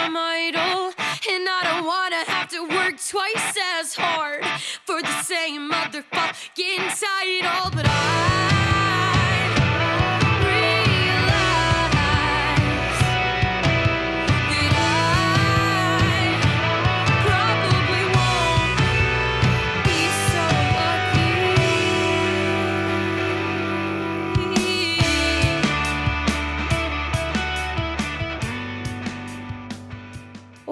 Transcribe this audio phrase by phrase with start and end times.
[0.00, 0.92] Goddamn idol.
[1.30, 4.44] And I don't wanna have to work twice as hard
[4.84, 7.70] for the same motherfucking title.
[7.74, 9.19] But I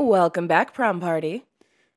[0.08, 1.44] Welcome back, prom party.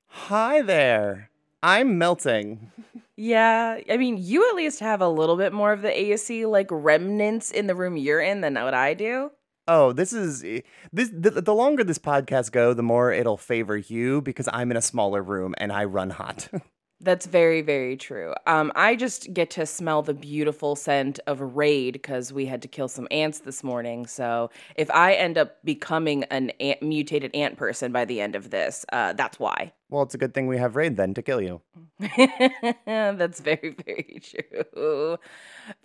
[0.07, 1.29] Hi there.
[1.63, 2.69] I'm melting.
[3.15, 6.67] Yeah, I mean, you at least have a little bit more of the ASC like
[6.69, 9.31] remnants in the room you're in than what I do.
[9.65, 10.59] Oh, this is eh,
[10.91, 14.77] this the, the longer this podcast go, the more it'll favor you because I'm in
[14.77, 16.49] a smaller room and I run hot.
[17.03, 18.33] That's very, very true.
[18.45, 22.67] Um, I just get to smell the beautiful scent of Raid because we had to
[22.67, 24.05] kill some ants this morning.
[24.05, 28.51] So if I end up becoming an ant, mutated ant person by the end of
[28.51, 29.73] this, uh, that's why.
[29.89, 31.61] well, it's a good thing we have Raid then to kill you.
[32.95, 35.17] that's very, very true.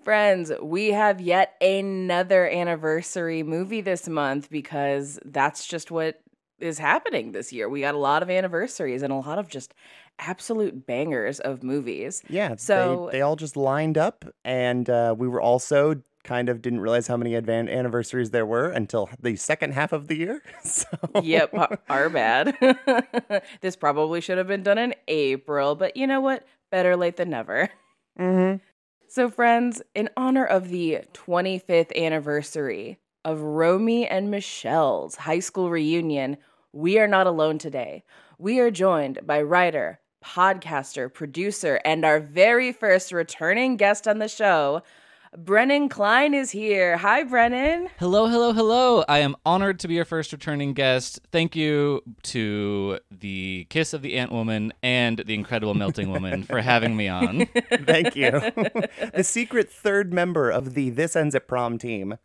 [0.04, 6.20] Friends, we have yet another anniversary movie this month because that's just what
[6.58, 7.68] is happening this year.
[7.68, 9.74] We got a lot of anniversaries and a lot of just
[10.18, 12.22] absolute bangers of movies.
[12.28, 16.60] Yeah, So- they, they all just lined up, and uh, we were also kind of
[16.60, 20.42] didn't realize how many advan- anniversaries there were until the second half of the year.
[20.64, 20.86] So
[21.22, 21.54] yep,
[21.88, 22.56] our- bad.
[23.60, 26.44] this probably should have been done in April, but you know what?
[26.70, 27.70] Better late than never.
[28.18, 28.60] Mhm.
[29.08, 36.36] So, friends, in honor of the 25th anniversary of Romy and Michelle's high school reunion,
[36.72, 38.02] we are not alone today.
[38.38, 44.28] We are joined by writer, podcaster, producer, and our very first returning guest on the
[44.28, 44.82] show.
[45.36, 46.96] Brennan Klein is here.
[46.96, 47.90] Hi, Brennan.
[47.98, 49.04] Hello, hello, hello.
[49.06, 51.20] I am honored to be your first returning guest.
[51.30, 56.62] Thank you to the Kiss of the Ant Woman and the Incredible Melting Woman for
[56.62, 57.46] having me on.
[57.84, 58.30] thank you.
[59.14, 62.16] the secret third member of the This Ends at Prom team.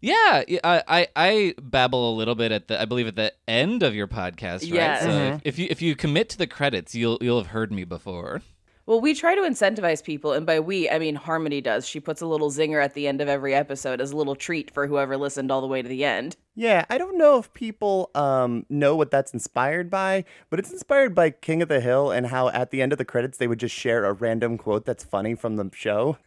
[0.00, 3.82] Yeah, I, I, I babble a little bit at the I believe at the end
[3.82, 4.72] of your podcast, right?
[4.72, 5.02] Yes.
[5.02, 5.34] So Mm-hmm.
[5.36, 8.42] if, if you if you commit to the credits, you'll you'll have heard me before.
[8.84, 11.86] Well, we try to incentivize people, and by we, I mean Harmony does.
[11.86, 14.72] She puts a little zinger at the end of every episode as a little treat
[14.72, 16.36] for whoever listened all the way to the end.
[16.56, 21.14] Yeah, I don't know if people um, know what that's inspired by, but it's inspired
[21.14, 23.60] by King of the Hill and how at the end of the credits they would
[23.60, 26.18] just share a random quote that's funny from the show.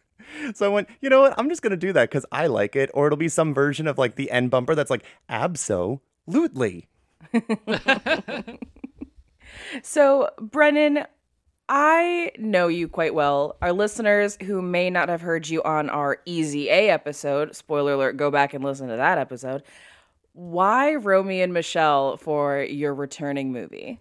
[0.54, 1.34] So I went, you know what?
[1.38, 3.98] I'm just gonna do that because I like it, or it'll be some version of
[3.98, 6.88] like the end bumper that's like absolutely.
[9.82, 11.04] So, Brennan,
[11.68, 13.56] I know you quite well.
[13.60, 18.16] Our listeners who may not have heard you on our Easy A episode, spoiler alert,
[18.16, 19.62] go back and listen to that episode.
[20.32, 23.98] Why Romy and Michelle for your returning movie?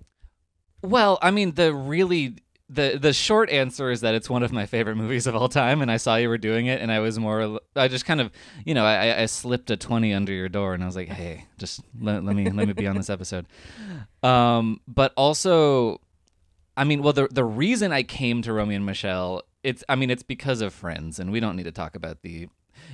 [0.82, 2.36] Well, I mean, the really
[2.68, 5.82] the the short answer is that it's one of my favorite movies of all time,
[5.82, 7.60] and I saw you were doing it, and I was more.
[7.76, 8.32] I just kind of,
[8.66, 11.46] you know, I, I slipped a twenty under your door, and I was like, hey,
[11.58, 13.46] just let, let me let me be on this episode.
[14.24, 16.02] Um, but also,
[16.76, 20.10] I mean, well, the the reason I came to Romy and Michelle, it's, I mean,
[20.10, 22.50] it's because of Friends, and we don't need to talk about the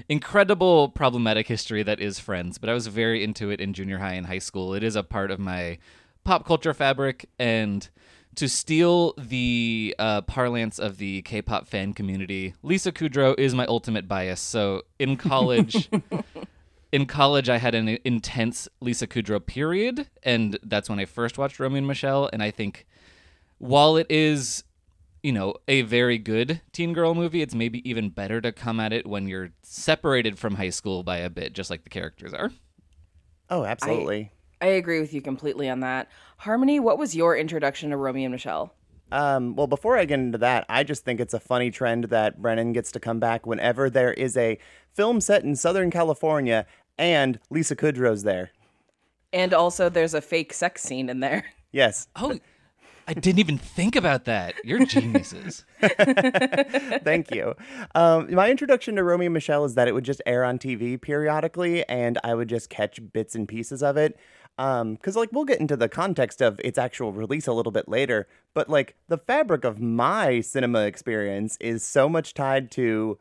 [0.10, 4.14] incredible problematic history that is Friends, but I was very into it in junior high
[4.14, 4.74] and high school.
[4.74, 5.78] It is a part of my
[6.24, 7.90] pop culture fabric, and
[8.36, 14.08] to steal the uh, parlance of the K-pop fan community, Lisa Kudrow is my ultimate
[14.08, 14.42] bias.
[14.42, 15.90] So in college.
[16.92, 21.60] in college, I had an intense Lisa Kudrow period, and that's when I first watched
[21.60, 22.30] Romy and Michelle.
[22.32, 22.86] And I think
[23.60, 24.64] while it is,
[25.24, 28.92] you know, a very good teen girl movie, it's maybe even better to come at
[28.92, 32.52] it when you're separated from high school by a bit, just like the characters are.
[33.50, 34.32] Oh, absolutely.
[34.34, 36.10] I agree with you completely on that.
[36.38, 38.74] Harmony, what was your introduction to Romy and Michelle?
[39.12, 42.42] Um, well, before I get into that, I just think it's a funny trend that
[42.42, 44.58] Brennan gets to come back whenever there is a
[44.94, 46.66] film set in Southern California
[46.98, 48.52] and Lisa Kudrow's there.
[49.34, 51.46] And also, there's a fake sex scene in there.
[51.74, 52.10] Yes.
[52.18, 52.38] Oh,
[53.08, 54.56] I didn't even think about that.
[54.66, 55.64] You're geniuses.
[55.82, 57.56] Thank you.
[57.96, 61.02] Um, my introduction to Romy and Michelle is that it would just air on TV
[61.02, 64.20] periodically, and I would just catch bits and pieces of it.
[64.58, 67.88] Um, because, like, we'll get into the context of its actual release a little bit
[67.88, 73.18] later, but, like, the fabric of my cinema experience is so much tied to.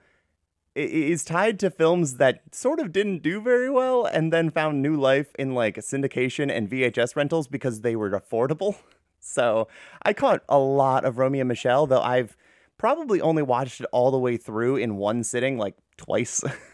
[0.76, 4.96] Is tied to films that sort of didn't do very well and then found new
[4.96, 8.76] life in like syndication and VHS rentals because they were affordable.
[9.22, 9.68] So
[10.02, 12.38] I caught a lot of Romy and Michelle, though I've
[12.78, 16.42] probably only watched it all the way through in one sitting, like twice.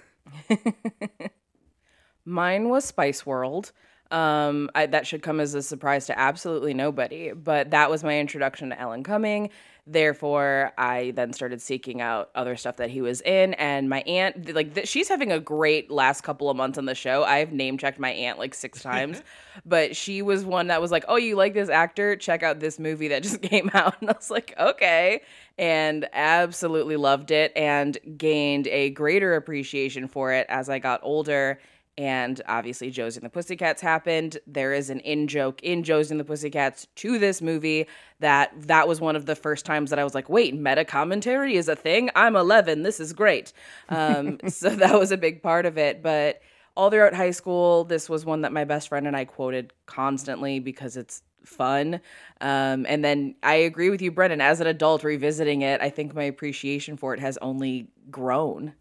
[2.25, 3.73] Mine was Spice World.
[4.11, 8.19] Um, I, that should come as a surprise to absolutely nobody, but that was my
[8.19, 9.51] introduction to Alan Cumming.
[9.89, 13.55] Therefore, I then started seeking out other stuff that he was in.
[13.55, 16.95] And my aunt, like, th- she's having a great last couple of months on the
[16.97, 17.23] show.
[17.23, 19.23] I've name checked my aunt like six times,
[19.65, 22.17] but she was one that was like, "Oh, you like this actor?
[22.17, 25.23] Check out this movie that just came out." And I was like, "Okay,"
[25.57, 31.61] and absolutely loved it, and gained a greater appreciation for it as I got older
[31.99, 34.39] and obviously Josie and the Pussycats happened.
[34.47, 37.87] There is an in joke in Josie and the Pussycats to this movie
[38.21, 41.57] that that was one of the first times that I was like, wait, meta commentary
[41.57, 42.11] is a thing.
[42.15, 42.83] I'm 11.
[42.83, 43.53] This is great.
[43.89, 46.03] Um, so that was a big part of it.
[46.03, 46.43] But
[46.77, 50.61] all throughout high school, this was one that my best friend and I quoted constantly
[50.61, 52.01] because it's fun.
[52.41, 54.41] Um, and then I agree with you, Brennan.
[54.41, 58.75] As an adult revisiting it, I think my appreciation for it has only grown.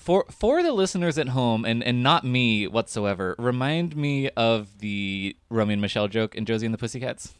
[0.00, 5.36] For for the listeners at home and, and not me whatsoever, remind me of the
[5.50, 7.34] Romy and Michelle joke in Josie and the Pussycats.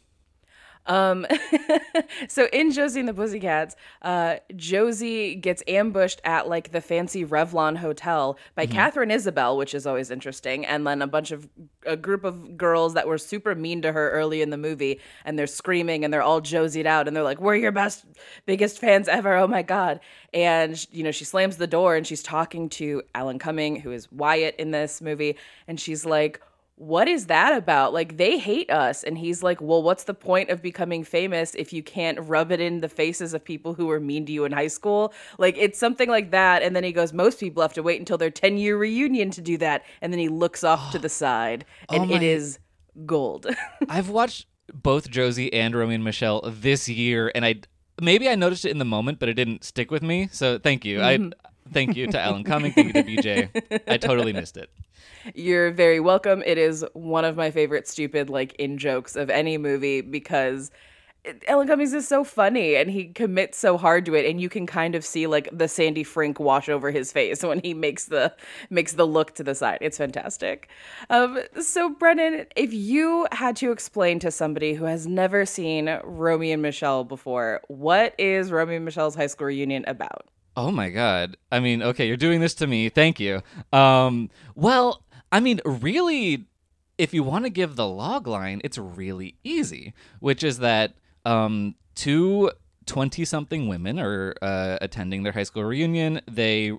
[0.87, 1.27] Um,
[2.27, 7.77] so in Josie and the Pussycats, uh, Josie gets ambushed at like the fancy Revlon
[7.77, 11.47] hotel by Catherine Isabel, which is always interesting, and then a bunch of
[11.85, 15.37] a group of girls that were super mean to her early in the movie, and
[15.37, 18.05] they're screaming and they're all Josied out, and they're like, "We're your best,
[18.45, 19.35] biggest fans ever!
[19.35, 19.99] Oh my god!"
[20.33, 24.11] And you know, she slams the door and she's talking to Alan Cumming, who is
[24.11, 25.37] Wyatt in this movie,
[25.67, 26.41] and she's like
[26.81, 27.93] what is that about?
[27.93, 29.03] Like, they hate us.
[29.03, 32.59] And he's like, well, what's the point of becoming famous if you can't rub it
[32.59, 35.13] in the faces of people who were mean to you in high school?
[35.37, 36.63] Like, it's something like that.
[36.63, 39.41] And then he goes, most people have to wait until their 10 year reunion to
[39.41, 39.83] do that.
[40.01, 42.57] And then he looks off to the side, and Oh it is
[43.05, 43.45] gold.
[43.87, 47.61] I've watched both Josie and Romy and Michelle this year, and I
[48.01, 50.29] maybe I noticed it in the moment, but it didn't stick with me.
[50.31, 51.03] So thank you.
[51.03, 51.29] I mm-hmm.
[51.73, 52.73] Thank you to Alan Cumming.
[52.73, 53.81] Thank you to BJ.
[53.87, 54.69] I totally missed it.
[55.35, 56.43] You're very welcome.
[56.45, 60.71] It is one of my favorite stupid, like, in jokes of any movie because.
[61.47, 64.65] Alan Cummings is so funny and he commits so hard to it and you can
[64.65, 68.33] kind of see like the Sandy Frink wash over his face when he makes the
[68.71, 69.77] makes the look to the side.
[69.81, 70.67] It's fantastic.
[71.11, 76.51] Um, so Brennan, if you had to explain to somebody who has never seen Romy
[76.51, 80.25] and Michelle before, what is Romy and Michelle's high school reunion about?
[80.55, 81.37] Oh my god.
[81.51, 82.89] I mean, okay, you're doing this to me.
[82.89, 83.41] Thank you.
[83.71, 86.45] Um, well, I mean, really,
[86.97, 90.93] if you want to give the log line, it's really easy, which is that
[91.25, 92.51] um, two
[92.85, 96.21] 20 something women are uh, attending their high school reunion.
[96.29, 96.77] They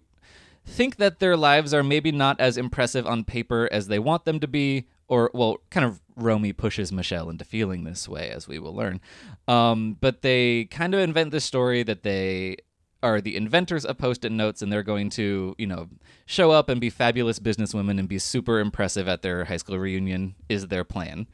[0.66, 4.38] think that their lives are maybe not as impressive on paper as they want them
[4.40, 8.58] to be, or, well, kind of Romy pushes Michelle into feeling this way, as we
[8.58, 9.00] will learn.
[9.48, 12.58] Um, but they kind of invent this story that they
[13.02, 15.88] are the inventors of post-it notes and they're going to you know
[16.26, 20.34] show up and be fabulous businesswomen and be super impressive at their high school reunion
[20.48, 21.26] is their plan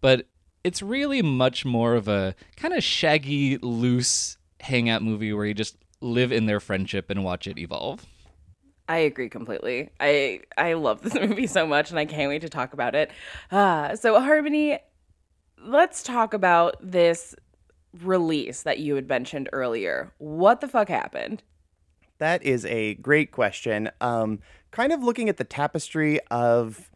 [0.00, 0.26] but
[0.62, 5.76] it's really much more of a kind of shaggy loose hangout movie where you just
[6.00, 8.06] live in their friendship and watch it evolve
[8.86, 9.88] I agree completely.
[9.98, 13.10] I I love this movie so much, and I can't wait to talk about it.
[13.50, 14.78] Uh, so Harmony,
[15.64, 17.34] let's talk about this
[18.02, 20.12] release that you had mentioned earlier.
[20.18, 21.42] What the fuck happened?
[22.18, 23.90] That is a great question.
[24.00, 26.90] Um, kind of looking at the tapestry of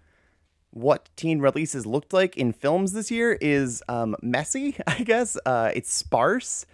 [0.71, 5.37] what teen releases looked like in films this year is um, messy, I guess.
[5.45, 6.67] Uh, it's sparse.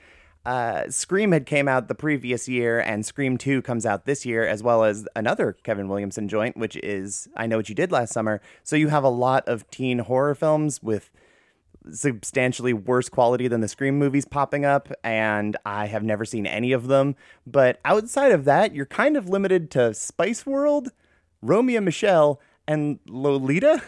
[0.45, 4.47] Uh, Scream had came out the previous year, and Scream 2 comes out this year,
[4.47, 8.12] as well as another Kevin Williamson joint, which is I Know What You Did Last
[8.12, 8.43] Summer.
[8.62, 11.11] So you have a lot of teen horror films with
[11.91, 16.73] substantially worse quality than the Scream movies popping up, and I have never seen any
[16.73, 17.17] of them.
[17.47, 20.91] But outside of that, you're kind of limited to Spice World,
[21.43, 23.83] Romy and Michelle, and Lolita.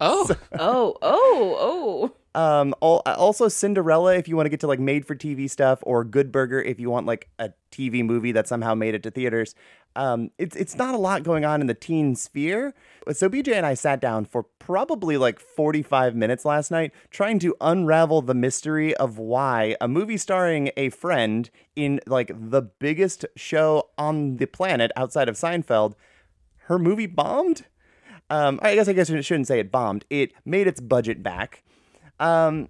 [0.00, 2.16] oh Oh, oh, oh.
[2.36, 5.80] Um, al- also Cinderella if you want to get to like made for TV stuff,
[5.82, 9.10] or Good Burger if you want like a TV movie that somehow made it to
[9.10, 9.54] theaters.
[9.96, 12.74] Um, it's it's not a lot going on in the teen sphere.
[13.10, 17.56] So BJ and I sat down for probably like 45 minutes last night trying to
[17.62, 23.88] unravel the mystery of why a movie starring a friend in like the biggest show
[23.96, 25.94] on the planet outside of Seinfeld,
[26.64, 27.64] her movie bombed.
[28.28, 30.04] Um, I guess I guess I shouldn't say it bombed.
[30.10, 31.62] It made its budget back.
[32.18, 32.68] Um,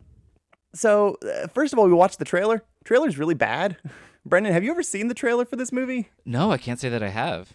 [0.75, 2.63] so uh, first of all, we watched the trailer.
[2.85, 3.77] Trailer's really bad.
[4.27, 6.09] Brennan, have you ever seen the trailer for this movie?
[6.25, 7.55] No, I can't say that I have.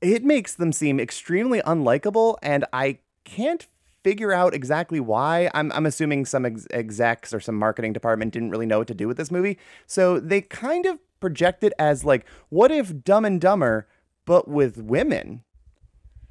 [0.00, 3.66] It makes them seem extremely unlikable, and I can't
[4.02, 5.50] figure out exactly why.
[5.52, 8.94] I'm, I'm assuming some ex- execs or some marketing department didn't really know what to
[8.94, 9.58] do with this movie.
[9.86, 13.88] So they kind of project it as like, what if Dumb and Dumber,
[14.24, 15.42] but with women?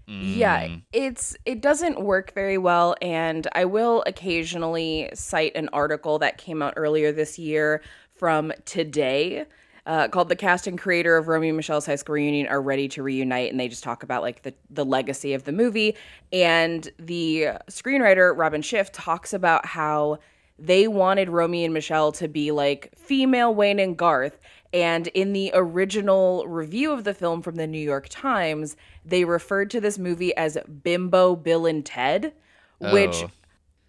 [0.07, 0.81] Yeah, Mm.
[0.93, 6.61] it's it doesn't work very well and I will occasionally cite an article that came
[6.61, 7.81] out earlier this year
[8.13, 9.45] from Today
[9.87, 12.87] uh, called "The Cast and Creator of Romy and Michelle's High School Reunion Are Ready
[12.89, 15.95] to Reunite," and they just talk about like the the legacy of the movie.
[16.31, 20.19] And the screenwriter Robin Schiff talks about how
[20.57, 24.39] they wanted Romy and Michelle to be like female Wayne and Garth.
[24.75, 29.69] And in the original review of the film from the New York Times, they referred
[29.71, 32.33] to this movie as Bimbo, Bill, and Ted,
[32.79, 33.31] which Oh.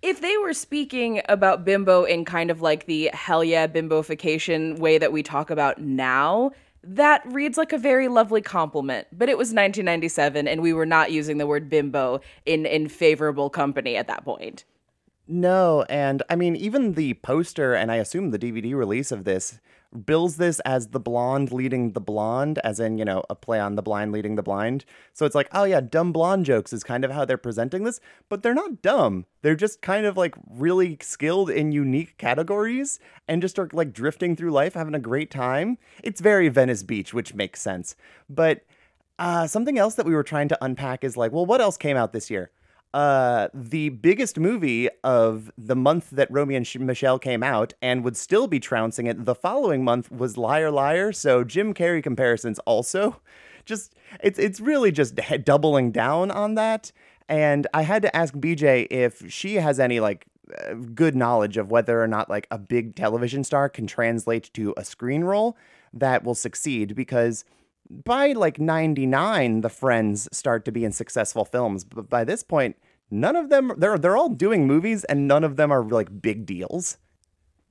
[0.00, 4.96] if they were speaking about bimbo in kind of like the hell yeah bimbofication way
[4.96, 6.52] that we talk about now,
[6.84, 9.08] that reads like a very lovely compliment.
[9.10, 13.50] But it was 1997, and we were not using the word bimbo in in favorable
[13.50, 14.62] company at that point.
[15.26, 19.58] No, and I mean, even the poster and I assume the DVD release of this
[20.04, 23.76] bills this as the blonde leading the blonde, as in, you know, a play on
[23.76, 24.84] the blind leading the blind.
[25.12, 28.00] So it's like, oh yeah, dumb blonde jokes is kind of how they're presenting this,
[28.28, 29.26] but they're not dumb.
[29.42, 34.36] They're just kind of like really skilled in unique categories and just are like drifting
[34.36, 35.78] through life, having a great time.
[36.02, 37.96] It's very Venice Beach, which makes sense.
[38.28, 38.64] But
[39.18, 41.96] uh, something else that we were trying to unpack is like, well, what else came
[41.96, 42.50] out this year?
[42.96, 48.16] Uh, the biggest movie of the month that Romy and Michelle came out and would
[48.16, 51.12] still be trouncing it the following month was Liar Liar.
[51.12, 53.20] So Jim Carrey comparisons also.
[53.66, 56.90] Just it's it's really just doubling down on that.
[57.28, 60.24] And I had to ask BJ if she has any like
[60.56, 64.72] uh, good knowledge of whether or not like a big television star can translate to
[64.76, 65.58] a screen role
[65.92, 67.44] that will succeed because
[67.90, 72.76] by like 99 the friends start to be in successful films but by this point
[73.10, 76.44] none of them they're they're all doing movies and none of them are like big
[76.46, 76.98] deals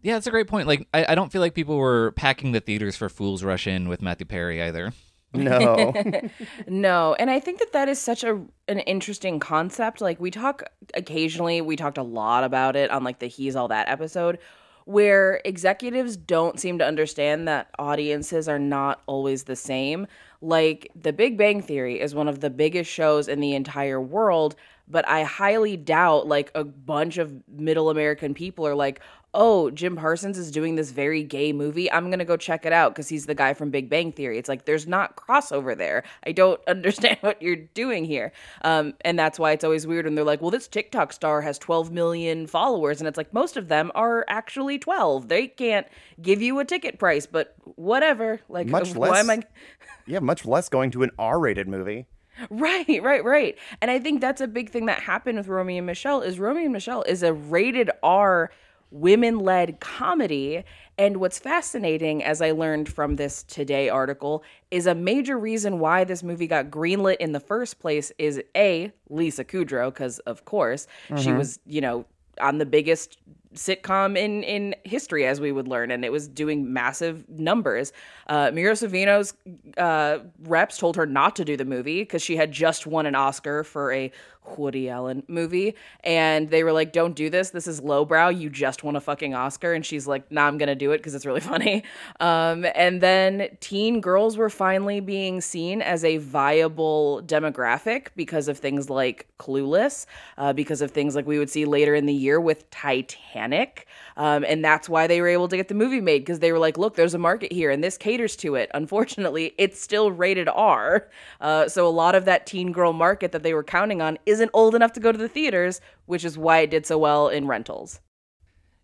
[0.01, 0.67] Yeah, that's a great point.
[0.67, 3.89] Like, I, I don't feel like people were packing the theaters for Fools Rush In
[3.89, 4.93] with Matthew Perry either.
[5.33, 5.91] no
[6.67, 10.01] No, and I think that that is such a an interesting concept.
[10.01, 10.63] Like we talk
[10.93, 14.37] occasionally, we talked a lot about it on like the He's All That episode
[14.85, 20.05] where executives don't seem to understand that audiences are not always the same.
[20.41, 24.55] Like The Big Bang Theory is one of the biggest shows in the entire world,
[24.87, 29.01] but I highly doubt like a bunch of middle American people are like,
[29.37, 31.91] oh, Jim Parsons is doing this very gay movie.
[31.91, 34.37] I'm going to go check it out because he's the guy from Big Bang Theory.
[34.37, 36.03] It's like, there's not crossover there.
[36.25, 38.31] I don't understand what you're doing here.
[38.61, 41.57] Um, and that's why it's always weird when they're like, well, this TikTok star has
[41.59, 43.01] 12 million followers.
[43.01, 45.27] And it's like, most of them are actually 12.
[45.27, 45.87] They can't
[46.21, 48.39] give you a ticket price, but whatever.
[48.47, 49.43] Like, Much why less- am I.
[50.07, 52.05] yeah much less going to an r-rated movie
[52.49, 53.57] Right, right, right.
[53.81, 56.63] And I think that's a big thing that happened with Romy and Michelle is Romy
[56.63, 58.51] and Michelle is a rated R
[58.91, 60.63] women-led comedy
[60.97, 66.03] and what's fascinating as I learned from this Today article is a major reason why
[66.03, 70.87] this movie got greenlit in the first place is A, Lisa Kudrow cuz of course
[71.09, 71.37] she mm-hmm.
[71.37, 72.05] was, you know,
[72.39, 73.17] on the biggest
[73.55, 77.91] sitcom in in history as we would learn and it was doing massive numbers.
[78.27, 79.33] Uh Mira Sorvino's
[79.77, 83.15] uh reps told her not to do the movie because she had just won an
[83.15, 84.11] oscar for a
[84.57, 87.49] woody allen movie and they were like don't do this.
[87.49, 88.29] This is lowbrow.
[88.29, 89.73] You just won a fucking oscar.
[89.73, 91.83] And she's like nah i'm gonna do it because it's really funny.
[92.19, 98.57] Um and then teen girls were finally being seen as a viable demographic because of
[98.57, 100.05] things like clueless
[100.37, 103.87] uh, because of things like we would see later in the year with titanic
[104.17, 106.59] um, and that's why they were able to get the movie made because they were
[106.59, 108.69] like look there's a market here and this caters to it.
[108.73, 111.07] Unfortunately it's still rated r
[111.41, 114.51] uh, so a lot of that teen girl market that they were counting on isn't
[114.53, 117.47] old enough to go to the theaters which is why it did so well in
[117.47, 117.99] rentals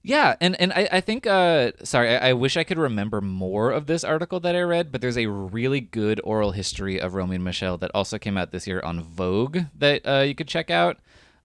[0.03, 3.70] Yeah, and and I, I think uh sorry, I, I wish I could remember more
[3.70, 7.36] of this article that I read, but there's a really good oral history of Romy
[7.36, 10.72] and Michelle that also came out this year on Vogue that uh, you could check
[10.72, 10.98] out.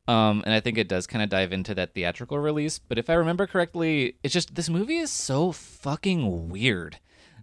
[0.09, 2.79] Um, and I think it does kind of dive into that theatrical release.
[2.79, 6.97] But if I remember correctly, it's just this movie is so fucking weird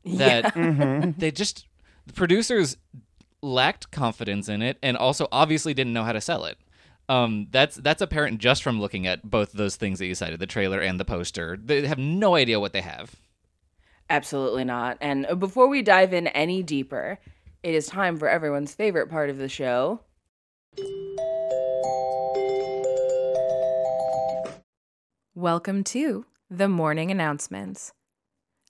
[0.06, 0.54] that
[1.20, 1.68] they just
[2.08, 2.78] the producers
[3.44, 6.58] lacked confidence in it and also obviously didn't know how to sell it.
[7.10, 10.48] Um, that's that's apparent just from looking at both those things that you cited, the
[10.48, 11.58] trailer and the poster.
[11.62, 13.16] They have no idea what they have.
[14.10, 14.98] Absolutely not.
[15.02, 17.20] And before we dive in any deeper,
[17.62, 20.00] it is time for everyone's favorite part of the show.
[25.36, 27.92] Welcome to the morning announcements.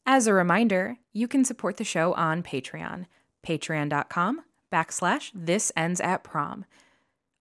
[0.06, 3.06] As a reminder, you can support the show on Patreon,
[3.46, 4.42] patreon.com
[4.74, 6.66] backslash this ends at prom.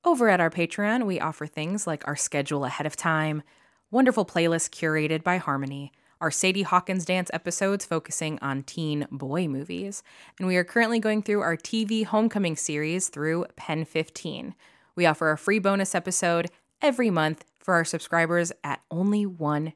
[0.04, 3.42] Over at our Patreon, we offer things like our schedule ahead of time,
[3.90, 10.02] wonderful playlists curated by Harmony, our Sadie Hawkins dance episodes focusing on teen boy movies,
[10.38, 14.54] and we are currently going through our TV Homecoming series through Pen 15.
[14.94, 19.72] We offer a free bonus episode every month for our subscribers at only $1.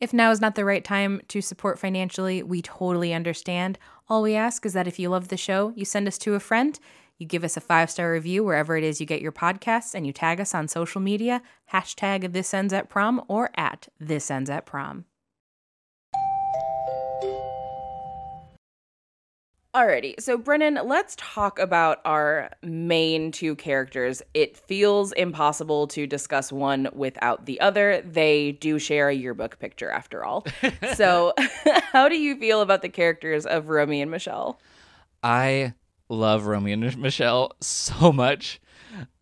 [0.00, 3.78] If now is not the right time to support financially, we totally understand.
[4.08, 6.40] All we ask is that if you love the show, you send us to a
[6.40, 6.80] friend,
[7.18, 10.06] you give us a five star review wherever it is you get your podcasts, and
[10.06, 14.48] you tag us on social media, hashtag this ends at prom or at this ends
[14.48, 15.04] at prom.
[19.72, 24.20] Alrighty, so Brennan, let's talk about our main two characters.
[24.34, 28.02] It feels impossible to discuss one without the other.
[28.04, 30.44] They do share a yearbook picture, after all.
[30.96, 31.34] so,
[31.92, 34.58] how do you feel about the characters of Romy and Michelle?
[35.22, 35.74] I
[36.08, 38.60] love Romy and Michelle so much.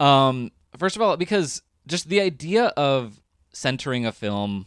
[0.01, 3.21] Um, first of all, because just the idea of
[3.53, 4.65] centering a film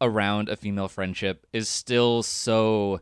[0.00, 3.00] around a female friendship is still so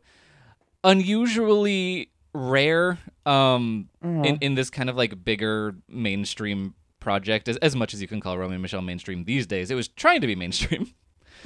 [0.82, 3.88] unusually rare um
[4.24, 8.20] in, in this kind of like bigger mainstream project as, as much as you can
[8.20, 9.70] call Romy and Michelle mainstream these days.
[9.70, 10.90] It was trying to be mainstream.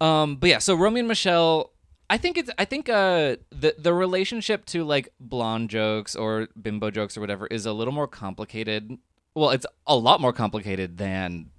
[0.00, 1.72] Um, but yeah, so Romy and Michelle,
[2.10, 6.90] I think it's I think uh the the relationship to like blonde jokes or bimbo
[6.90, 8.98] jokes or whatever is a little more complicated.
[9.34, 11.50] Well, it's a lot more complicated than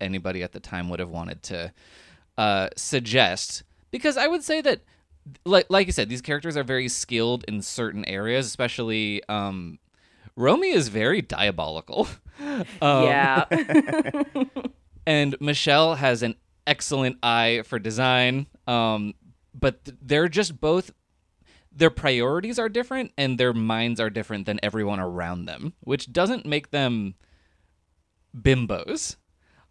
[0.00, 1.72] anybody at the time would have wanted to
[2.36, 4.82] uh suggest because I would say that
[5.44, 9.78] like like you said, these characters are very skilled in certain areas, especially um
[10.36, 12.08] Romy is very diabolical.
[12.80, 13.46] Um, yeah.
[15.06, 16.36] and Michelle has an
[16.68, 18.46] excellent eye for design.
[18.68, 19.14] Um,
[19.52, 20.92] but th- they're just both
[21.72, 26.46] their priorities are different and their minds are different than everyone around them, which doesn't
[26.46, 27.14] make them
[28.36, 29.16] bimbos.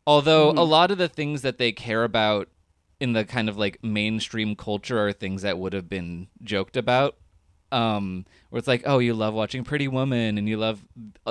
[0.06, 2.48] Although a lot of the things that they care about
[3.00, 7.16] in the kind of like mainstream culture are things that would have been joked about.
[7.70, 10.86] Um, where it's like, oh, you love watching Pretty Woman, and you love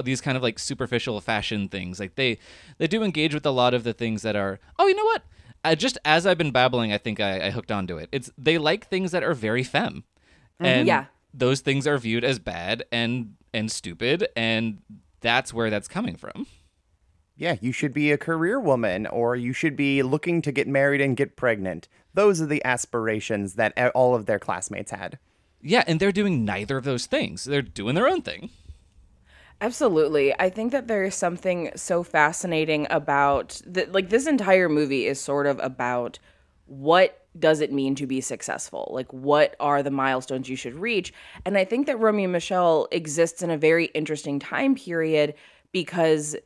[0.05, 1.99] these kind of like superficial fashion things.
[1.99, 2.39] Like they,
[2.77, 4.61] they do engage with a lot of the things that are.
[4.79, 5.23] Oh, you know what?
[5.65, 8.11] I, just as I've been babbling, I think I, I hooked onto it.
[8.13, 10.05] It's they like things that are very femme,
[10.61, 11.07] and Yeah.
[11.33, 14.83] those things are viewed as bad and and stupid, and
[15.23, 16.47] that's where that's coming from.
[17.37, 21.03] Yeah, you should be a career woman or you should be looking to get married
[21.03, 21.87] and get pregnant.
[22.15, 25.19] Those are the aspirations that all of their classmates had.
[25.61, 27.45] Yeah, and they're doing neither of those things.
[27.45, 28.51] They're doing their own thing.
[29.61, 30.39] Absolutely.
[30.39, 35.21] I think that there is something so fascinating about that like this entire movie is
[35.21, 36.19] sort of about
[36.67, 38.91] what does it mean to be successful?
[38.93, 41.13] Like what are the milestones you should reach?
[41.45, 45.35] And I think that Romy and Michelle exists in a very interesting time period
[45.73, 46.37] because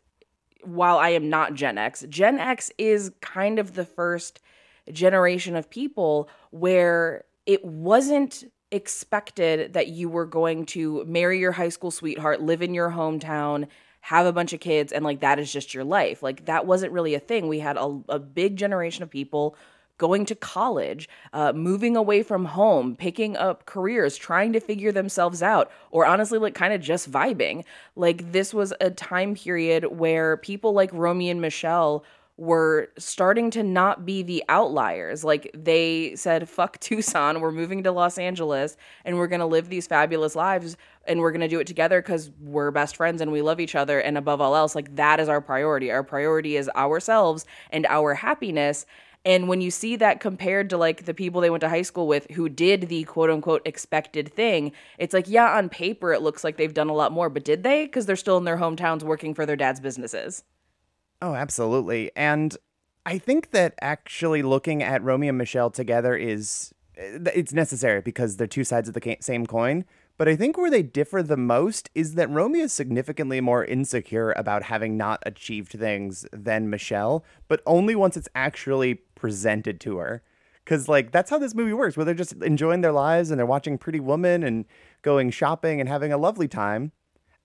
[0.65, 4.41] while I am not Gen X, Gen X is kind of the first
[4.93, 11.69] generation of people where it wasn't expected that you were going to marry your high
[11.69, 13.67] school sweetheart, live in your hometown,
[14.01, 16.23] have a bunch of kids, and like that is just your life.
[16.23, 17.49] Like that wasn't really a thing.
[17.49, 19.57] We had a, a big generation of people
[20.01, 25.43] going to college, uh, moving away from home, picking up careers, trying to figure themselves
[25.43, 27.63] out, or honestly, like kind of just vibing.
[27.97, 32.03] Like this was a time period where people like Romy and Michelle
[32.39, 35.23] were starting to not be the outliers.
[35.23, 39.69] Like they said, fuck Tucson, we're moving to Los Angeles and we're going to live
[39.69, 43.31] these fabulous lives and we're going to do it together because we're best friends and
[43.31, 44.01] we love each other.
[44.01, 45.91] And above all else, like that is our priority.
[45.91, 48.87] Our priority is ourselves and our happiness.
[49.25, 52.07] And when you see that compared to like the people they went to high school
[52.07, 56.43] with who did the quote unquote expected thing, it's like, yeah, on paper it looks
[56.43, 57.85] like they've done a lot more, but did they?
[57.85, 60.43] Because they're still in their hometowns working for their dad's businesses.
[61.21, 62.11] Oh, absolutely.
[62.17, 62.57] And
[63.05, 68.37] I think that actually looking at Romy and Michelle together is eh, it's necessary because
[68.37, 69.85] they're two sides of the same coin.
[70.17, 74.33] But I think where they differ the most is that Romy is significantly more insecure
[74.33, 80.23] about having not achieved things than Michelle, but only once it's actually presented to her.
[80.65, 83.47] Because, like, that's how this movie works, where they're just enjoying their lives and they're
[83.47, 84.65] watching Pretty Woman and
[85.03, 86.93] going shopping and having a lovely time.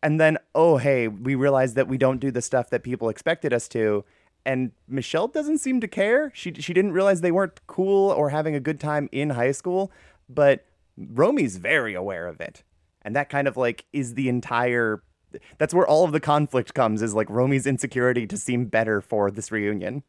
[0.01, 3.53] And then, oh, hey, we realize that we don't do the stuff that people expected
[3.53, 4.05] us to.
[4.45, 6.31] And Michelle doesn't seem to care.
[6.35, 9.91] She, she didn't realize they weren't cool or having a good time in high school.
[10.29, 10.65] But
[10.97, 12.63] Romy's very aware of it.
[13.01, 15.01] And that kind of like is the entire
[15.57, 19.29] that's where all of the conflict comes is like Romy's insecurity to seem better for
[19.29, 20.03] this reunion.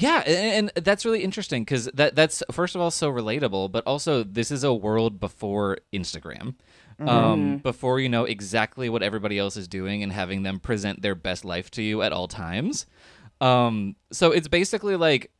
[0.00, 3.84] Yeah, and, and that's really interesting because that that's first of all so relatable, but
[3.84, 6.54] also this is a world before Instagram,
[7.00, 11.14] um, before you know exactly what everybody else is doing and having them present their
[11.14, 12.86] best life to you at all times.
[13.40, 15.32] Um, so it's basically like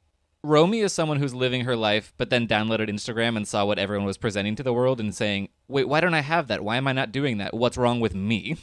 [0.43, 4.07] Romy is someone who's living her life, but then downloaded Instagram and saw what everyone
[4.07, 6.65] was presenting to the world and saying, "Wait, why don't I have that?
[6.65, 7.55] Why am I not doing that?
[7.55, 8.57] What's wrong with me?"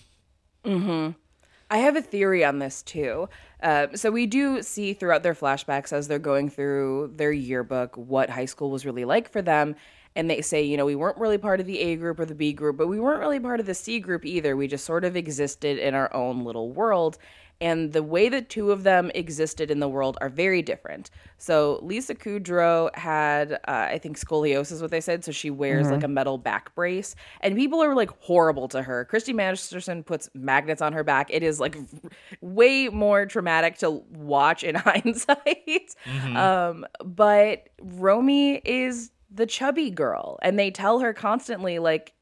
[1.75, 3.27] I have a theory on this too.
[3.61, 8.29] Uh, so we do see throughout their flashbacks as they're going through their yearbook what
[8.29, 9.75] high school was really like for them.
[10.15, 12.33] And they say, you know, we weren't really part of the A group or the
[12.33, 14.55] B group, but we weren't really part of the C group either.
[14.55, 17.17] We just sort of existed in our own little world.
[17.61, 21.09] And the way the two of them existed in the world are very different.
[21.37, 25.23] So Lisa Kudrow had, uh, I think, scoliosis, what they said.
[25.23, 29.05] So she wears like a metal back brace, and people are like horrible to her.
[29.05, 31.29] Christy Masterson puts magnets on her back.
[31.31, 31.77] It is like
[32.41, 35.95] way more traumatic to watch in hindsight.
[36.35, 42.13] Um, but Romy is the chubby girl, and they tell her constantly, like,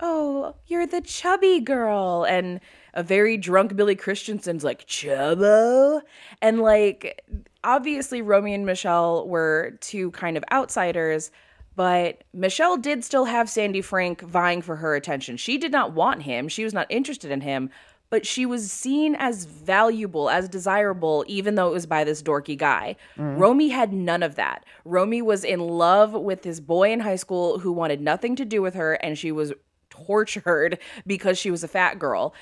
[0.00, 2.24] oh, you're the chubby girl.
[2.28, 2.60] And
[2.94, 6.00] a very drunk Billy Christensen's like, Chubbo?
[6.40, 7.22] And like,
[7.64, 11.30] obviously, Romy and Michelle were two kind of outsiders,
[11.74, 15.36] but Michelle did still have Sandy Frank vying for her attention.
[15.36, 17.70] She did not want him, she was not interested in him.
[18.10, 22.58] But she was seen as valuable, as desirable, even though it was by this dorky
[22.58, 22.96] guy.
[23.16, 23.38] Mm-hmm.
[23.38, 24.66] Romy had none of that.
[24.84, 28.60] Romy was in love with this boy in high school who wanted nothing to do
[28.60, 29.54] with her, and she was
[29.88, 32.34] tortured because she was a fat girl.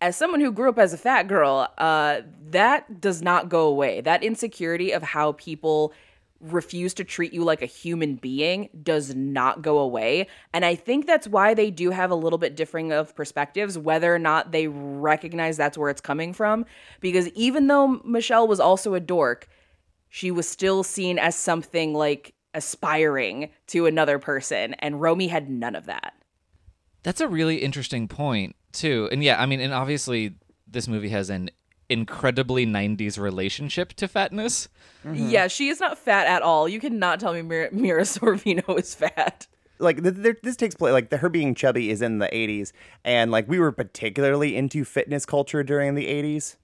[0.00, 4.00] As someone who grew up as a fat girl, uh, that does not go away.
[4.02, 5.92] That insecurity of how people
[6.40, 10.26] refuse to treat you like a human being does not go away.
[10.52, 14.14] And I think that's why they do have a little bit differing of perspectives, whether
[14.14, 16.66] or not they recognize that's where it's coming from.
[17.00, 19.48] Because even though Michelle was also a dork,
[20.08, 24.74] she was still seen as something like aspiring to another person.
[24.74, 26.14] And Romy had none of that.
[27.02, 29.08] That's a really interesting point too.
[29.10, 30.34] And yeah, I mean, and obviously
[30.70, 31.50] this movie has an
[31.88, 34.68] incredibly 90s relationship to fatness.
[35.12, 36.68] Yeah, she is not fat at all.
[36.68, 39.46] You cannot tell me Mira, Mira Sorvino is fat.
[39.78, 42.72] Like th- th- this takes place like the, her being chubby is in the 80s
[43.04, 46.56] and like we were particularly into fitness culture during the 80s.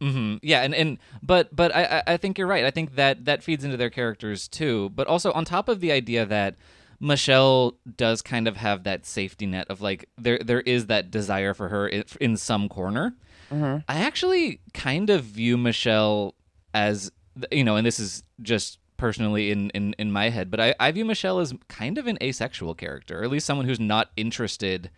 [0.00, 2.64] hmm Yeah, and, and but but I I- I think you're right.
[2.64, 4.90] I think that that feeds into their characters too.
[4.90, 6.56] But also on top of the idea that
[7.02, 11.52] Michelle does kind of have that safety net of like there there is that desire
[11.52, 13.16] for her in, in some corner.
[13.50, 13.78] Mm-hmm.
[13.88, 16.36] I actually kind of view Michelle
[16.72, 17.10] as
[17.50, 20.92] you know, and this is just personally in in, in my head, but I, I
[20.92, 24.88] view Michelle as kind of an asexual character, or at least someone who's not interested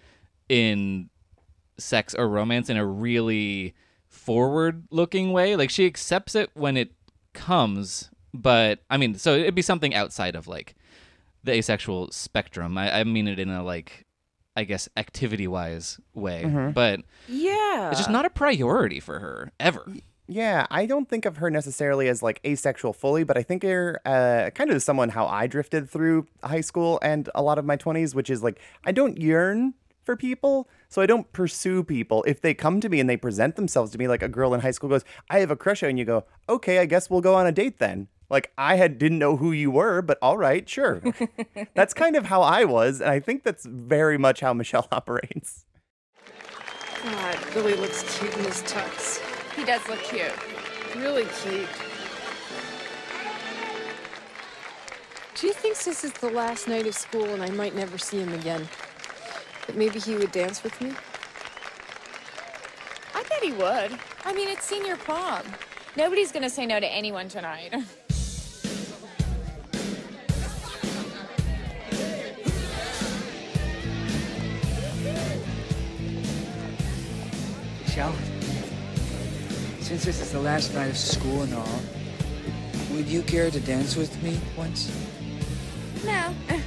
[0.50, 1.08] in
[1.78, 3.74] sex or romance in a really
[4.08, 5.56] forward looking way.
[5.56, 6.92] Like she accepts it when it
[7.32, 10.74] comes, but I mean, so it'd be something outside of like
[11.44, 12.76] the asexual spectrum.
[12.78, 14.04] I, I mean it in a like,
[14.56, 17.90] I guess, activity wise way, but Yeah.
[17.90, 19.86] it's just not a priority for her ever.
[20.26, 24.00] Yeah, I don't think of her necessarily as like asexual fully, but I think her
[24.06, 27.76] uh, kind of someone how I drifted through high school and a lot of my
[27.76, 32.24] 20s, which is like I don't yearn for people, so I don't pursue people.
[32.26, 34.60] If they come to me and they present themselves to me like a girl in
[34.60, 37.20] high school goes, "I have a crush on you," you go, "Okay, I guess we'll
[37.22, 40.36] go on a date then." Like I had didn't know who you were, but all
[40.36, 41.00] right, sure.
[41.74, 45.66] that's kind of how I was, and I think that's very much how Michelle operates.
[47.04, 49.22] God, Billy looks cute in his tux.
[49.54, 50.32] He does look cute.
[50.96, 51.68] Really cute.
[55.36, 58.18] Do you think this is the last night of school and I might never see
[58.18, 58.68] him again.
[59.68, 60.92] That maybe he would dance with me?
[63.14, 63.96] I bet he would.
[64.24, 65.44] I mean, it's senior prom.
[65.96, 67.72] Nobody's gonna say no to anyone tonight.
[77.94, 78.14] Michelle,
[79.78, 81.80] since this is the last night of school and all,
[82.90, 84.90] would you care to dance with me once?
[86.04, 86.34] no.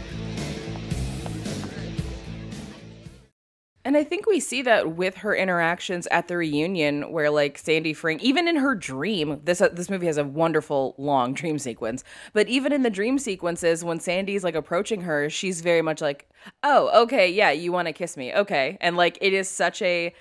[3.83, 7.93] And I think we see that with her interactions at the reunion, where like Sandy
[7.93, 12.03] Frank, even in her dream, this uh, this movie has a wonderful long dream sequence.
[12.33, 16.29] But even in the dream sequences, when Sandy's like approaching her, she's very much like,
[16.63, 20.13] "Oh, okay, yeah, you want to kiss me, okay," and like it is such a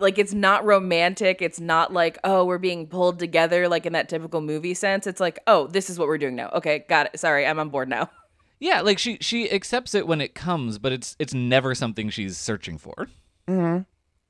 [0.00, 1.42] like it's not romantic.
[1.42, 5.06] It's not like, oh, we're being pulled together like in that typical movie sense.
[5.06, 6.50] It's like, oh, this is what we're doing now.
[6.54, 7.20] Okay, got it.
[7.20, 8.10] Sorry, I'm on board now.
[8.62, 12.36] Yeah, like she she accepts it when it comes, but it's it's never something she's
[12.36, 13.08] searching for.
[13.48, 13.84] Mm-hmm.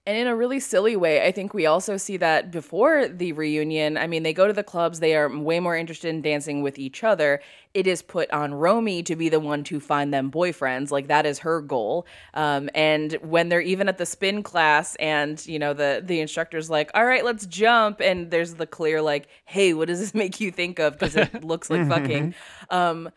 [0.07, 3.99] And in a really silly way, I think we also see that before the reunion.
[3.99, 6.79] I mean, they go to the clubs, they are way more interested in dancing with
[6.79, 7.43] each other.
[7.75, 10.91] It is put on Romy to be the one to find them boyfriends.
[10.91, 12.07] Like, that is her goal.
[12.33, 16.71] Um, and when they're even at the spin class and, you know, the, the instructor's
[16.71, 18.01] like, all right, let's jump.
[18.01, 20.95] And there's the clear, like, hey, what does this make you think of?
[20.95, 22.35] Because it looks like fucking.
[22.71, 23.11] Um,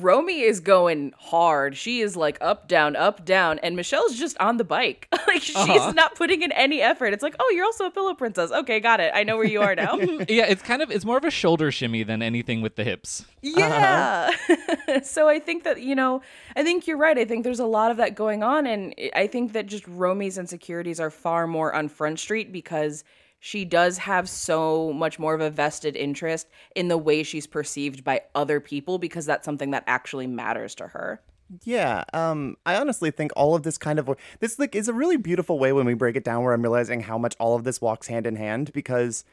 [0.00, 1.76] Romy is going hard.
[1.76, 5.08] She is like up, down, up, down, and Michelle's just on the bike.
[5.28, 5.92] like she's Uh-huh.
[5.92, 7.12] not putting in any effort.
[7.12, 8.50] It's like, oh, you're also a pillow princess.
[8.50, 9.10] Okay, got it.
[9.14, 9.96] I know where you are now.
[10.28, 13.24] yeah, it's kind of it's more of a shoulder shimmy than anything with the hips.
[13.42, 14.30] yeah.
[15.02, 16.22] so I think that, you know,
[16.56, 17.16] I think you're right.
[17.18, 18.66] I think there's a lot of that going on.
[18.66, 23.04] And I think that just Romy's insecurities are far more on Front Street because
[23.38, 28.02] she does have so much more of a vested interest in the way she's perceived
[28.02, 31.20] by other people because that's something that actually matters to her.
[31.62, 35.16] Yeah, um, I honestly think all of this kind of this like is a really
[35.16, 37.80] beautiful way when we break it down where I'm realizing how much all of this
[37.80, 39.24] walks hand in hand because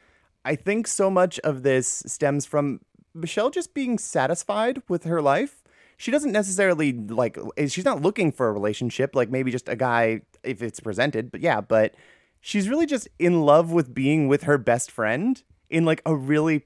[0.45, 2.81] I think so much of this stems from
[3.15, 5.63] Michelle just being satisfied with her life.
[5.97, 7.37] She doesn't necessarily like
[7.67, 11.41] she's not looking for a relationship, like maybe just a guy if it's presented, but
[11.41, 11.95] yeah, but
[12.43, 16.65] she's really just in love with being with her best friend in like a really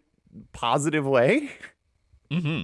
[0.52, 1.52] positive way.
[2.30, 2.64] hmm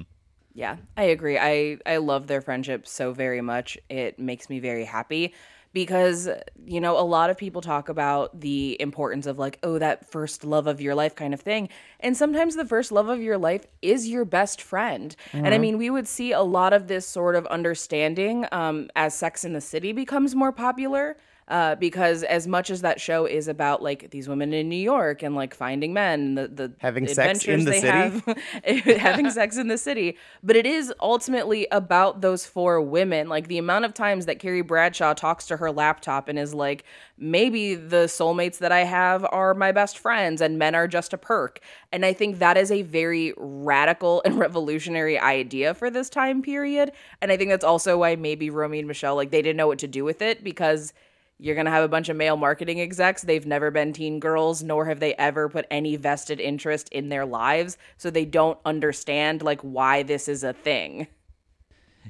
[0.53, 1.37] Yeah, I agree.
[1.37, 3.77] I I love their friendship so very much.
[3.89, 5.33] It makes me very happy
[5.73, 6.27] because
[6.65, 10.43] you know a lot of people talk about the importance of like oh that first
[10.43, 11.67] love of your life kind of thing
[11.99, 15.79] and sometimes the first love of your life is your best friend and i mean
[15.79, 19.61] we would see a lot of this sort of understanding um, as sex in the
[19.61, 24.27] city becomes more popular uh, because as much as that show is about like these
[24.27, 27.81] women in New York and like finding men, the the Having sex in the they
[27.81, 28.23] city?
[28.65, 33.27] have, having sex in the city, but it is ultimately about those four women.
[33.27, 36.85] Like the amount of times that Carrie Bradshaw talks to her laptop and is like,
[37.17, 41.17] maybe the soulmates that I have are my best friends and men are just a
[41.17, 41.59] perk.
[41.91, 46.91] And I think that is a very radical and revolutionary idea for this time period.
[47.21, 49.79] And I think that's also why maybe Romy and Michelle, like, they didn't know what
[49.79, 50.93] to do with it because
[51.39, 53.23] you're going to have a bunch of male marketing execs.
[53.23, 57.25] They've never been teen girls, nor have they ever put any vested interest in their
[57.25, 57.77] lives.
[57.97, 61.07] So they don't understand like why this is a thing.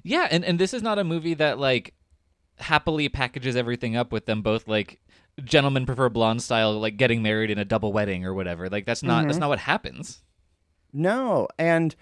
[0.03, 1.93] Yeah, and and this is not a movie that like
[2.57, 4.99] happily packages everything up with them both like
[5.43, 8.69] gentlemen prefer blonde style like getting married in a double wedding or whatever.
[8.69, 9.41] Like that's not that's mm-hmm.
[9.41, 10.21] not what happens.
[10.91, 11.95] No, and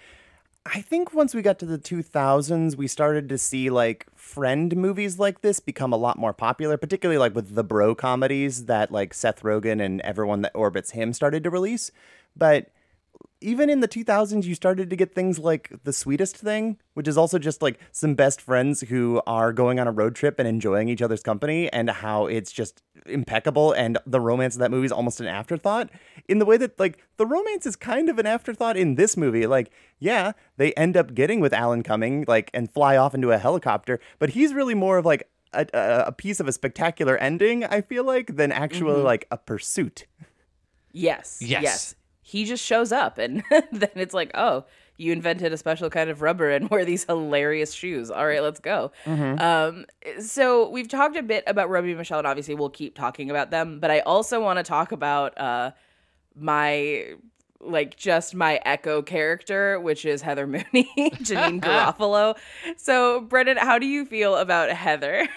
[0.65, 5.17] I think once we got to the 2000s, we started to see like friend movies
[5.17, 9.13] like this become a lot more popular, particularly like with the bro comedies that like
[9.13, 11.91] Seth Rogen and everyone that orbits him started to release.
[12.36, 12.69] But
[13.41, 17.17] even in the 2000s, you started to get things like The Sweetest Thing, which is
[17.17, 20.88] also just like some best friends who are going on a road trip and enjoying
[20.88, 23.73] each other's company, and how it's just impeccable.
[23.73, 25.89] And the romance of that movie is almost an afterthought
[26.27, 29.47] in the way that, like, the romance is kind of an afterthought in this movie.
[29.47, 33.38] Like, yeah, they end up getting with Alan Cumming, like, and fly off into a
[33.38, 37.63] helicopter, but he's really more of like a, a, a piece of a spectacular ending,
[37.63, 39.06] I feel like, than actually mm-hmm.
[39.06, 40.06] like a pursuit.
[40.91, 41.39] Yes.
[41.41, 41.95] Yes.
[42.31, 44.63] He just shows up and then it's like, oh,
[44.95, 48.09] you invented a special kind of rubber and wear these hilarious shoes.
[48.09, 48.93] All right, let's go.
[49.05, 49.85] Um,
[50.21, 53.51] so we've talked a bit about Romy and Michelle, and obviously we'll keep talking about
[53.51, 53.81] them.
[53.81, 55.71] But I also want to talk about uh,
[56.33, 57.15] my
[57.59, 60.65] like just my echo character, which is Heather Mooney,
[60.97, 62.37] Janeane Garofalo.
[62.77, 65.27] So, Brennan, how do you feel about Heather?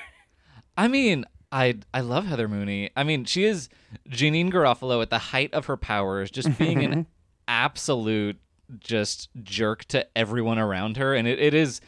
[0.77, 1.25] I mean,
[1.55, 2.91] I I love Heather Mooney.
[2.97, 3.69] I mean, she is
[4.11, 7.07] Janeane Garofalo at the height of her powers, just being an
[7.49, 8.39] absolute
[8.81, 11.81] just jerk to everyone around her, and it, it is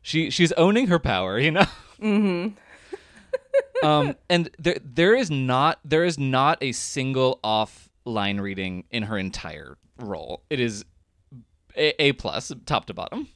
[0.00, 1.66] she she's owning her power, you know.
[2.00, 2.54] Mm-hmm.
[3.86, 9.02] um, and there there is not there is not a single off line reading in
[9.02, 10.44] her entire role.
[10.50, 10.84] It is
[11.76, 13.28] a, a plus, top to bottom.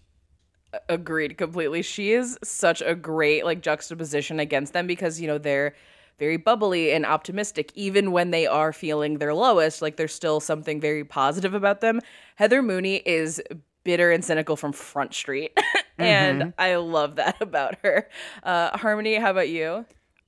[0.89, 1.83] Agreed completely.
[1.83, 5.75] She is such a great like juxtaposition against them because you know they're
[6.19, 10.81] very bubbly and optimistic even when they are feeling their lowest like there's still something
[10.81, 12.01] very positive about them.
[12.37, 13.43] Heather Mooney is
[13.83, 15.59] bitter and cynical from Front Street
[15.99, 18.09] and I love that about her.
[18.43, 19.85] Uh Harmony, how about you?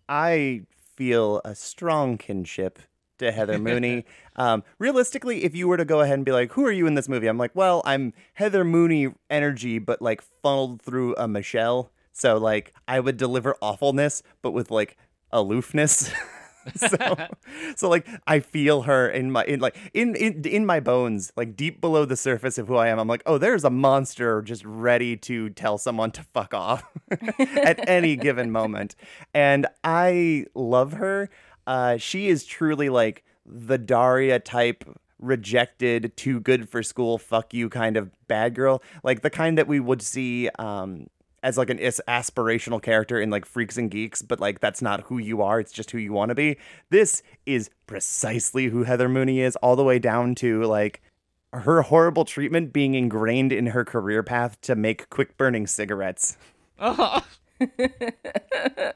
[0.08, 0.62] I
[0.96, 2.78] feel a strong kinship
[3.18, 4.04] to Heather Mooney.
[4.36, 6.94] um, realistically, if you were to go ahead and be like, "Who are you in
[6.94, 11.90] this movie?" I'm like, "Well, I'm Heather Mooney energy, but like funneled through a Michelle."
[12.12, 14.96] So like, I would deliver awfulness, but with like
[15.32, 16.10] aloofness.
[16.74, 17.16] so,
[17.76, 21.56] so like I feel her in my in like in, in in my bones, like
[21.56, 22.98] deep below the surface of who I am.
[22.98, 26.84] I'm like, oh, there's a monster just ready to tell someone to fuck off
[27.38, 28.96] at any given moment,
[29.34, 31.30] and I love her.
[31.66, 34.84] Uh, she is truly like the Daria type
[35.18, 39.66] rejected too good for school fuck you kind of bad girl like the kind that
[39.66, 41.06] we would see um
[41.46, 45.18] as like an aspirational character in like Freaks and Geeks, but like that's not who
[45.18, 45.60] you are.
[45.60, 46.56] It's just who you want to be.
[46.90, 51.00] This is precisely who Heather Mooney is, all the way down to like
[51.52, 56.36] her horrible treatment being ingrained in her career path to make quick burning cigarettes.
[56.80, 57.24] Oh.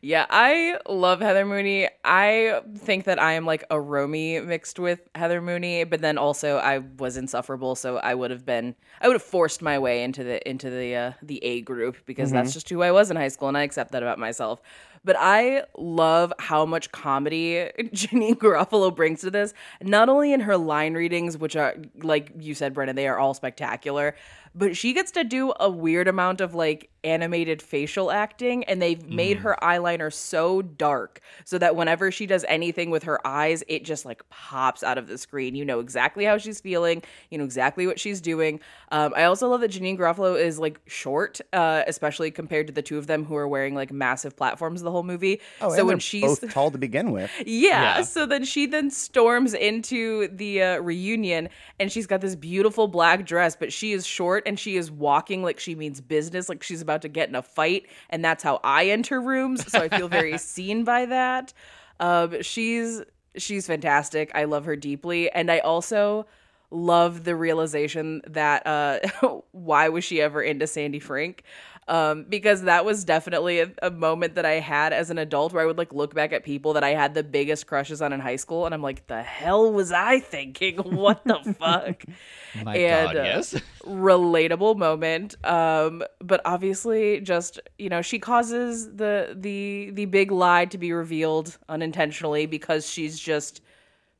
[0.00, 1.88] Yeah, I love Heather Mooney.
[2.04, 6.58] I think that I am like a Romy mixed with Heather Mooney, but then also
[6.58, 10.22] I was insufferable, so I would have been I would have forced my way into
[10.22, 13.28] the into the uh, the A group because that's just who I was in high
[13.28, 14.60] school, and I accept that about myself.
[15.04, 20.56] But I love how much comedy Janeane Garofalo brings to this, not only in her
[20.56, 24.14] line readings, which are like you said, Brennan, they are all spectacular,
[24.54, 29.08] but she gets to do a weird amount of like animated facial acting and they've
[29.08, 33.84] made her eyeliner so dark so that whenever she does anything with her eyes it
[33.84, 35.54] just like pops out of the screen.
[35.54, 37.02] You know exactly how she's feeling.
[37.30, 38.60] You know exactly what she's doing.
[38.90, 42.82] Um, i also love that janeane garofalo is like short uh, especially compared to the
[42.82, 45.40] two of them who are wearing like massive platforms the whole movie.
[45.60, 47.30] Oh, so and when they're she's both tall to begin with.
[47.46, 48.02] yeah, Yeah.
[48.02, 53.24] So then she then storms into the uh, reunion and she's got this beautiful black
[53.24, 56.82] dress, but she is short and she is walking like she means business, like she's
[56.82, 57.86] about to get in a fight.
[58.10, 59.70] And that's how I enter rooms.
[59.70, 61.52] So I feel very seen by that.
[62.00, 63.02] Um, she's
[63.36, 64.30] she's fantastic.
[64.34, 66.26] I love her deeply, and I also
[66.70, 69.00] love the realization that uh,
[69.52, 71.42] why was she ever into Sandy Frink?
[71.88, 75.62] Um, because that was definitely a, a moment that I had as an adult where
[75.62, 78.20] I would like look back at people that I had the biggest crushes on in
[78.20, 80.76] high school, and I'm like, the hell was I thinking?
[80.98, 82.04] What the fuck?
[82.54, 83.54] My And, God, uh, yes.
[83.84, 90.66] relatable moment um but obviously just you know she causes the the the big lie
[90.66, 93.62] to be revealed unintentionally because she's just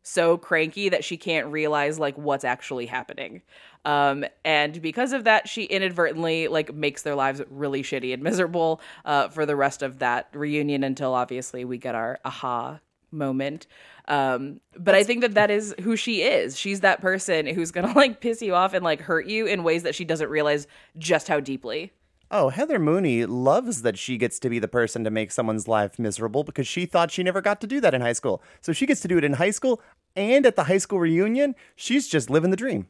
[0.02, 3.42] so cranky that she can't realize like what's actually happening
[3.84, 8.80] um and because of that she inadvertently like makes their lives really shitty and miserable
[9.04, 12.78] uh for the rest of that reunion until obviously we get our aha
[13.10, 13.66] moment
[14.08, 17.92] um but i think that that is who she is she's that person who's gonna
[17.96, 20.66] like piss you off and like hurt you in ways that she doesn't realize
[20.98, 21.92] just how deeply
[22.30, 25.98] Oh, Heather Mooney loves that she gets to be the person to make someone's life
[25.98, 28.42] miserable because she thought she never got to do that in high school.
[28.60, 29.80] So she gets to do it in high school
[30.14, 31.54] and at the high school reunion.
[31.74, 32.88] She's just living the dream.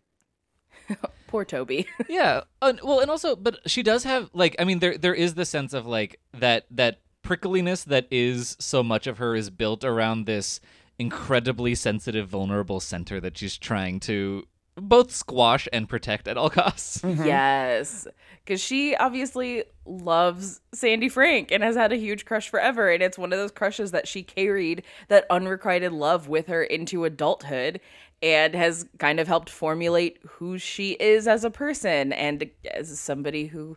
[1.27, 1.87] poor toby.
[2.09, 5.35] Yeah uh, well and also but she does have like i mean there there is
[5.35, 9.85] the sense of like that that prickliness that is so much of her is built
[9.85, 10.61] around this
[10.98, 14.44] incredibly sensitive vulnerable center that she's trying to
[14.77, 17.03] both squash and protect at all costs.
[17.05, 18.07] Yes
[18.48, 23.18] because she obviously loves sandy frink and has had a huge crush forever and it's
[23.18, 27.79] one of those crushes that she carried that unrequited love with her into adulthood
[28.22, 33.46] and has kind of helped formulate who she is as a person and as somebody
[33.46, 33.76] who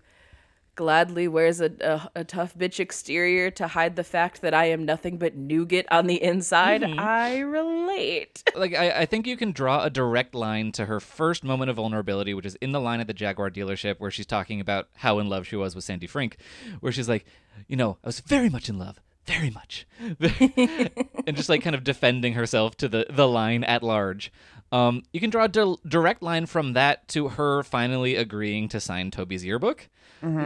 [0.75, 4.85] gladly wears a, a, a tough bitch exterior to hide the fact that I am
[4.85, 6.81] nothing but nougat on the inside.
[6.81, 6.99] Mm-hmm.
[6.99, 8.43] I relate.
[8.55, 11.75] like I, I think you can draw a direct line to her first moment of
[11.75, 15.19] vulnerability, which is in the line at the Jaguar dealership where she's talking about how
[15.19, 16.37] in love she was with Sandy Frink,
[16.79, 17.25] where she's like,
[17.67, 21.83] you know, I was very much in love, very much, and just like kind of
[21.83, 24.31] defending herself to the the line at large.
[24.71, 28.79] Um, you can draw a di- direct line from that to her finally agreeing to
[28.79, 29.89] sign Toby's yearbook.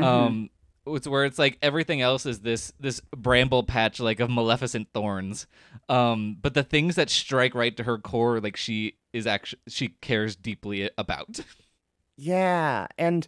[0.04, 0.50] Um,
[0.88, 5.48] it's where it's like everything else is this this bramble patch like of maleficent thorns
[5.90, 9.90] um but the things that strike right to her core like she is actually she
[10.02, 11.40] cares deeply about
[12.18, 13.28] Yeah, and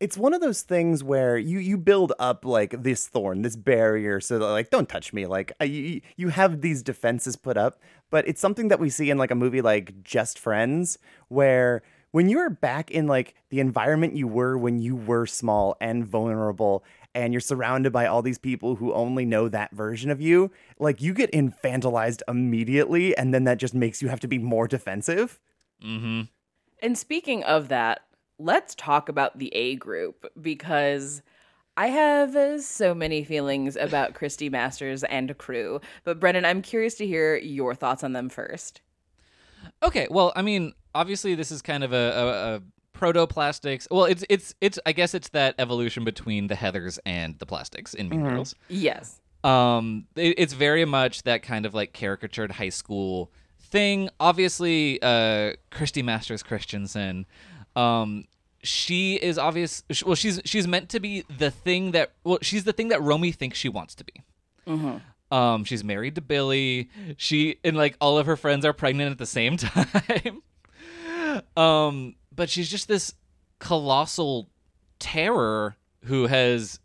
[0.00, 4.18] it's one of those things where you you build up like this thorn, this barrier,
[4.20, 5.26] so that like don't touch me.
[5.26, 7.78] Like you you have these defenses put up,
[8.10, 11.82] but it's something that we see in like a movie like Just Friends, where
[12.12, 16.82] when you're back in like the environment you were when you were small and vulnerable.
[17.12, 20.52] And you're surrounded by all these people who only know that version of you.
[20.78, 24.68] Like, you get infantilized immediately, and then that just makes you have to be more
[24.68, 25.40] defensive.
[25.84, 26.22] mm-hmm
[26.80, 28.02] And speaking of that,
[28.40, 31.22] let's talk about the A group because
[31.76, 37.06] I have so many feelings about Christy Masters and crew, but Brennan, I'm curious to
[37.06, 38.80] hear your thoughts on them first.
[39.82, 42.62] Okay, well, I mean, obviously this is kind of a, a, a
[42.92, 43.86] proto-plastics.
[43.90, 47.94] Well, it's it's it's I guess it's that evolution between the Heathers and the plastics
[47.94, 48.54] in Mean Girls.
[48.68, 49.20] Yes.
[49.44, 54.10] Um, it, it's very much that kind of like caricatured high school thing.
[54.18, 57.26] Obviously, uh, Christy Masters Christensen,
[57.76, 58.24] um,
[58.62, 59.82] she is obvious.
[60.04, 63.32] Well, she's she's meant to be the thing that well, she's the thing that Romy
[63.32, 64.12] thinks she wants to be.
[65.30, 66.90] Um, she's married to Billy.
[67.16, 70.42] She and like all of her friends are pregnant at the same time.
[71.56, 73.14] um, but she's just this
[73.58, 74.48] colossal
[74.98, 76.80] terror who has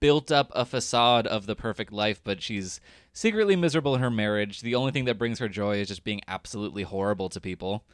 [0.00, 2.80] built up a facade of the perfect life, but she's
[3.12, 4.60] secretly miserable in her marriage.
[4.60, 7.84] The only thing that brings her joy is just being absolutely horrible to people.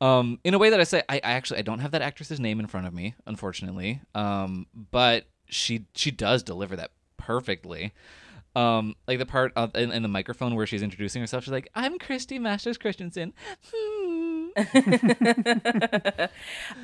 [0.00, 2.40] Um, in a way that I say, I, I actually I don't have that actress's
[2.40, 4.00] name in front of me, unfortunately.
[4.14, 7.92] Um, but she she does deliver that perfectly.
[8.54, 11.70] Um, like the part of, in, in the microphone where she's introducing herself, she's like,
[11.74, 13.32] "I'm Christy Masters Christensen."
[13.72, 14.01] Hmm.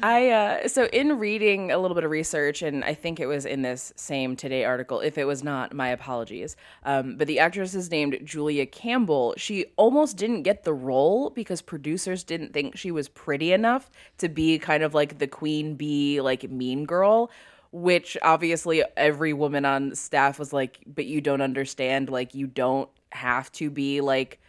[0.03, 3.45] I uh, so in reading a little bit of research, and I think it was
[3.45, 5.01] in this same Today article.
[5.01, 6.57] If it was not, my apologies.
[6.85, 9.35] Um, but the actress is named Julia Campbell.
[9.37, 14.29] She almost didn't get the role because producers didn't think she was pretty enough to
[14.29, 17.31] be kind of like the queen bee, like mean girl.
[17.71, 22.09] Which obviously every woman on staff was like, but you don't understand.
[22.09, 24.41] Like you don't have to be like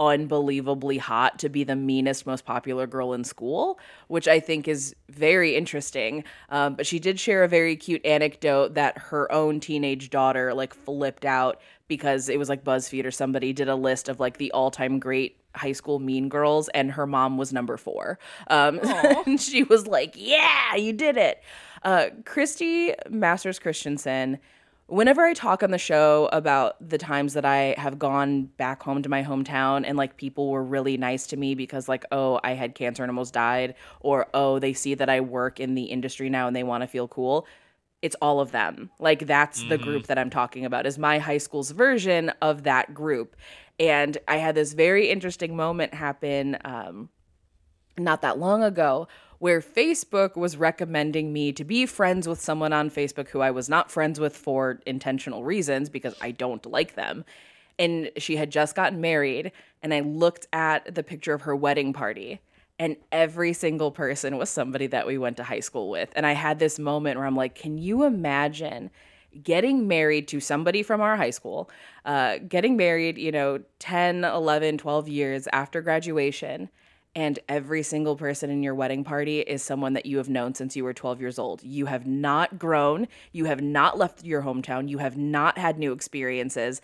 [0.00, 3.78] unbelievably hot to be the meanest, most popular girl in school,
[4.08, 6.24] which I think is very interesting.
[6.48, 10.74] Um, but she did share a very cute anecdote that her own teenage daughter like
[10.74, 14.50] flipped out because it was like BuzzFeed or somebody did a list of like the
[14.52, 18.18] all time great high school mean girls and her mom was number four.
[18.48, 18.80] Um,
[19.26, 21.42] and she was like, yeah, you did it.
[21.82, 24.38] Uh, Christy Masters Christensen
[24.90, 29.02] whenever I talk on the show about the times that I have gone back home
[29.02, 32.54] to my hometown and like people were really nice to me because like oh I
[32.54, 36.28] had cancer and almost died or oh they see that I work in the industry
[36.28, 37.46] now and they want to feel cool
[38.02, 38.90] it's all of them.
[38.98, 42.94] Like that's the group that I'm talking about is my high school's version of that
[42.94, 43.36] group.
[43.78, 47.10] And I had this very interesting moment happen um
[47.98, 49.06] not that long ago
[49.40, 53.70] where Facebook was recommending me to be friends with someone on Facebook who I was
[53.70, 57.24] not friends with for intentional reasons because I don't like them.
[57.78, 61.94] And she had just gotten married, and I looked at the picture of her wedding
[61.94, 62.42] party,
[62.78, 66.10] and every single person was somebody that we went to high school with.
[66.14, 68.90] And I had this moment where I'm like, can you imagine?
[69.44, 71.70] getting married to somebody from our high school,
[72.04, 76.68] uh, getting married, you know, 10, 11, 12 years after graduation,
[77.14, 80.76] and every single person in your wedding party is someone that you have known since
[80.76, 81.62] you were 12 years old.
[81.62, 85.92] You have not grown, you have not left your hometown, you have not had new
[85.92, 86.80] experiences.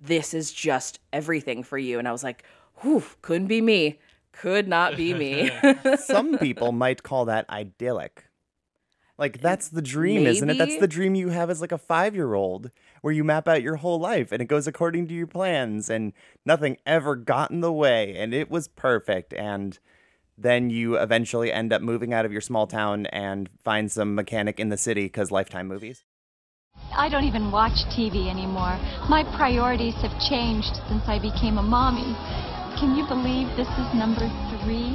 [0.00, 1.98] This is just everything for you.
[1.98, 2.44] And I was like,
[2.76, 3.98] whew, couldn't be me.
[4.32, 5.50] Could not be me.
[5.98, 8.24] Some people might call that idyllic.
[9.16, 10.58] Like that's the dream, isn't it?
[10.58, 12.70] That's the dream you have as like a five year old
[13.00, 16.12] where you map out your whole life and it goes according to your plans and
[16.44, 19.78] nothing ever got in the way and it was perfect and
[20.38, 24.60] then you eventually end up moving out of your small town and find some mechanic
[24.60, 26.04] in the city because lifetime movies.
[26.96, 28.78] I don't even watch TV anymore.
[29.10, 32.14] My priorities have changed since I became a mommy.
[32.78, 34.30] Can you believe this is number
[34.62, 34.94] three?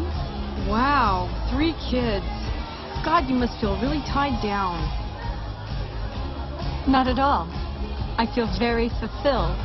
[0.72, 2.26] Wow, three kids.
[3.04, 4.80] God, you must feel really tied down.
[6.88, 7.48] Not at all.
[8.18, 9.58] I feel very fulfilled.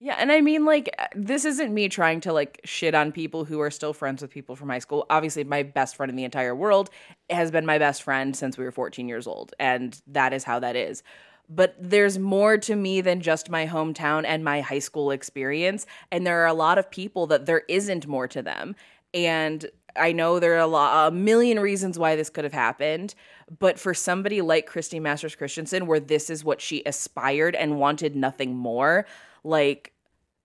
[0.00, 3.60] Yeah, and I mean, like, this isn't me trying to like shit on people who
[3.60, 5.06] are still friends with people from high school.
[5.10, 6.90] Obviously, my best friend in the entire world
[7.30, 10.58] has been my best friend since we were 14 years old, and that is how
[10.60, 11.02] that is.
[11.48, 15.86] But there's more to me than just my hometown and my high school experience.
[16.12, 18.76] And there are a lot of people that there isn't more to them.
[19.14, 19.66] And
[19.98, 23.14] I know there are a, lot, a million reasons why this could have happened,
[23.58, 28.16] but for somebody like Christy Masters Christensen, where this is what she aspired and wanted
[28.16, 29.06] nothing more,
[29.44, 29.92] like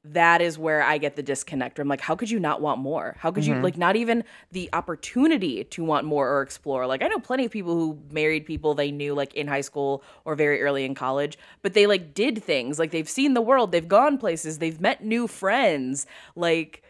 [0.05, 1.79] that is where I get the disconnect.
[1.79, 3.15] I'm like, how could you not want more?
[3.19, 3.63] How could you mm-hmm.
[3.63, 6.85] like not even the opportunity to want more or explore?
[6.85, 10.03] Like I know plenty of people who married people they knew like in high school
[10.25, 12.79] or very early in college, but they like did things.
[12.79, 16.05] Like they've seen the world, they've gone places, they've met new friends.
[16.35, 16.83] Like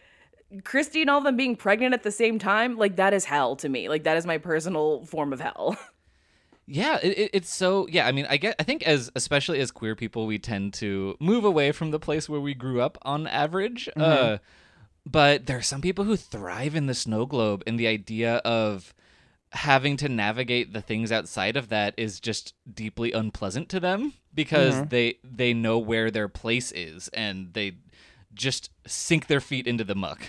[0.64, 3.56] Christy and all of them being pregnant at the same time, like that is hell
[3.58, 3.90] to me.
[3.90, 5.78] Like that is my personal form of hell.
[6.66, 8.08] Yeah, it, it, it's so yeah.
[8.08, 8.56] I mean, I get.
[8.58, 12.30] I think as especially as queer people, we tend to move away from the place
[12.30, 13.90] where we grew up on average.
[13.98, 14.38] Uh,
[15.06, 18.94] but there are some people who thrive in the snow globe and the idea of
[19.52, 24.76] having to navigate the things outside of that is just deeply unpleasant to them because
[24.76, 24.88] Mm-hmm.
[24.88, 27.74] they they know where their place is and they
[28.34, 30.28] just sink their feet into the muck.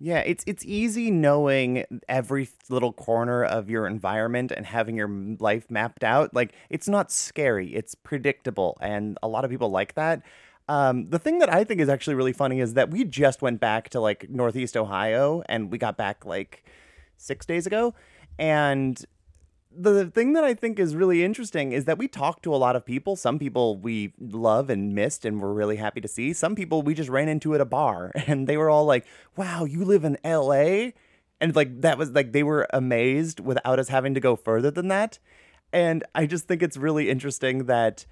[0.00, 5.08] Yeah, it's it's easy knowing every little corner of your environment and having your
[5.40, 6.32] life mapped out.
[6.34, 10.22] Like it's not scary; it's predictable, and a lot of people like that.
[10.68, 13.58] Um, the thing that I think is actually really funny is that we just went
[13.58, 16.64] back to like Northeast Ohio, and we got back like
[17.16, 17.92] six days ago,
[18.38, 19.04] and
[19.70, 22.76] the thing that I think is really interesting is that we talked to a lot
[22.76, 23.16] of people.
[23.16, 26.32] Some people we love and missed and we're really happy to see.
[26.32, 29.06] Some people we just ran into at a bar and they were all like,
[29.36, 30.92] wow, you live in LA?
[31.40, 34.88] And like that was like they were amazed without us having to go further than
[34.88, 35.18] that.
[35.72, 38.06] And I just think it's really interesting that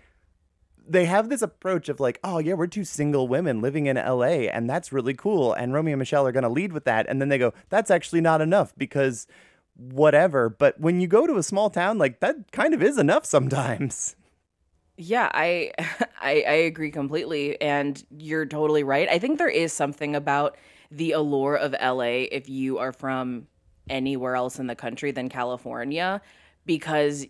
[0.89, 4.47] they have this approach of like, oh yeah, we're two single women living in LA,
[4.53, 5.53] and that's really cool.
[5.53, 8.21] And Romy and Michelle are gonna lead with that, and then they go, that's actually
[8.21, 9.27] not enough because
[9.77, 10.49] whatever.
[10.49, 14.17] But when you go to a small town, like that kind of is enough sometimes.
[14.97, 15.73] Yeah, I,
[16.21, 19.09] I I agree completely, and you're totally right.
[19.09, 20.57] I think there is something about
[20.91, 23.47] the allure of LA if you are from
[23.89, 26.21] anywhere else in the country than California,
[26.65, 27.27] because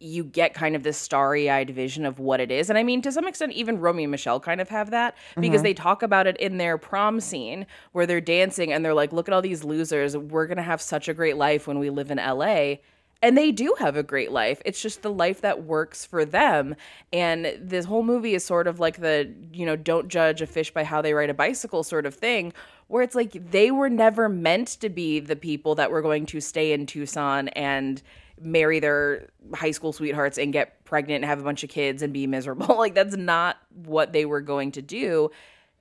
[0.00, 2.68] you get kind of this starry-eyed vision of what it is.
[2.68, 5.58] And I mean, to some extent, even Romy and Michelle kind of have that because
[5.58, 5.62] mm-hmm.
[5.62, 9.28] they talk about it in their prom scene where they're dancing and they're like, "Look
[9.28, 10.16] at all these losers.
[10.16, 12.76] We're gonna have such a great life when we live in LA."
[13.22, 14.60] And they do have a great life.
[14.66, 16.76] It's just the life that works for them.
[17.10, 20.70] And this whole movie is sort of like the, you know, don't judge a fish
[20.74, 22.52] by how they ride a bicycle sort of thing,
[22.88, 26.40] where it's like they were never meant to be the people that were going to
[26.40, 28.02] stay in Tucson and
[28.40, 32.12] marry their high school sweethearts and get pregnant and have a bunch of kids and
[32.12, 32.76] be miserable.
[32.76, 35.30] like that's not what they were going to do.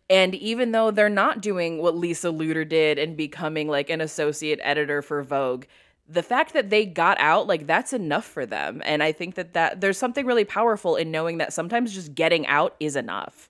[0.09, 4.59] And even though they're not doing what Lisa Luder did and becoming like an associate
[4.61, 5.65] editor for Vogue,
[6.07, 8.81] the fact that they got out, like that's enough for them.
[8.85, 12.45] And I think that that there's something really powerful in knowing that sometimes just getting
[12.47, 13.49] out is enough.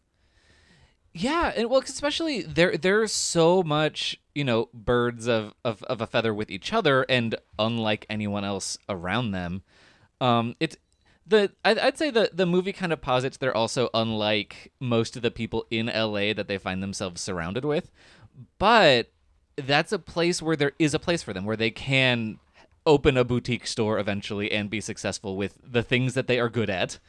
[1.14, 6.08] Yeah, and well, especially there there's so much, you know, birds of, of, of a
[6.08, 9.62] feather with each other and unlike anyone else around them.
[10.20, 10.76] Um it's
[11.26, 15.22] the I'd, I'd say the the movie kind of posits they're also unlike most of
[15.22, 17.92] the people in LA that they find themselves surrounded with.
[18.58, 19.12] But
[19.56, 22.40] that's a place where there is a place for them where they can
[22.86, 26.70] open a boutique store eventually and be successful with the things that they are good
[26.70, 27.00] at.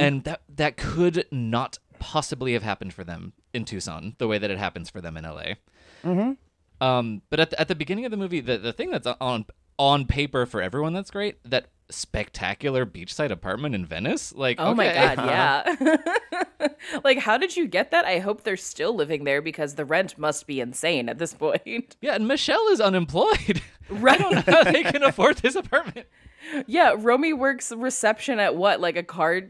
[0.00, 4.48] And that that could not possibly have happened for them in Tucson the way that
[4.48, 5.54] it happens for them in LA.
[6.80, 9.46] Um, but at the, at the beginning of the movie, the, the thing that's on
[9.78, 14.32] on paper for everyone that's great that spectacular beachside apartment in Venice.
[14.34, 15.18] Like, Oh my god,
[16.60, 16.68] yeah.
[17.04, 18.04] like how did you get that?
[18.04, 21.96] I hope they're still living there because the rent must be insane at this point.
[22.00, 23.62] Yeah, and Michelle is unemployed.
[23.88, 24.20] Right.
[24.20, 26.06] I don't know how they can afford this apartment.
[26.66, 28.80] Yeah, Romy works reception at what?
[28.80, 29.42] Like a car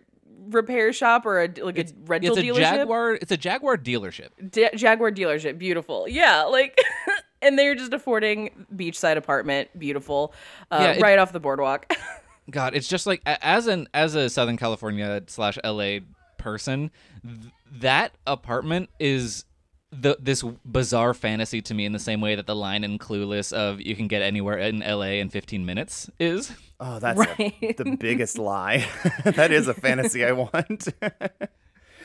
[0.51, 2.59] repair shop or a like a rental It's a dealership?
[2.77, 3.15] Jaguar.
[3.15, 4.29] It's a Jaguar dealership.
[4.57, 6.07] Ja- Jaguar dealership, beautiful.
[6.09, 6.79] Yeah, like,
[7.43, 10.33] and they're just affording beachside apartment, beautiful,
[10.71, 11.93] uh, Yeah, it- right off the boardwalk.
[12.51, 15.99] God, it's just like as an as a Southern California slash LA
[16.39, 16.91] person,
[17.25, 19.45] th- that apartment is
[19.91, 23.53] the this bizarre fantasy to me in the same way that the line in Clueless
[23.53, 26.53] of you can get anywhere in LA in 15 minutes is.
[26.79, 28.87] Oh, that's a- the biggest lie.
[29.25, 30.89] that is a fantasy I want.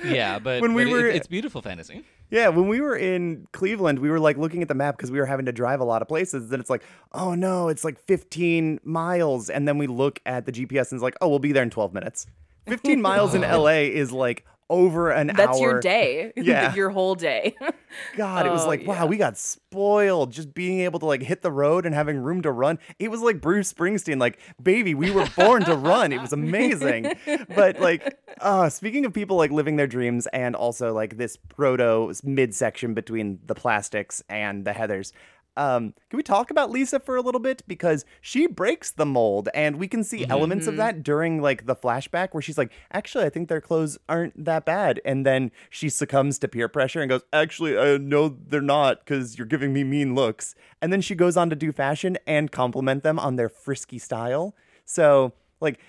[0.03, 2.03] Yeah, but When we but it- were- it's beautiful fantasy.
[2.31, 5.19] Yeah, when we were in Cleveland, we were like looking at the map because we
[5.19, 6.49] were having to drive a lot of places.
[6.49, 9.47] Then it's like, oh no, it's like 15 miles.
[9.49, 11.69] And then we look at the GPS and it's like, oh, we'll be there in
[11.69, 12.25] 12 minutes.
[12.67, 15.35] 15 miles in LA is like over an hour.
[15.37, 15.69] That's hour.
[15.71, 16.31] your day.
[16.41, 16.73] Yeah.
[16.75, 17.55] your whole day.
[18.17, 19.05] God, it was Oh, like, wow, yeah.
[19.05, 22.51] we got spoiled just being able to like hit the road and having room to
[22.51, 22.79] run.
[22.97, 26.11] It was like Bruce Springsteen, like, baby, we were born to run.
[26.11, 27.11] It was amazing.
[27.53, 32.11] But like, uh, speaking of people like living their dreams and also like this proto
[32.23, 35.11] midsection between the plastics and the Heathers.
[35.57, 37.61] Um, can we talk about Lisa for a little bit?
[37.67, 41.75] Because she breaks the mold, and we can see elements of that during like the
[41.75, 45.01] flashback where she's like, actually, I think their clothes aren't that bad.
[45.03, 49.37] And then she succumbs to peer pressure and goes, actually, uh, no, they're not because
[49.37, 50.55] you're giving me mean looks.
[50.81, 54.55] And then she goes on to do fashion and compliment them on their frisky style.
[54.85, 55.79] So, like,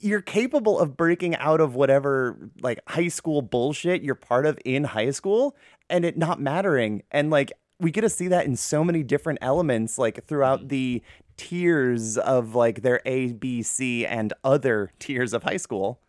[0.00, 4.84] you're capable of breaking out of whatever like high school bullshit you're part of in
[4.84, 5.56] high school
[5.88, 7.52] and it not mattering and like
[7.84, 11.02] we get to see that in so many different elements like throughout the
[11.36, 16.00] tiers of like their a b c and other tiers of high school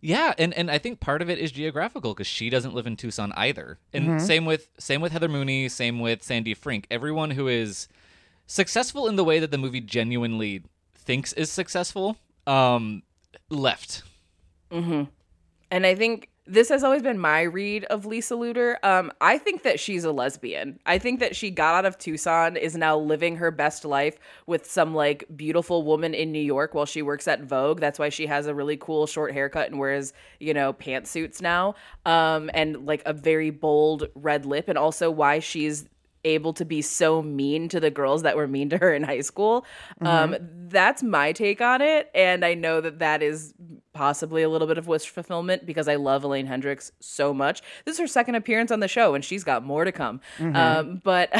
[0.00, 2.96] Yeah, and, and I think part of it is geographical because she doesn't live in
[2.96, 3.78] Tucson either.
[3.92, 6.86] And same with same with Heather Mooney, same with Sandy Frink.
[6.90, 7.88] Everyone who is
[8.46, 10.62] successful in the way that the movie genuinely
[10.94, 12.16] thinks is successful.
[12.46, 13.02] Um,
[13.50, 14.02] left.
[14.70, 15.04] Mm-hmm.
[15.70, 18.76] And I think this has always been my read of Lisa Luder.
[18.82, 20.80] Um, I think that she's a lesbian.
[20.84, 24.68] I think that she got out of Tucson, is now living her best life with
[24.68, 27.78] some like beautiful woman in New York while she works at Vogue.
[27.78, 31.76] That's why she has a really cool short haircut and wears, you know, pantsuits now.
[32.04, 35.84] Um, and like a very bold red lip, and also why she's
[36.24, 39.20] able to be so mean to the girls that were mean to her in high
[39.20, 39.64] school.
[40.00, 40.36] Um,
[40.68, 43.54] that's my take on it, and I know that that is
[43.92, 47.60] possibly a little bit of wish fulfillment because I love Elaine Hendrix so much.
[47.84, 50.20] This is her second appearance on the show, and she's got more to come.
[50.56, 51.30] Um, but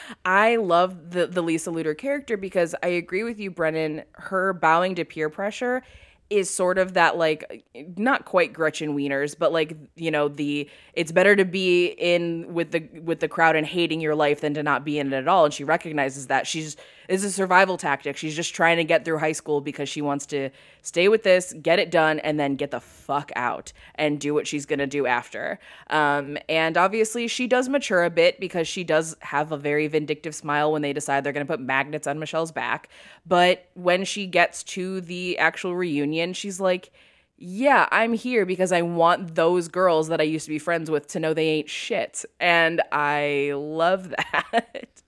[0.24, 4.04] I love the the Lisa Luder character because I agree with you, Brennan.
[4.12, 5.82] Her bowing to peer pressure
[6.30, 7.64] is sort of that like
[7.96, 12.72] not quite Gretchen Wieners, but like you know the it's better to be in with
[12.72, 15.28] the with the crowd and hating your life than to not be in it at
[15.28, 15.44] all.
[15.44, 16.76] And she recognizes that she's
[17.08, 18.16] is a survival tactic.
[18.16, 20.50] She's just trying to get through high school because she wants to
[20.82, 24.46] stay with this, get it done, and then get the fuck out and do what
[24.46, 25.58] she's gonna do after.
[25.88, 30.34] Um, and obviously she does mature a bit because she does have a very vindictive
[30.34, 32.88] smile when they decide they're gonna put magnets on Michelle's back.
[33.26, 36.92] But when she gets to the actual reunion, she's like,
[37.38, 41.06] yeah, I'm here because I want those girls that I used to be friends with
[41.08, 42.24] to know they ain't shit.
[42.40, 44.10] And I love
[44.52, 45.02] that.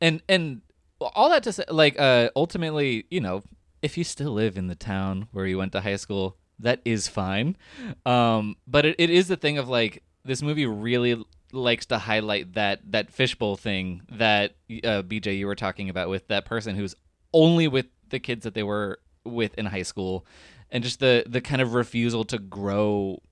[0.00, 0.60] and and
[1.00, 3.42] all that to say like uh ultimately you know
[3.82, 7.06] if you still live in the town where you went to high school that is
[7.06, 7.56] fine.
[8.04, 12.54] Um but it, it is the thing of like this movie really likes to highlight
[12.54, 16.94] that that fishbowl thing that uh, bj you were talking about with that person who's
[17.32, 20.26] only with the kids that they were with in high school
[20.70, 23.22] and just the the kind of refusal to grow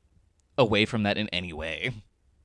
[0.59, 1.93] away from that in any way.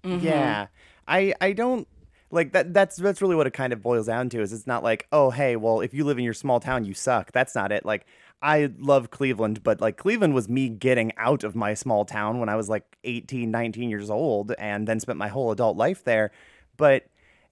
[0.04, 0.68] Yeah.
[1.08, 1.88] I I don't
[2.32, 4.84] like that that's that's really what it kind of boils down to is it's not
[4.84, 7.72] like, "Oh, hey, well, if you live in your small town, you suck." That's not
[7.72, 7.86] it.
[7.86, 8.06] Like
[8.42, 12.50] I love Cleveland, but like Cleveland was me getting out of my small town when
[12.50, 16.32] I was like 18, 19 years old and then spent my whole adult life there.
[16.76, 17.06] But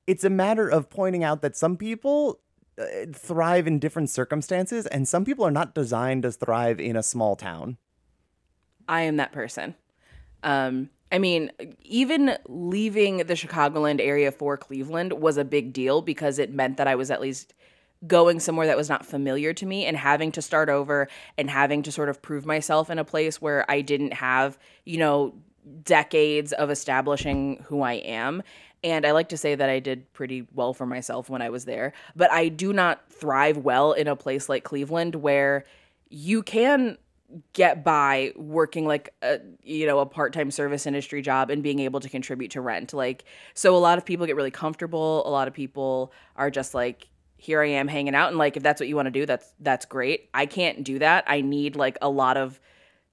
[0.07, 2.39] it's a matter of pointing out that some people
[2.79, 7.03] uh, thrive in different circumstances and some people are not designed to thrive in a
[7.03, 7.77] small town.
[8.87, 9.75] I am that person.
[10.41, 11.51] Um, I mean,
[11.83, 16.87] even leaving the Chicagoland area for Cleveland was a big deal because it meant that
[16.87, 17.53] I was at least
[18.07, 21.07] going somewhere that was not familiar to me and having to start over
[21.37, 24.97] and having to sort of prove myself in a place where I didn't have, you
[24.97, 25.33] know,
[25.83, 28.41] decades of establishing who I am.
[28.83, 31.65] And I like to say that I did pretty well for myself when I was
[31.65, 35.65] there, but I do not thrive well in a place like Cleveland where
[36.09, 36.97] you can
[37.53, 41.99] get by working like a you know a part-time service industry job and being able
[41.99, 42.93] to contribute to rent.
[42.93, 43.23] Like
[43.53, 45.27] so a lot of people get really comfortable.
[45.27, 47.07] A lot of people are just like
[47.37, 49.53] here I am hanging out and like if that's what you want to do that's
[49.59, 50.29] that's great.
[50.33, 51.23] I can't do that.
[51.27, 52.59] I need like a lot of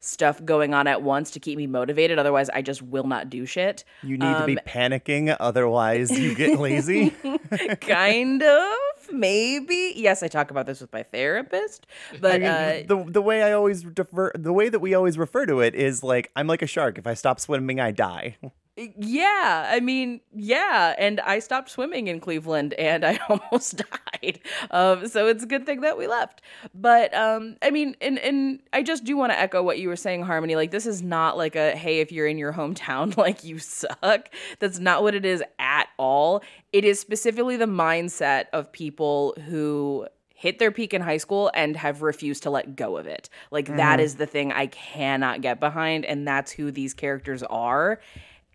[0.00, 2.18] stuff going on at once to keep me motivated.
[2.18, 3.84] Otherwise I just will not do shit.
[4.02, 7.10] You need to be Um, panicking otherwise you get lazy.
[7.80, 8.72] kind of
[9.12, 11.86] maybe yes I talk about this with my therapist
[12.20, 15.18] but I mean, uh the the way I always defer, the way that we always
[15.18, 16.98] refer to it is like I'm like a shark.
[16.98, 18.36] If I stop swimming, I die.
[18.78, 23.82] Yeah, I mean, yeah, and I stopped swimming in Cleveland and I almost
[24.22, 24.38] died.
[24.70, 26.42] Um, so it's a good thing that we left.
[26.74, 29.96] But um, I mean, and and I just do want to echo what you were
[29.96, 30.56] saying, Harmony.
[30.56, 34.28] Like this is not like a hey, if you're in your hometown, like you suck.
[34.58, 36.42] That's not what it is at all.
[36.74, 41.74] It is specifically the mindset of people who hit their peak in high school and
[41.78, 43.30] have refused to let go of it.
[43.50, 48.00] Like that is the thing I cannot get behind and that's who these characters are.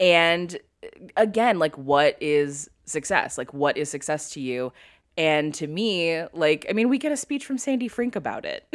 [0.01, 3.37] And uh, again, like what is success?
[3.37, 4.73] Like what is success to you?
[5.17, 8.67] And to me, like I mean, we get a speech from Sandy Frink about it.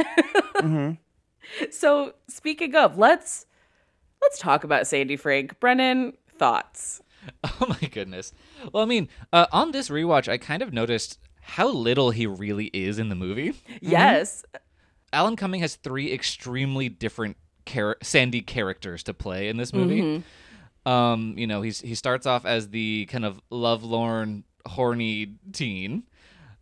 [1.70, 3.47] So, speaking of, let's
[4.20, 5.59] let's talk about Sandy Frink.
[5.61, 7.03] Brennan, thoughts?
[7.45, 8.33] Oh my goodness.
[8.72, 12.66] Well, I mean, uh, on this rewatch, I kind of noticed how little he really
[12.66, 13.55] is in the movie.
[13.81, 14.45] Yes.
[15.12, 20.22] Alan Cumming has three extremely different char- Sandy characters to play in this movie.
[20.87, 26.05] Um, you know, he's he starts off as the kind of lovelorn, horny teen.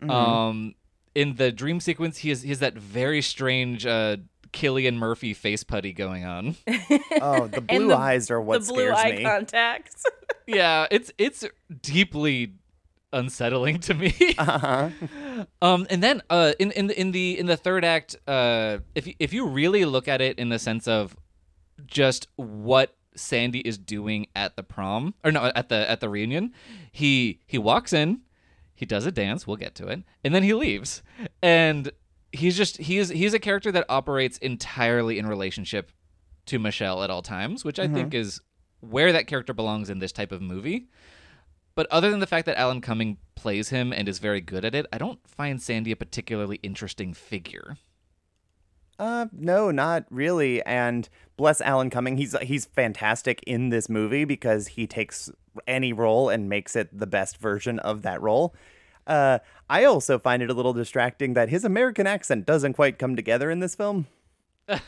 [0.08, 0.74] Um,
[1.14, 4.16] in the dream sequence, he has he has that very strange uh,
[4.52, 6.56] Cillian Murphy face putty going on.
[7.22, 9.22] Oh, the blue the- eyes are what the blue scares eye me.
[9.22, 10.02] contacts.
[10.46, 11.44] yeah, it's it's
[11.82, 12.54] deeply
[13.12, 14.12] unsettling to me.
[14.36, 14.90] Uh-huh.
[15.62, 19.06] Um, and then uh, in in the in the in the third act, uh, if
[19.06, 21.16] you- if you really look at it in the sense of
[21.86, 26.52] just what Sandy is doing at the prom or no at the at the reunion,
[26.90, 28.22] he he walks in,
[28.74, 29.46] He does a dance.
[29.46, 31.02] We'll get to it, and then he leaves.
[31.42, 31.90] And
[32.32, 35.92] he's just he is he's a character that operates entirely in relationship
[36.46, 38.20] to Michelle at all times, which I think mm-hmm.
[38.20, 38.40] is
[38.80, 40.88] where that character belongs in this type of movie.
[41.74, 44.74] But other than the fact that Alan Cumming plays him and is very good at
[44.74, 47.76] it, I don't find Sandy a particularly interesting figure.
[48.98, 50.62] Uh, no, not really.
[50.64, 55.30] And bless Alan Cumming, he's he's fantastic in this movie because he takes
[55.66, 58.54] any role and makes it the best version of that role.
[59.06, 59.38] Uh,
[59.68, 63.50] I also find it a little distracting that his American accent doesn't quite come together
[63.50, 64.06] in this film.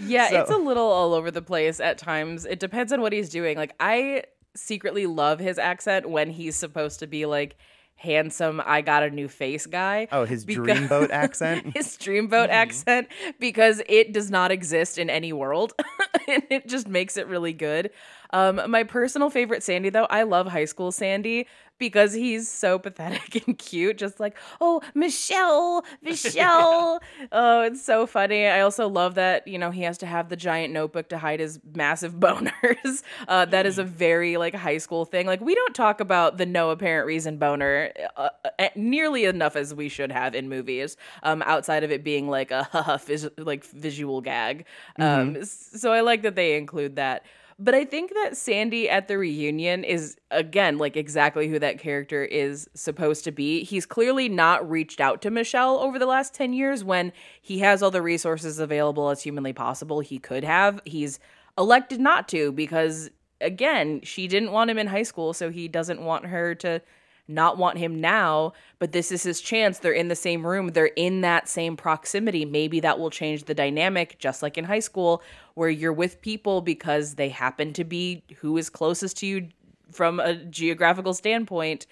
[0.00, 2.44] Yeah, So- it's a little all over the place at times.
[2.44, 3.56] It depends on what he's doing.
[3.56, 4.22] Like I
[4.54, 7.56] secretly love his accent when he's supposed to be like
[7.98, 10.08] handsome I got a new face guy.
[10.10, 11.76] Oh, his Because- dreamboat accent.
[11.76, 12.52] his dreamboat mm-hmm.
[12.52, 15.74] accent because it does not exist in any world
[16.28, 17.90] and it just makes it really good
[18.30, 21.46] um my personal favorite sandy though i love high school sandy
[21.78, 27.00] because he's so pathetic and cute just like oh michelle michelle.
[27.32, 28.46] Oh it's so funny.
[28.46, 31.40] I also love that you know he has to have the giant notebook to hide
[31.40, 33.02] his massive boners.
[33.28, 35.26] Uh, that is a very like high school thing.
[35.26, 39.74] Like we don't talk about the no apparent reason boner uh, uh, nearly enough as
[39.74, 43.00] we should have in movies um outside of it being like a
[43.38, 44.64] like visual gag.
[44.98, 47.24] Um s- so i like that they include that
[47.58, 52.24] but I think that Sandy at the reunion is again like exactly who that character
[52.24, 53.64] is supposed to be.
[53.64, 57.82] He's clearly not reached out to Michelle over the last 10 years when he has
[57.82, 60.80] all the resources available as humanly possible he could have.
[60.84, 61.18] He's
[61.56, 66.00] elected not to because again, she didn't want him in high school, so he doesn't
[66.00, 66.80] want her to
[67.28, 69.78] not want him now, but this is his chance.
[69.78, 72.44] They're in the same room, they're in that same proximity.
[72.44, 75.22] Maybe that will change the dynamic, just like in high school,
[75.54, 79.48] where you're with people because they happen to be who is closest to you
[79.92, 81.86] from a geographical standpoint.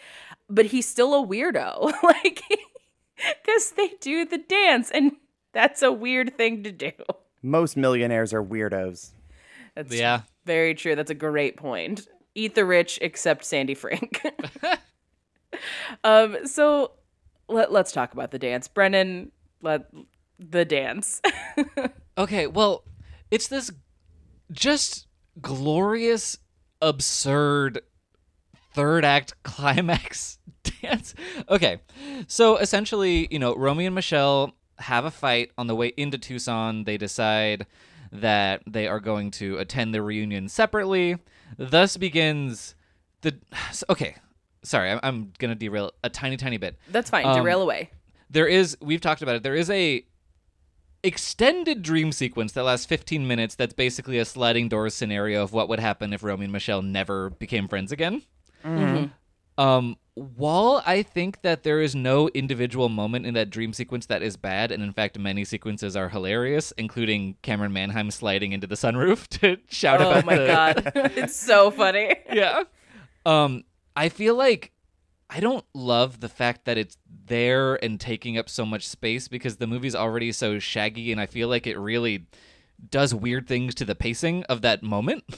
[0.48, 1.92] But he's still a weirdo.
[2.02, 2.42] like,
[3.44, 5.12] because they do the dance, and
[5.52, 6.92] that's a weird thing to do.
[7.42, 9.10] Most millionaires are weirdos.
[9.74, 10.22] That's Yeah.
[10.44, 10.94] very true.
[10.96, 12.08] That's a great point.
[12.34, 14.20] Eat the rich, except Sandy Frink.
[16.04, 16.92] um, so
[17.48, 18.68] let, let's talk about the dance.
[18.68, 19.32] Brennan,
[19.62, 19.90] let
[20.38, 21.20] the dance.
[22.18, 22.84] Okay, well,
[23.30, 23.70] it's this
[24.50, 25.06] just
[25.40, 26.38] glorious,
[26.80, 27.80] absurd
[28.72, 30.38] third act climax
[30.80, 31.14] dance.
[31.48, 31.80] Okay,
[32.26, 36.84] so essentially, you know, Romy and Michelle have a fight on the way into Tucson.
[36.84, 37.66] They decide
[38.12, 41.18] that they are going to attend the reunion separately.
[41.58, 42.74] Thus begins
[43.20, 43.36] the.
[43.90, 44.16] Okay,
[44.62, 47.26] sorry, I'm, I'm going to derail a tiny, tiny bit That's fine.
[47.26, 47.90] Um, Derail away.
[48.30, 50.04] there is we've talked about it there is a
[51.02, 55.68] extended dream sequence that lasts 15 minutes that's basically a sliding doors scenario of what
[55.68, 58.22] would happen if Romy and Michelle never became friends again.
[59.58, 64.22] Um, while I think that there is no individual moment in that dream sequence that
[64.22, 68.74] is bad, and in fact many sequences are hilarious, including Camryn Manheim sliding into the
[68.74, 72.14] sunroof to shout Oh about my the, god, it's so funny.
[72.32, 72.64] yeah.
[73.24, 73.64] Um,
[73.96, 74.72] I feel like
[75.28, 79.56] I don't love the fact that it's there and taking up so much space because
[79.56, 82.26] the movie's already so shaggy, and I feel like it really
[82.90, 85.24] does weird things to the pacing of that moment.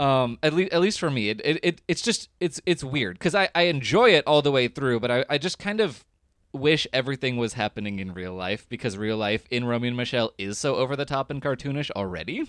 [0.00, 3.18] Um, at least at least for me, it, it, it it's just it's it's weird
[3.20, 6.04] because I, I enjoy it all the way through, but I, I just kind of
[6.52, 10.58] wish everything was happening in real life because real life in Romy and Michelle is
[10.58, 12.48] so over the top and cartoonish already.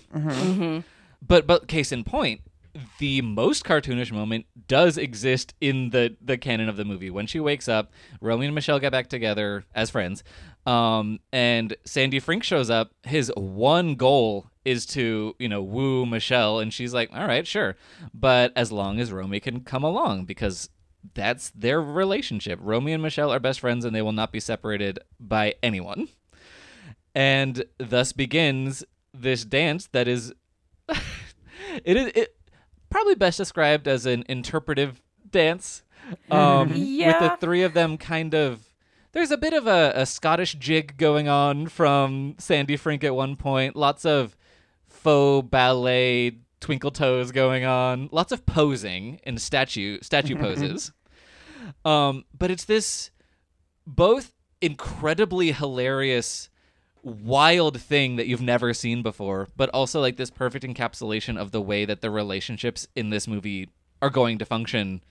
[1.24, 2.40] But but case in point,
[2.98, 7.10] the most cartoonish moment does exist in the the canon of the movie.
[7.10, 10.24] When she wakes up, Romy and Michelle get back together as friends,
[10.66, 12.92] um, and Sandy Frink shows up.
[13.04, 17.76] His one goal is to you know woo Michelle, and she's like, "All right, sure,"
[18.12, 20.68] but as long as Romy can come along, because
[21.14, 22.58] that's their relationship.
[22.62, 26.08] Romy and Michelle are best friends, and they will not be separated by anyone.
[27.14, 30.32] And thus begins this dance that is
[30.88, 32.36] it is it
[32.94, 35.82] probably best described as an interpretive dance.
[36.30, 38.68] Um, With the three of them kind of.
[39.10, 43.34] There's a bit of a, a Scottish jig going on from Sandy Frink at one
[43.34, 43.74] point.
[43.74, 44.36] Lots of
[44.86, 48.10] faux ballet twinkle toes going on.
[48.12, 50.92] Lots of posing and statue statue poses.
[51.84, 53.10] Um, but it's this
[53.84, 56.48] both incredibly hilarious
[57.04, 61.60] wild thing that you've never seen before, but also like this perfect encapsulation of the
[61.60, 63.68] way that the relationships in this movie
[64.00, 65.02] are going to function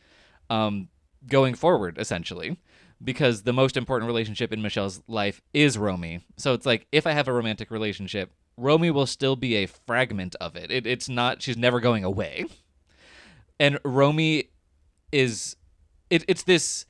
[0.50, 0.90] um,
[1.28, 2.58] going forward, essentially.
[3.04, 6.22] Because the most important relationship in Michelle's life is Romy.
[6.38, 10.36] So it's like, if I have a romantic relationship, Romy will still be a fragment
[10.40, 10.72] of it.
[10.72, 12.46] it it's not, she's never going away.
[13.60, 14.50] And Romy
[15.12, 15.58] is,
[16.10, 16.86] it, it's this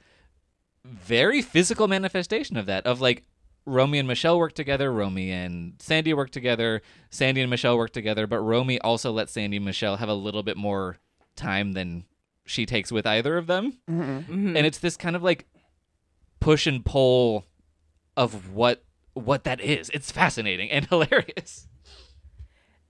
[0.86, 3.24] very physical manifestation of that of like
[3.66, 8.28] Romy and Michelle work together, Romy and Sandy work together, Sandy and Michelle work together,
[8.28, 10.98] but Romy also lets Sandy and Michelle have a little bit more
[11.36, 12.06] time than
[12.46, 13.78] she takes with either of them.
[13.90, 14.58] Mhm.
[14.58, 15.46] And it's this kind of like
[16.40, 17.46] push and pull
[18.18, 18.84] of what
[19.14, 19.90] what that is.
[19.94, 21.68] It's fascinating and hilarious.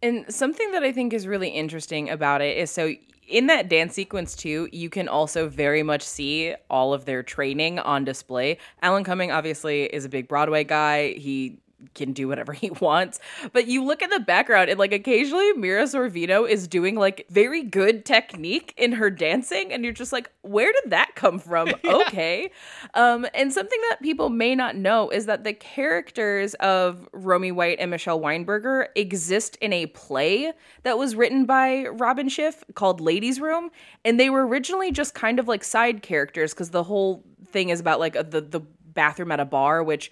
[0.04, 2.94] And something that I think is really interesting about it is so
[3.26, 7.80] in that dance sequence too, you can also very much see all of their training
[7.80, 8.58] on display.
[8.82, 11.14] Alan Cumming obviously is a big Broadway guy.
[11.14, 11.58] He
[11.94, 13.20] can do whatever he wants.
[13.52, 17.64] But you look at the background and like occasionally Mira Sorvino is doing like very
[17.64, 21.70] good technique in her dancing and you're just like where did that come from?
[21.94, 22.50] Okay.
[22.96, 27.78] Um and something that people may not know is that the characters of Romy White
[27.80, 30.52] and Michelle Weinberger exist in a play
[30.84, 33.70] that was written by Robin Schiff called Ladies Room
[34.04, 37.80] and they were originally just kind of like side characters cuz the whole thing is
[37.80, 38.62] about like a, the the
[38.94, 40.12] bathroom at a bar which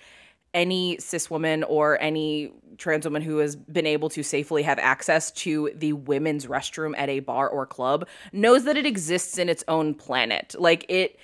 [0.53, 5.31] any cis woman or any trans woman who has been able to safely have access
[5.31, 9.63] to the women's restroom at a bar or club knows that it exists in its
[9.67, 10.55] own planet.
[10.57, 11.17] Like it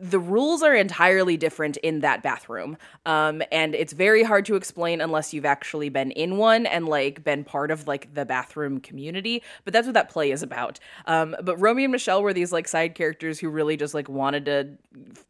[0.00, 2.76] the rules are entirely different in that bathroom.
[3.06, 7.24] Um, and it's very hard to explain unless you've actually been in one and like
[7.24, 10.78] been part of like the bathroom community but that's what that play is about.
[11.06, 14.44] Um, but romy and michelle were these like side characters who really just like wanted
[14.46, 14.68] to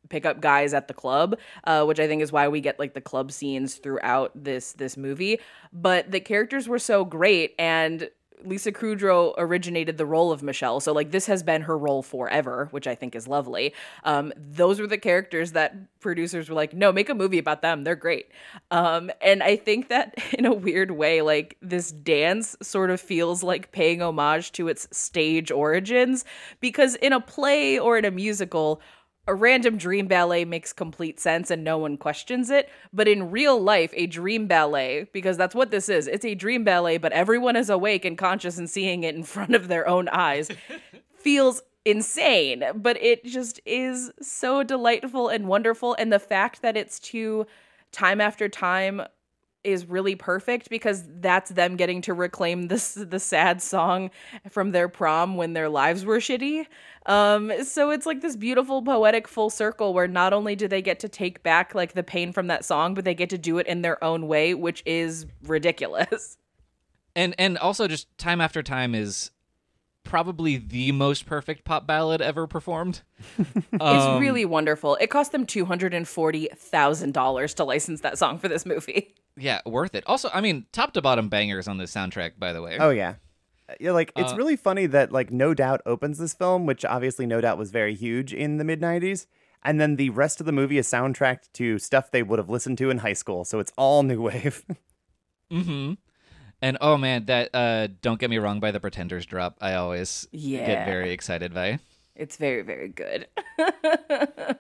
[0.09, 2.95] pick up guys at the club uh, which i think is why we get like
[2.95, 5.41] the club scenes throughout this this movie.
[5.73, 8.09] But the characters were so great and
[8.45, 12.69] Lisa Kudrow originated the role of Michelle, so like this has been her role forever,
[12.71, 13.75] which I think is lovely.
[14.05, 17.85] Um, those were the characters that producers were like, no, make a movie about them.
[17.85, 18.29] They're great.
[18.71, 23.43] Um, and I think that in a weird way, like this dance sort of feels
[23.43, 26.25] like paying homage to its stage origins,
[26.61, 28.81] because in a play or in a musical,
[29.29, 32.71] a random dream ballet makes complete sense and no one questions it.
[32.95, 36.65] But in real life, a dream ballet, because that's what this is, it's a dream
[36.65, 40.09] ballet, but everyone is awake and conscious and seeing it in front of their own
[40.09, 40.51] eyes,
[41.19, 42.65] feels insane.
[42.75, 45.95] But it just is so delightful and wonderful.
[45.99, 47.47] And the fact that it's to
[47.93, 49.03] time after time
[49.65, 54.11] is really perfect because that's them getting to reclaim this the sad song
[54.49, 56.67] from their prom when their lives were shitty.
[57.07, 61.01] Um so it's like this beautiful poetic full circle where not only do they get
[61.01, 63.67] to take back like the pain from that song but they get to do it
[63.67, 66.39] in their own way which is ridiculous.
[67.17, 69.33] And and also just time after time is
[70.05, 73.03] probably the most perfect pop ballad ever performed.
[73.39, 74.95] it's Um, really wonderful.
[75.01, 79.17] It cost them $240,000 to license that song for this movie.
[79.39, 80.05] Yeah, worth it.
[80.07, 82.77] Also, I mean, top to bottom bangers on this soundtrack, by the way.
[82.79, 83.15] Oh yeah.
[83.81, 87.27] Yeah, like it's Uh, really funny that like No Doubt opens this film, which obviously
[87.27, 89.27] No Doubt was very huge in the mid '90s,
[89.63, 92.79] and then the rest of the movie is soundtracked to stuff they would have listened
[92.79, 94.65] to in high school, so it's all new wave.
[95.51, 95.95] Mm-hmm.
[96.61, 100.27] And oh man, that uh, "Don't Get Me Wrong" by the Pretenders drop, I always
[100.33, 100.67] Yeah.
[100.67, 101.79] get very excited by.
[102.19, 103.29] It's very, very good.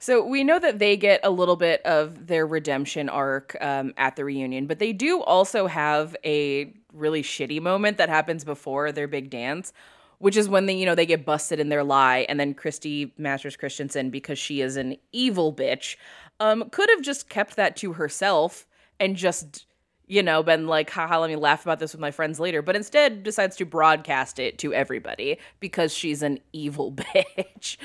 [0.00, 4.16] so we know that they get a little bit of their redemption arc um, at
[4.16, 9.06] the reunion, but they do also have a really shitty moment that happens before their
[9.06, 9.72] big dance,
[10.18, 13.14] which is when they, you know, they get busted in their lie, and then Christy
[13.16, 15.96] Masters Christensen, because she is an evil bitch,
[16.40, 18.66] um, could have just kept that to herself
[18.98, 19.65] and just
[20.06, 22.76] you know, been like, haha, let me laugh about this with my friends later, but
[22.76, 27.76] instead decides to broadcast it to everybody because she's an evil bitch.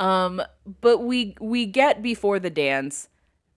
[0.00, 0.42] Um,
[0.80, 3.08] but we we get before the dance,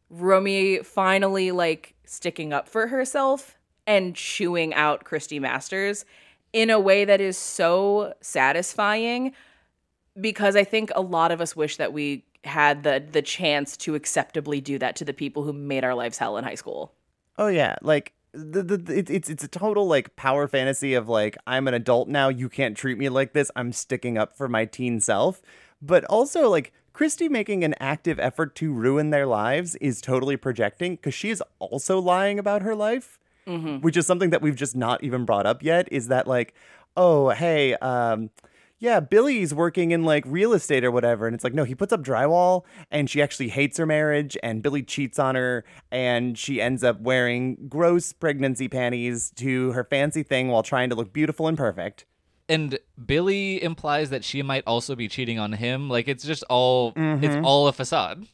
[0.09, 3.57] Romy finally like sticking up for herself
[3.87, 6.05] and chewing out Christy Masters
[6.51, 9.33] in a way that is so satisfying
[10.19, 13.95] because I think a lot of us wish that we had the the chance to
[13.95, 16.93] acceptably do that to the people who made our lives hell in high school.
[17.39, 21.37] Oh yeah, like the, the, it, it's it's a total like power fantasy of like
[21.47, 23.49] I'm an adult now, you can't treat me like this.
[23.55, 25.41] I'm sticking up for my teen self.
[25.81, 30.97] But also like Christy making an active effort to ruin their lives is totally projecting
[30.97, 33.17] because she is also lying about her life,
[33.79, 35.87] which is something that we've just not even brought up yet.
[35.91, 36.53] Is that like,
[36.97, 38.31] oh hey, um,
[38.79, 41.27] yeah, Billy's working in like real estate or whatever.
[41.27, 44.63] And it's like, no, he puts up drywall and she actually hates her marriage and
[44.63, 50.23] Billy cheats on her and she ends up wearing gross pregnancy panties to her fancy
[50.23, 52.05] thing while trying to look beautiful and perfect.
[52.47, 55.89] And Billy implies that she might also be cheating on him.
[55.89, 57.23] Like it's just all Mm-hmm.
[57.23, 58.25] it's all a facade.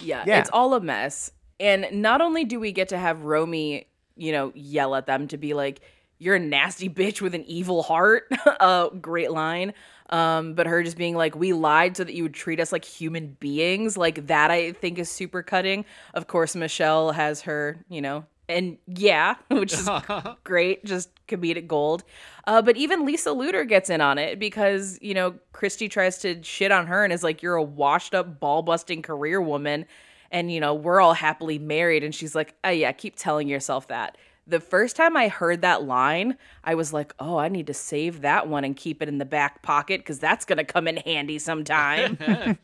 [0.00, 0.38] Yeah, Yeah.
[0.40, 1.32] it's all a mess.
[1.58, 5.36] And not only do we get to have Romy, you know, yell at them to
[5.38, 5.80] be like,
[6.18, 8.30] you're a nasty bitch with an evil heart.
[8.60, 9.72] uh, great line.
[10.10, 12.84] Um, but her just being like, we lied so that you would treat us like
[12.84, 15.84] human beings, like that I think is super cutting.
[16.14, 19.88] Of course, Michelle has her, you know, and yeah, which is
[20.44, 22.04] great, just comedic gold.
[22.46, 26.42] Uh, but even Lisa Luder gets in on it because, you know, Christy tries to
[26.42, 29.84] shit on her and is like, you're a washed up, ball busting career woman.
[30.30, 32.04] And, you know, we're all happily married.
[32.04, 34.16] And she's like, oh, yeah, keep telling yourself that.
[34.48, 38.22] The first time I heard that line, I was like, oh, I need to save
[38.22, 40.96] that one and keep it in the back pocket because that's going to come in
[40.96, 42.16] handy sometime.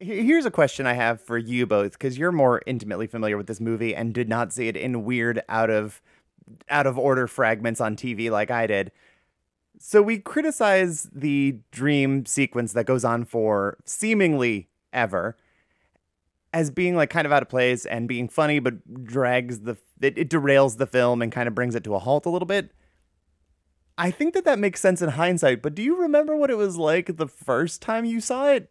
[0.00, 3.60] Here's a question I have for you both because you're more intimately familiar with this
[3.60, 6.00] movie and did not see it in weird out of
[6.68, 8.90] out of order fragments on TV like I did.
[9.78, 15.36] So we criticize the dream sequence that goes on for seemingly ever
[16.52, 20.18] as being like kind of out of place and being funny but drags the it,
[20.18, 22.70] it derails the film and kind of brings it to a halt a little bit.
[23.96, 26.76] I think that that makes sense in hindsight, but do you remember what it was
[26.76, 28.70] like the first time you saw it?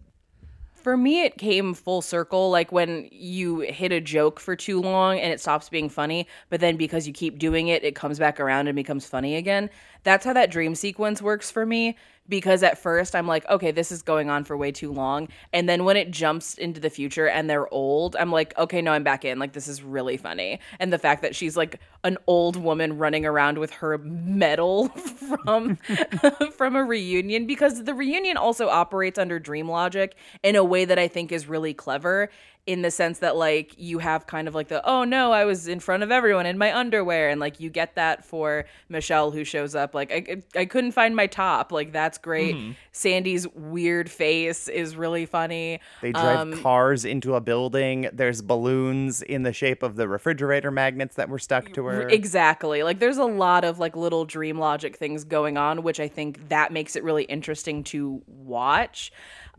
[0.73, 5.19] For me, it came full circle, like when you hit a joke for too long
[5.19, 8.39] and it stops being funny, but then because you keep doing it, it comes back
[8.39, 9.69] around and becomes funny again.
[10.03, 11.95] That's how that dream sequence works for me
[12.31, 15.27] because at first I'm like, okay, this is going on for way too long.
[15.51, 18.93] And then when it jumps into the future and they're old, I'm like, okay, no,
[18.93, 19.37] I'm back in.
[19.37, 20.59] Like, this is really funny.
[20.79, 24.87] And the fact that she's like an old woman running around with her medal
[25.43, 25.75] from
[26.57, 30.97] from a reunion because the reunion also operates under dream logic in a way that
[30.97, 32.29] I think is really clever
[32.67, 35.67] in the sense that like you have kind of like the oh no I was
[35.67, 39.43] in front of everyone in my underwear and like you get that for Michelle who
[39.43, 42.75] shows up like I I couldn't find my top like that's great Mhm.
[42.91, 48.09] Sandy's weird face is really funny They drive Um, cars into a building.
[48.13, 52.07] There's balloons in the shape of the refrigerator magnets that were stuck to her.
[52.09, 52.83] Exactly.
[52.83, 56.49] Like there's a lot of like little dream logic things going on, which I think
[56.49, 59.11] that makes it really interesting to watch.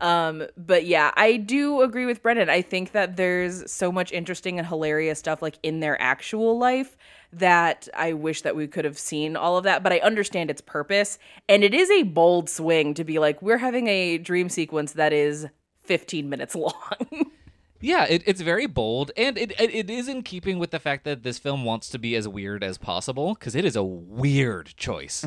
[0.03, 2.49] Um, but yeah, I do agree with Brennan.
[2.49, 6.97] I think that there's so much interesting and hilarious stuff like in their actual life
[7.31, 10.59] that I wish that we could have seen all of that, but I understand its
[10.59, 11.17] purpose.
[11.47, 15.13] And it is a bold swing to be like, we're having a dream sequence that
[15.13, 15.47] is
[15.83, 17.31] 15 minutes long.
[17.79, 21.03] Yeah, it, it's very bold, and it, it it is in keeping with the fact
[21.03, 24.73] that this film wants to be as weird as possible because it is a weird
[24.77, 25.25] choice.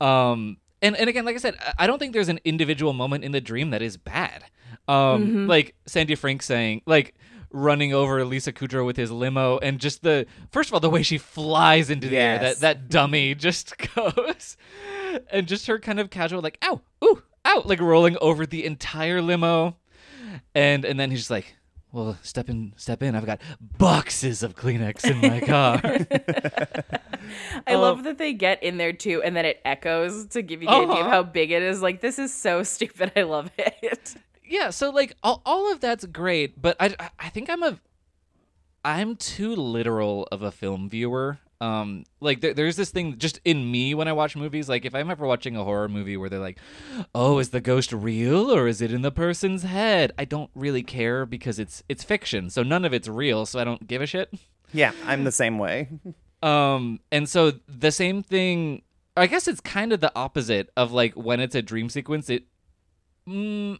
[0.00, 3.32] Um, and and again, like I said, I- don't think there's an individual moment in
[3.32, 4.44] the dream that is bad.
[4.88, 5.48] Um, Mhm.
[5.48, 7.14] like Sandy Frink saying, like
[7.50, 11.02] running over Lisa Kudrow with his limo, and just the first of all, the way
[11.02, 14.56] she flies into the air, that that dummy just goes,
[15.30, 19.22] and just her kind of casual, like ow, ooh, ow, like rolling over the entire
[19.22, 19.76] limo,
[20.54, 21.56] and and then he's just like.
[21.96, 23.14] Well, step in, step in.
[23.14, 25.80] I've got boxes of Kleenex in my car.
[27.66, 30.68] I love that they get in there too, and then it echoes to give you
[30.68, 31.00] the idea Uh-huh.
[31.06, 31.80] of how big it is.
[31.80, 33.12] Like, this is so stupid.
[33.16, 34.14] I love it.
[34.44, 37.80] yeah so like all, all of that's great but I, I- I think i'm a
[38.84, 43.70] i'm too literal of a film viewer um like there, there's this thing just in
[43.70, 46.38] me when i watch movies like if i'm ever watching a horror movie where they're
[46.38, 46.58] like
[47.14, 50.82] oh is the ghost real or is it in the person's head i don't really
[50.82, 54.06] care because it's it's fiction so none of it's real so i don't give a
[54.06, 54.32] shit
[54.72, 55.88] Yeah, I'm the same way.
[56.42, 58.82] um, and so the same thing.
[59.16, 62.28] I guess it's kind of the opposite of like when it's a dream sequence.
[62.28, 62.44] It,
[63.28, 63.78] mm,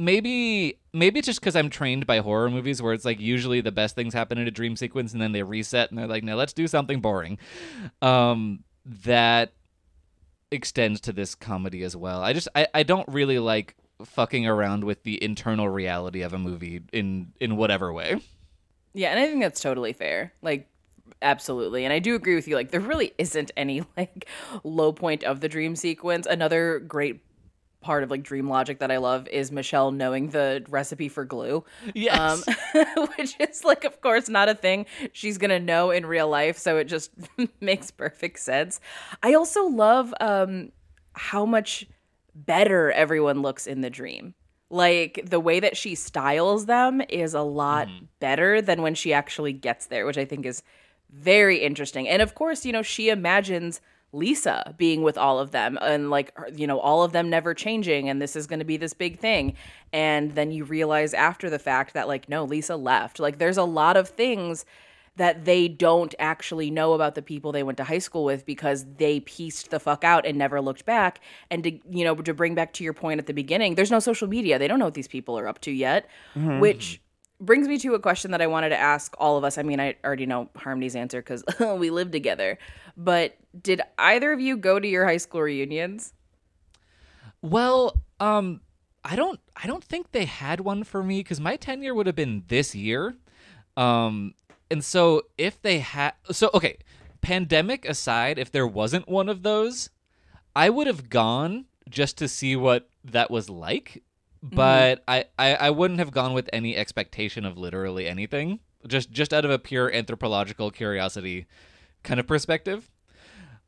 [0.00, 3.70] maybe maybe it's just because I'm trained by horror movies where it's like usually the
[3.70, 6.36] best things happen in a dream sequence and then they reset and they're like, no,
[6.36, 7.38] let's do something boring.
[8.00, 9.52] Um, that
[10.50, 12.22] extends to this comedy as well.
[12.22, 16.38] I just I, I don't really like fucking around with the internal reality of a
[16.38, 18.20] movie in in whatever way.
[18.94, 20.32] Yeah, and I think that's totally fair.
[20.42, 20.68] Like,
[21.22, 21.84] absolutely.
[21.84, 22.56] And I do agree with you.
[22.56, 24.26] Like, there really isn't any like
[24.64, 26.26] low point of the dream sequence.
[26.26, 27.20] Another great
[27.80, 31.64] part of like dream logic that I love is Michelle knowing the recipe for glue.
[31.94, 32.18] Yes.
[32.18, 32.54] Um,
[33.16, 36.58] which is like, of course, not a thing she's gonna know in real life.
[36.58, 37.10] So it just
[37.60, 38.80] makes perfect sense.
[39.22, 40.72] I also love um,
[41.14, 41.86] how much
[42.34, 44.34] better everyone looks in the dream.
[44.68, 47.88] Like the way that she styles them is a lot
[48.20, 50.62] better than when she actually gets there, which I think is
[51.10, 52.08] very interesting.
[52.08, 53.80] And of course, you know, she imagines
[54.12, 58.08] Lisa being with all of them and like, you know, all of them never changing
[58.08, 59.54] and this is going to be this big thing.
[59.92, 63.20] And then you realize after the fact that, like, no, Lisa left.
[63.20, 64.64] Like, there's a lot of things
[65.16, 68.86] that they don't actually know about the people they went to high school with because
[68.96, 71.20] they pieced the fuck out and never looked back.
[71.50, 73.98] And to you know, to bring back to your point at the beginning, there's no
[73.98, 74.58] social media.
[74.58, 76.06] They don't know what these people are up to yet,
[76.36, 76.60] Mhm.
[76.60, 77.00] which
[77.40, 79.58] brings me to a question that I wanted to ask all of us.
[79.58, 81.42] I mean, I already know Harmony's answer because
[81.78, 82.58] we live together.
[82.96, 86.12] But did either of you go to your high school reunions?
[87.42, 88.60] Well, um,
[89.04, 92.16] I don't I don't think they had one for me because my tenure would have
[92.16, 93.14] been this year.
[93.76, 94.34] Um,
[94.70, 96.78] and so if they had, so okay,
[97.20, 99.90] pandemic aside, if there wasn't one of those,
[100.54, 104.02] I would have gone just to see what that was like.
[104.42, 108.60] But I, I, I wouldn't have gone with any expectation of literally anything.
[108.86, 111.46] Just just out of a pure anthropological curiosity
[112.02, 112.90] kind of perspective.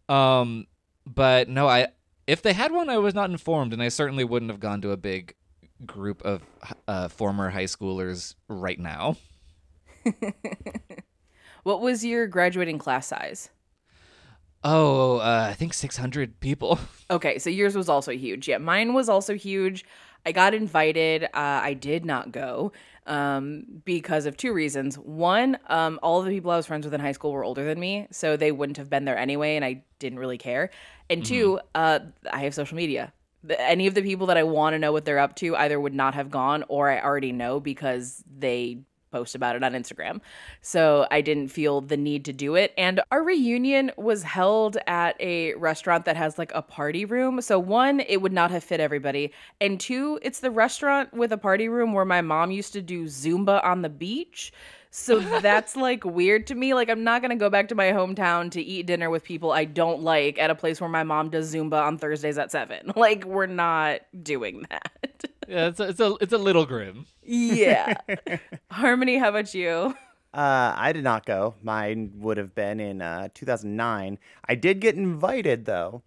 [0.09, 0.67] Um,
[1.07, 1.89] but no, I
[2.27, 4.91] if they had one, I was not informed, and I certainly wouldn't have gone to
[4.93, 5.35] a big
[5.85, 6.43] group of
[6.89, 9.17] uh, former high schoolers right now.
[11.63, 13.51] What was your graduating class size?
[14.65, 16.79] Oh, uh, I think 600 people.
[17.13, 18.49] Okay, so yours was also huge.
[18.49, 19.85] Yeah, mine was also huge.
[20.25, 21.25] I got invited.
[21.25, 22.73] Uh, I did not go
[23.07, 24.97] um, because of two reasons.
[24.97, 27.65] One, um, all of the people I was friends with in high school were older
[27.65, 30.71] than me, so they wouldn't have been there anyway, and I didn't really care.
[31.11, 32.01] And two, uh,
[32.33, 33.13] I have social media.
[33.45, 35.79] The, any of the people that I want to know what they're up to either
[35.81, 38.79] would not have gone or I already know because they
[39.13, 40.21] post about it on Instagram.
[40.63, 42.73] So I didn't feel the need to do it.
[42.77, 47.41] And our reunion was held at a restaurant that has like a party room.
[47.41, 49.33] So one, it would not have fit everybody.
[49.61, 53.05] And two, it's the restaurant with a party room where my mom used to do
[53.05, 54.53] Zumba on the beach.
[54.91, 56.75] So that's like weird to me.
[56.75, 59.65] Like I'm not gonna go back to my hometown to eat dinner with people I
[59.65, 62.93] don't like at a place where my mom does Zumba on Thursdays at seven.
[63.03, 65.25] Like we're not doing that.
[65.49, 67.07] yeah, it's a, it's a it's a little grim.
[67.23, 67.95] yeah.
[68.71, 69.95] Harmony, how about you?
[70.35, 71.55] Uh, I did not go.
[71.63, 74.19] Mine would have been in uh, 2009.
[74.47, 76.03] I did get invited though.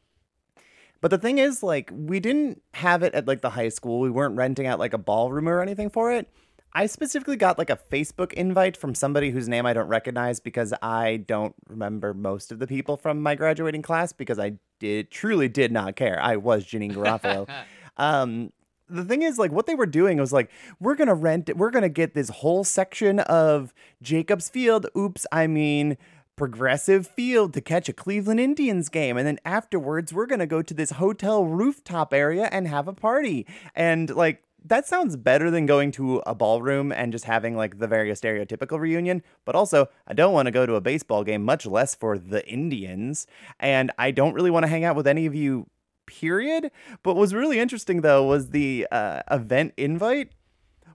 [1.02, 4.00] But the thing is, like, we didn't have it at like the high school.
[4.00, 6.28] We weren't renting out like a ballroom or anything for it.
[6.74, 10.74] I specifically got like a Facebook invite from somebody whose name I don't recognize because
[10.82, 15.48] I don't remember most of the people from my graduating class because I did truly
[15.48, 16.20] did not care.
[16.22, 17.48] I was Janeane Garofalo.
[17.98, 18.52] um,
[18.90, 21.90] the thing is, like, what they were doing was like, we're gonna rent, we're gonna
[21.90, 24.88] get this whole section of Jacobs Field.
[24.98, 25.98] Oops, I mean
[26.36, 29.18] progressive field to catch a Cleveland Indians game.
[29.18, 33.46] And then afterwards, we're to go to this hotel rooftop area and have a party.
[33.74, 37.88] And like, that sounds better than going to a ballroom and just having like the
[37.88, 39.22] very stereotypical reunion.
[39.46, 42.46] But also, I don't want to go to a baseball game, much less for the
[42.48, 43.28] Indians.
[43.60, 45.68] And I don't really want to hang out with any of you,
[46.06, 46.72] period.
[47.04, 50.32] But what was really interesting though was the uh, event invite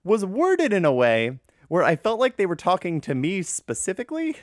[0.05, 1.39] was worded in a way
[1.69, 4.37] where I felt like they were talking to me specifically.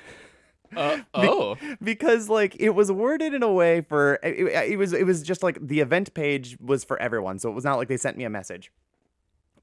[0.76, 5.06] Uh, oh, because like it was worded in a way for it, it was it
[5.06, 7.98] was just like the event page was for everyone so it was not like they
[7.98, 8.72] sent me a message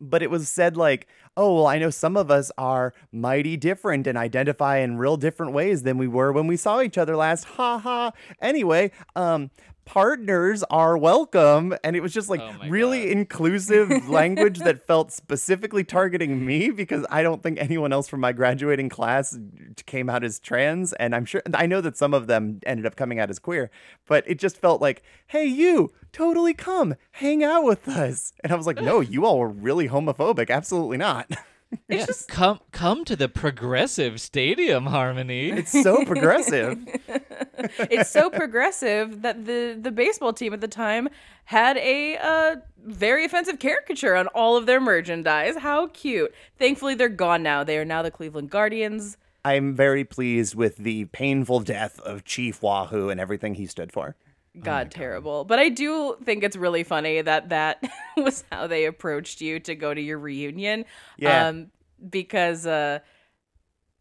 [0.00, 4.06] but it was said like oh well i know some of us are mighty different
[4.06, 7.44] and identify in real different ways than we were when we saw each other last
[7.44, 9.50] ha ha anyway um
[9.84, 13.12] partners are welcome and it was just like Oh really God.
[13.12, 18.32] inclusive language that felt specifically targeting me because i don't think anyone else from my
[18.32, 19.38] graduating class
[19.86, 22.96] came out as trans and i'm sure i know that some of them ended up
[22.96, 23.70] coming out as queer
[24.06, 28.56] but it just felt like hey you totally come hang out with us and i
[28.56, 31.30] was like no you all were really homophobic absolutely not
[31.88, 32.06] yeah.
[32.28, 35.50] come come to the progressive stadium harmony.
[35.50, 36.78] it's so progressive
[37.78, 41.08] it's so progressive that the the baseball team at the time
[41.46, 45.56] had a uh, very offensive caricature on all of their merchandise.
[45.58, 46.34] How cute!
[46.58, 47.64] Thankfully, they're gone now.
[47.64, 49.16] They are now the Cleveland Guardians.
[49.44, 54.16] i'm very pleased with the painful death of chief wahoo and everything he stood for
[54.60, 55.44] God, terrible.
[55.44, 57.82] But I do think it's really funny that that
[58.16, 60.84] was how they approached you to go to your reunion.
[61.16, 61.48] Yeah.
[61.48, 61.70] Um,
[62.08, 63.00] because uh,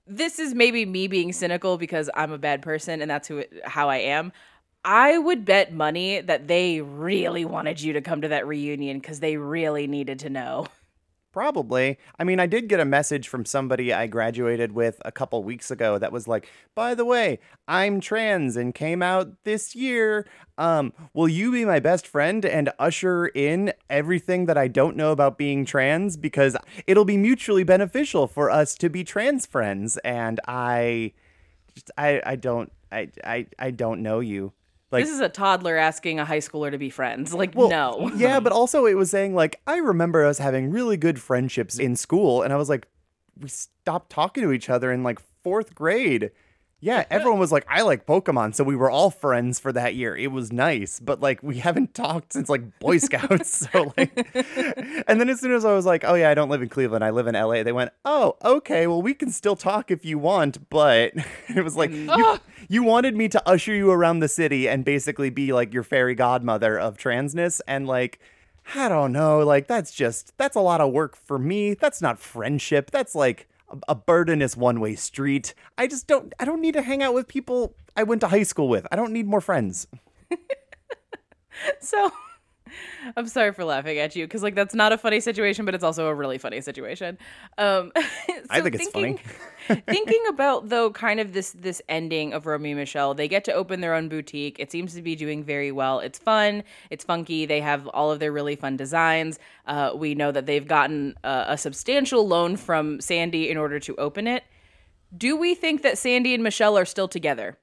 [0.06, 3.89] this is maybe me being cynical because I'm a bad person and that's who how
[3.89, 4.32] I am.
[4.86, 9.22] I would bet money that they really wanted you to come to that reunion because
[9.22, 10.68] they really needed to know.
[11.34, 11.97] Probably.
[12.19, 15.72] I mean, I did get a message from somebody I graduated with a couple weeks
[15.72, 20.27] ago that was like, "By the way, I'm trans and came out this year.
[20.60, 25.11] Um, will you be my best friend and usher in everything that I don't know
[25.11, 26.55] about being trans because
[26.85, 31.14] it'll be mutually beneficial for us to be trans friends." And I
[31.73, 34.53] just I I don't I I I don't know you.
[34.94, 37.34] Like this is a toddler asking a high schooler to be friends.
[37.34, 38.11] Like, well, no.
[38.15, 41.95] yeah, but also it was saying like I remember us having really good friendships in
[41.95, 42.88] school, and I was like,
[43.40, 46.32] we stopped talking to each other in like fourth grade.
[46.84, 50.18] Yeah, everyone was like, I like Pokemon, so we were all friends for that year.
[50.18, 53.69] It was nice, but like we haven't talked since like Boy Scouts.
[53.72, 54.11] so like,
[55.07, 57.03] and then as soon as I was like, oh yeah, I don't live in Cleveland,
[57.03, 57.64] I live in LA.
[57.64, 61.14] They went, oh okay, well we can still talk if you want, but
[61.47, 62.15] it was like mm.
[62.18, 65.84] you, you wanted me to usher you around the city and basically be like your
[65.84, 68.19] fairy godmother of transness, and like.
[68.76, 71.73] I don't know, like that's just that's a lot of work for me.
[71.73, 72.91] That's not friendship.
[72.91, 73.49] That's like
[73.88, 75.54] a- burdenous one-way street.
[75.78, 78.44] I just don't I don't need to hang out with people I went to high
[78.44, 78.86] school with.
[78.91, 79.88] I don't need more friends.
[81.80, 82.12] So
[83.18, 85.84] I'm sorry for laughing at you because like that's not a funny situation, but it's
[85.84, 87.18] also a really funny situation.
[87.58, 88.04] Um, I
[88.58, 89.18] so think it's funny.
[89.68, 93.44] thinking- thinking about though, kind of this this ending of Romy and Michelle, they get
[93.45, 94.60] to open their own boutique.
[94.60, 96.00] It seems to be doing very well.
[96.00, 96.64] It's fun.
[96.90, 97.45] It's funky.
[97.45, 99.40] They have all of their really fun designs.
[99.66, 103.95] Uh, we know that they've gotten a, a substantial loan from Sandy in order to
[103.95, 104.44] open it.
[105.16, 107.58] Do we think that Sandy and Michelle are still together?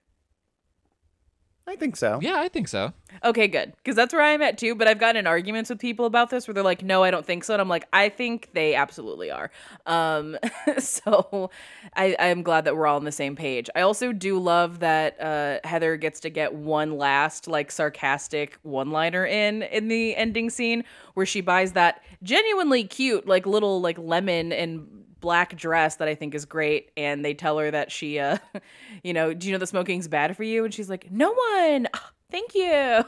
[1.66, 2.18] I think so.
[2.20, 2.92] Yeah, I think so.
[3.22, 3.72] Okay, good.
[3.76, 4.74] Because that's where I'm at too.
[4.74, 7.24] But I've gotten in arguments with people about this where they're like, no, I don't
[7.24, 7.54] think so.
[7.54, 9.50] And I'm like, I think they absolutely are.
[9.86, 10.36] Um,
[10.78, 11.50] so
[11.94, 13.70] I, I'm glad that we're all on the same page.
[13.76, 18.90] I also do love that uh, Heather gets to get one last, like, sarcastic one
[18.90, 20.84] liner in in the ending scene
[21.14, 26.14] where she buys that genuinely cute, like, little, like, lemon and black dress that I
[26.14, 26.90] think is great.
[26.96, 28.38] And they tell her that she, uh,
[29.02, 30.64] you know, do you know that smoking's bad for you?
[30.64, 31.88] And she's like, no one.
[31.94, 33.04] Ah, Thank you.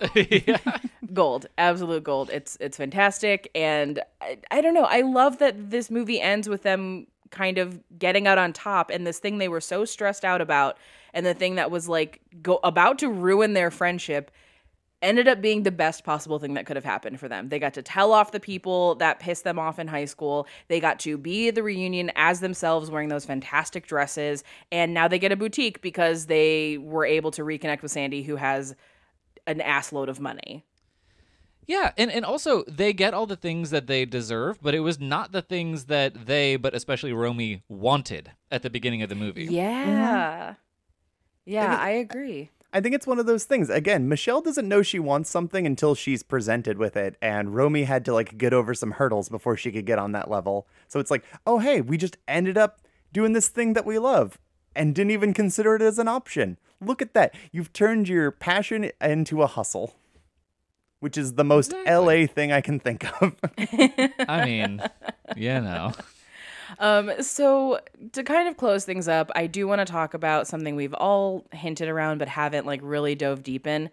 [1.15, 2.31] gold, absolute gold.
[2.33, 4.85] It's it's fantastic, and I, I don't know.
[4.85, 9.07] I love that this movie ends with them kind of getting out on top, and
[9.07, 10.77] this thing they were so stressed out about,
[11.15, 14.31] and the thing that was like go about to ruin their friendship
[15.03, 17.49] ended up being the best possible thing that could have happened for them.
[17.49, 20.47] They got to tell off the people that pissed them off in high school.
[20.69, 24.45] They got to be at the reunion as themselves wearing those fantastic dresses.
[24.71, 28.37] And now they get a boutique because they were able to reconnect with Sandy, who
[28.37, 28.75] has
[29.47, 30.65] an assload of money.
[31.67, 34.99] Yeah, and, and also they get all the things that they deserve, but it was
[34.99, 39.45] not the things that they, but especially Romy, wanted at the beginning of the movie.
[39.45, 40.55] Yeah.
[41.45, 42.51] Yeah, I agree.
[42.73, 43.69] I think it's one of those things.
[43.69, 48.05] Again, Michelle doesn't know she wants something until she's presented with it, and Romy had
[48.07, 50.67] to like get over some hurdles before she could get on that level.
[50.89, 52.81] So it's like, oh hey, we just ended up
[53.13, 54.39] doing this thing that we love
[54.75, 56.59] and didn't even consider it as an option.
[56.81, 57.35] Look at that.
[57.53, 59.95] You've turned your passion into a hustle.
[61.01, 63.35] Which is the most LA thing I can think of.
[64.29, 64.81] I mean,
[65.37, 65.93] you know.
[66.79, 67.81] Um, so
[68.13, 71.47] to kind of close things up, I do want to talk about something we've all
[71.53, 73.91] hinted around but haven't like really dove deep in.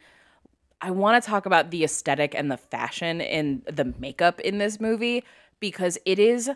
[0.82, 4.80] I want to talk about the aesthetic and the fashion and the makeup in this
[4.80, 5.24] movie
[5.60, 6.50] because it is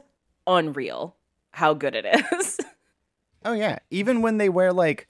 [0.47, 1.15] unreal
[1.51, 2.59] how good it is.
[3.45, 5.07] Oh yeah, even when they wear like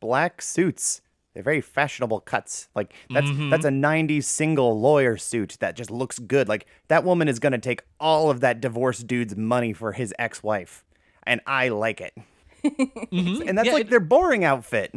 [0.00, 1.00] black suits,
[1.34, 2.68] they're very fashionable cuts.
[2.74, 6.48] Like that's that's a '90s single lawyer suit that just looks good.
[6.48, 10.84] Like that woman is gonna take all of that divorced dude's money for his ex-wife,
[11.24, 12.14] and I like it.
[13.12, 14.94] And that's Yeah, like it- their boring outfit.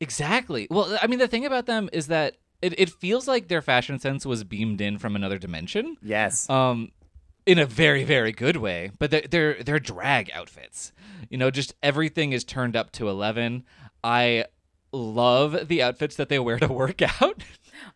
[0.00, 0.66] Exactly.
[0.70, 3.98] Well, I mean, the thing about them is that it, it feels like their fashion
[3.98, 5.96] sense was beamed in from another dimension.
[6.02, 6.48] Yes.
[6.50, 6.90] Um,
[7.46, 8.90] in a very, very good way.
[8.98, 10.92] But they're they're, they're drag outfits.
[11.30, 13.64] You know, just everything is turned up to eleven.
[14.04, 14.46] I
[14.92, 17.42] love the outfits that they wear to work out.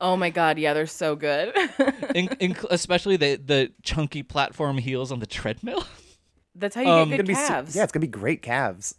[0.01, 1.55] oh my god, yeah, they're so good.
[2.15, 5.85] in, in, especially the the chunky platform heels on the treadmill.
[6.55, 7.77] That's how you Um, get Gonna good be calves.
[7.77, 8.95] yeah, it's gonna be great calves.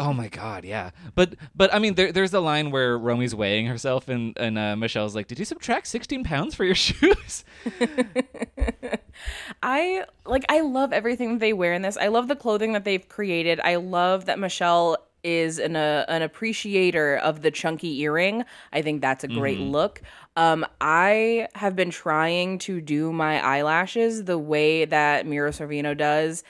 [0.00, 0.90] Oh my god, yeah.
[1.14, 4.74] But but I mean, there, there's a line where Romy's weighing herself, and and uh,
[4.74, 7.44] Michelle's like, "Did you subtract 16 pounds for your shoes?"
[9.62, 11.96] I like I love everything they wear in this.
[11.96, 13.60] I love the clothing that they've created.
[13.62, 18.44] I love that Michelle is an uh, an appreciator of the chunky earring.
[18.72, 20.02] I think that's a great look.
[20.36, 26.44] Um, I have been trying to do my eyelashes the way that Mira Sorvino does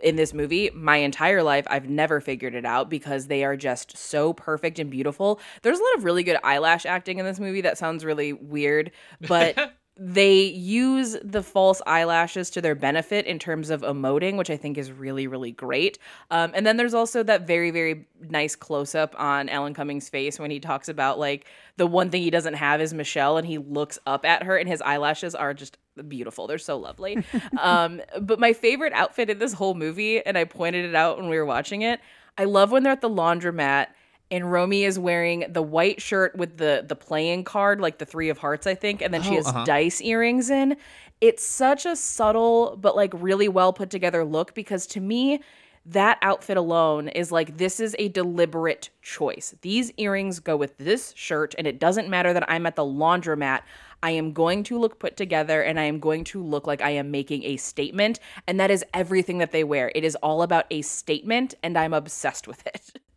[0.00, 3.96] in this movie my entire life i've never figured it out because they are just
[3.96, 7.60] so perfect and beautiful there's a lot of really good eyelash acting in this movie
[7.60, 8.90] that sounds really weird
[9.20, 9.56] but
[9.96, 14.78] they use the false eyelashes to their benefit in terms of emoting which i think
[14.78, 15.98] is really really great
[16.30, 20.50] um, and then there's also that very very nice close-up on alan cumming's face when
[20.50, 21.46] he talks about like
[21.76, 24.68] the one thing he doesn't have is michelle and he looks up at her and
[24.68, 25.76] his eyelashes are just
[26.08, 26.46] beautiful.
[26.46, 27.22] They're so lovely.
[27.60, 31.28] um, but my favorite outfit in this whole movie, and I pointed it out when
[31.28, 32.00] we were watching it,
[32.38, 33.88] I love when they're at the laundromat
[34.32, 38.30] and Romy is wearing the white shirt with the the playing card, like the three
[38.30, 39.64] of hearts, I think, and then she Oh, has uh-huh.
[39.64, 40.76] dice earrings in.
[41.20, 45.40] It's such a subtle but like really well put together look because to me,
[45.84, 49.54] that outfit alone is like this is a deliberate choice.
[49.62, 53.60] These earrings go with this shirt, and it doesn't matter that I'm at the laundromat.
[54.02, 56.90] I am going to look put together and I am going to look like I
[56.90, 58.18] am making a statement.
[58.48, 59.92] And that is everything that they wear.
[59.94, 62.98] It is all about a statement, and I'm obsessed with it.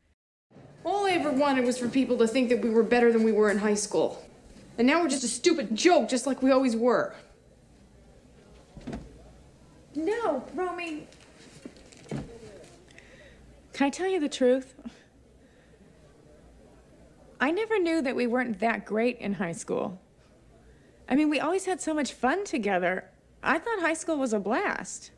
[0.86, 3.32] All I ever wanted was for people to think that we were better than we
[3.32, 4.24] were in high school.
[4.78, 7.16] And now we're just a stupid joke, just like we always were.
[9.96, 11.08] No, Romy.
[13.74, 14.76] Can I tell you the truth?
[17.42, 20.00] I never knew that we weren't that great in high school.
[21.10, 23.06] I mean, we always had so much fun together.
[23.42, 25.12] I thought high school was a blast.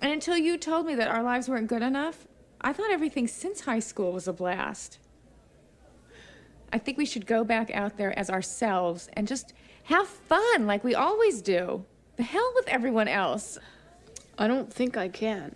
[0.00, 2.26] And until you told me that our lives weren't good enough,
[2.64, 4.98] I thought everything since high school was a blast.
[6.72, 9.52] I think we should go back out there as ourselves and just
[9.84, 11.84] have fun like we always do.
[12.16, 13.58] The hell with everyone else.
[14.38, 15.54] I don't think I can.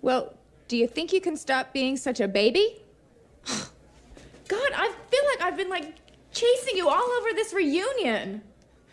[0.00, 0.32] Well,
[0.66, 2.82] do you think you can stop being such a baby?
[3.46, 5.92] God, I feel like I've been like
[6.32, 8.40] chasing you all over this reunion.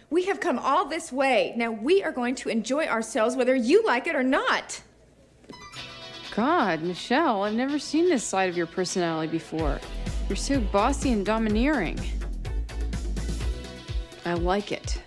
[0.09, 1.53] We have come all this way.
[1.55, 4.81] Now we are going to enjoy ourselves whether you like it or not.
[6.35, 9.79] God, Michelle, I've never seen this side of your personality before.
[10.27, 11.99] You're so bossy and domineering.
[14.25, 15.01] I like it.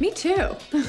[0.00, 0.56] Me too.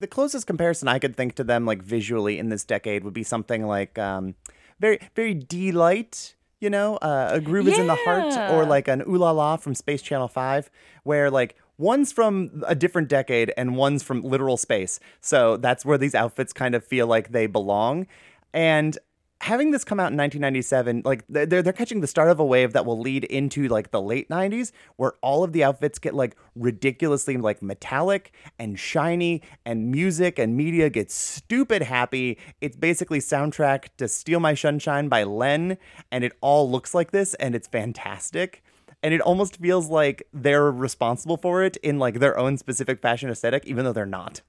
[0.00, 3.22] The closest comparison I could think to them, like visually in this decade, would be
[3.22, 4.34] something like um,
[4.78, 6.34] very, very Deee-Lite.
[6.60, 9.56] You know, uh, a groove is in the heart, or like an ooh la la
[9.56, 10.70] from Space Channel Five,
[11.04, 15.00] where like one's from a different decade and one's from literal space.
[15.20, 18.06] So that's where these outfits kind of feel like they belong.
[18.52, 18.98] And
[19.44, 22.72] having this come out in 1997, like they're they're catching the start of a wave
[22.72, 26.34] that will lead into like the late 90s, where all of the outfits get like
[26.54, 32.38] ridiculously like metallic and shiny, and music and media gets stupid happy.
[32.60, 35.76] It's basically soundtrack to "Steal My Sunshine" by Len,
[36.10, 38.62] and it all looks like this, and it's fantastic.
[39.04, 43.30] And it almost feels like they're responsible for it in like their own specific fashion
[43.30, 44.40] aesthetic, even though they're not.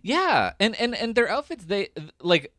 [0.00, 2.52] Yeah, and and and their outfits they like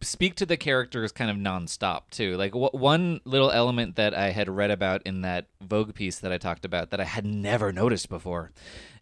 [0.00, 2.36] speak to the characters kind of nonstop too.
[2.36, 6.32] Like wh- one little element that I had read about in that Vogue piece that
[6.32, 8.50] I talked about that I had never noticed before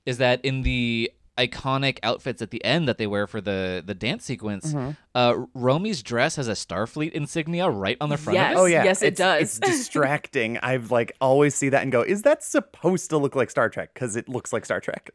[0.04, 3.94] is that in the iconic outfits at the end that they wear for the the
[3.94, 4.74] dance sequence,
[5.14, 8.52] uh, Romy's dress has a Starfleet insignia right on the front Yes.
[8.52, 8.60] of it.
[8.60, 9.40] Oh yeah, yes, it it's, does.
[9.42, 10.58] It's distracting.
[10.62, 13.94] I've like always see that and go, is that supposed to look like Star Trek?
[13.94, 15.10] Because it looks like Star Trek.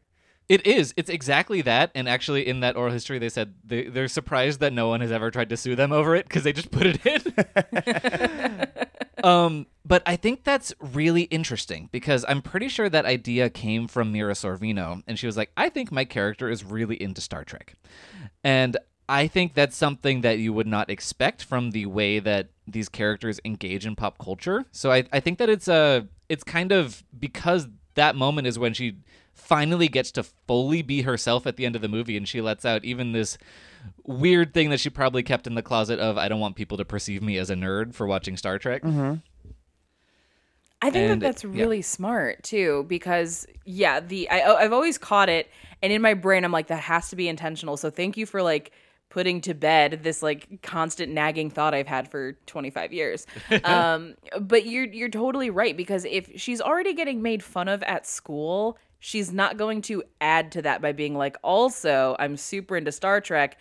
[0.48, 0.92] It is.
[0.96, 1.90] It's exactly that.
[1.94, 5.10] And actually, in that oral history, they said they, they're surprised that no one has
[5.10, 8.66] ever tried to sue them over it because they just put it in.
[9.24, 14.12] um, but I think that's really interesting because I'm pretty sure that idea came from
[14.12, 17.74] Mira Sorvino, and she was like, "I think my character is really into Star Trek,"
[18.42, 18.76] and
[19.08, 23.38] I think that's something that you would not expect from the way that these characters
[23.44, 24.64] engage in pop culture.
[24.72, 28.72] So I, I think that it's a it's kind of because that moment is when
[28.72, 28.96] she
[29.34, 32.64] finally gets to fully be herself at the end of the movie and she lets
[32.64, 33.36] out even this
[34.04, 36.84] weird thing that she probably kept in the closet of I don't want people to
[36.84, 38.82] perceive me as a nerd for watching Star Trek.
[40.82, 41.50] I think And, that that's yeah.
[41.50, 45.50] really smart too, because yeah, the I, I've always caught it,
[45.82, 47.76] and in my brain, I'm like, that has to be intentional.
[47.78, 48.72] So thank you for like
[49.08, 53.26] putting to bed this like constant nagging thought I've had for 25 years.
[53.64, 58.06] um, but you're you're totally right because if she's already getting made fun of at
[58.06, 62.90] school, she's not going to add to that by being like, also, I'm super into
[62.90, 63.58] Star Trek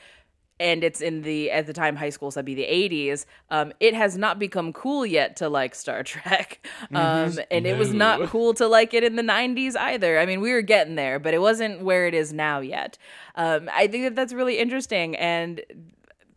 [0.57, 3.73] and it's in the at the time high school so that'd be the 80s um
[3.79, 6.65] it has not become cool yet to like star trek.
[6.93, 10.19] Um and it was not cool to like it in the 90s either.
[10.19, 12.99] I mean we were getting there but it wasn't where it is now yet.
[13.33, 15.59] Um i think that that's really interesting and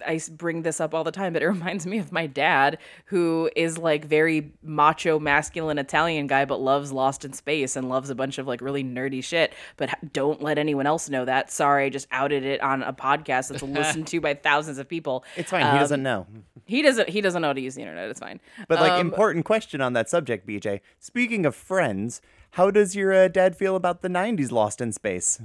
[0.04, 3.48] I bring this up all the time, but it reminds me of my dad, who
[3.54, 8.14] is like very macho, masculine Italian guy, but loves Lost in Space and loves a
[8.14, 9.52] bunch of like really nerdy shit.
[9.76, 11.50] But don't let anyone else know that.
[11.52, 15.24] Sorry, I just outed it on a podcast that's listened to by thousands of people.
[15.36, 15.70] It's fine.
[15.72, 16.26] he doesn't know.
[16.66, 17.08] He doesn't.
[17.08, 18.10] He doesn't know how to use the internet.
[18.10, 18.40] It's fine.
[18.68, 20.80] But like, Um, important question on that subject, BJ.
[20.98, 22.20] Speaking of friends,
[22.52, 25.40] how does your uh, dad feel about the '90s Lost in Space?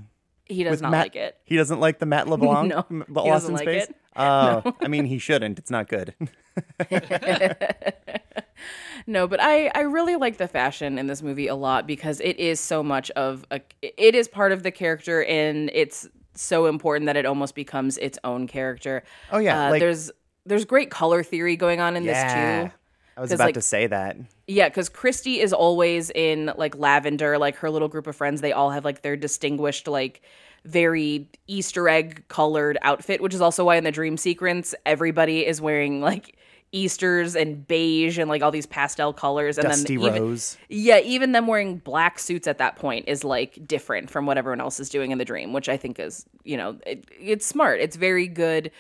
[0.46, 1.38] he does With not Matt- like it.
[1.46, 3.84] He doesn't like the Matt LeBlanc No, Lost doesn't in like Space.
[3.90, 3.96] it.
[4.16, 5.58] Oh, I mean, he shouldn't.
[5.60, 6.14] It's not good.
[9.08, 12.38] No, but I I really like the fashion in this movie a lot because it
[12.40, 17.08] is so much of a it is part of the character and it's so important
[17.08, 19.04] that it almost becomes its own character.
[19.32, 20.12] Oh, yeah, Uh, like- there's
[20.46, 22.78] there's great color theory going on in yeah, this too.
[23.18, 24.18] I was about like, to say that.
[24.48, 28.42] Yeah, because Christy is always in like lavender, like her little group of friends.
[28.42, 30.22] They all have like their distinguished like
[30.66, 35.60] very Easter egg colored outfit, which is also why in the dream sequence everybody is
[35.60, 36.38] wearing like
[36.74, 40.58] Easters and beige and like all these pastel colors and Dusty then even, Rose.
[40.70, 44.62] yeah, even them wearing black suits at that point is like different from what everyone
[44.62, 47.82] else is doing in the dream, which I think is, you know, it, it's smart.
[47.82, 48.72] It's very good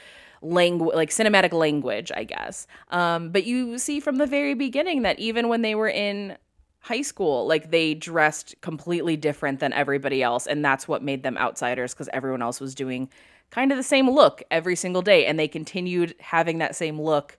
[0.41, 2.65] language, like cinematic language, I guess.
[2.91, 6.37] Um, but you see from the very beginning that even when they were in
[6.81, 11.37] high school, like they dressed completely different than everybody else, and that's what made them
[11.37, 13.09] outsiders because everyone else was doing
[13.49, 17.37] kind of the same look every single day, and they continued having that same look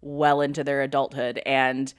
[0.00, 1.94] well into their adulthood and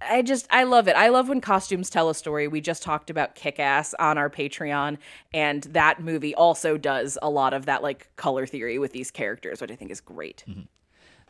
[0.00, 0.96] I just I love it.
[0.96, 2.46] I love when costumes tell a story.
[2.46, 4.98] We just talked about Kick Ass on our Patreon,
[5.34, 9.60] and that movie also does a lot of that like color theory with these characters,
[9.60, 10.44] which I think is great.
[10.48, 10.62] Mm-hmm.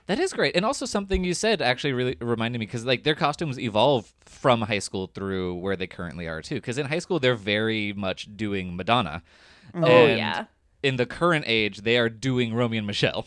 [0.08, 0.56] That is great.
[0.56, 4.62] And also something you said actually really reminded me because like their costumes evolve from
[4.62, 6.54] high school through where they currently are too.
[6.54, 9.22] Because in high school they're very much doing Madonna.
[9.74, 9.84] Mm-hmm.
[9.84, 10.44] Oh And yeah.
[10.82, 13.26] In the current age, they are doing Romy and Michelle.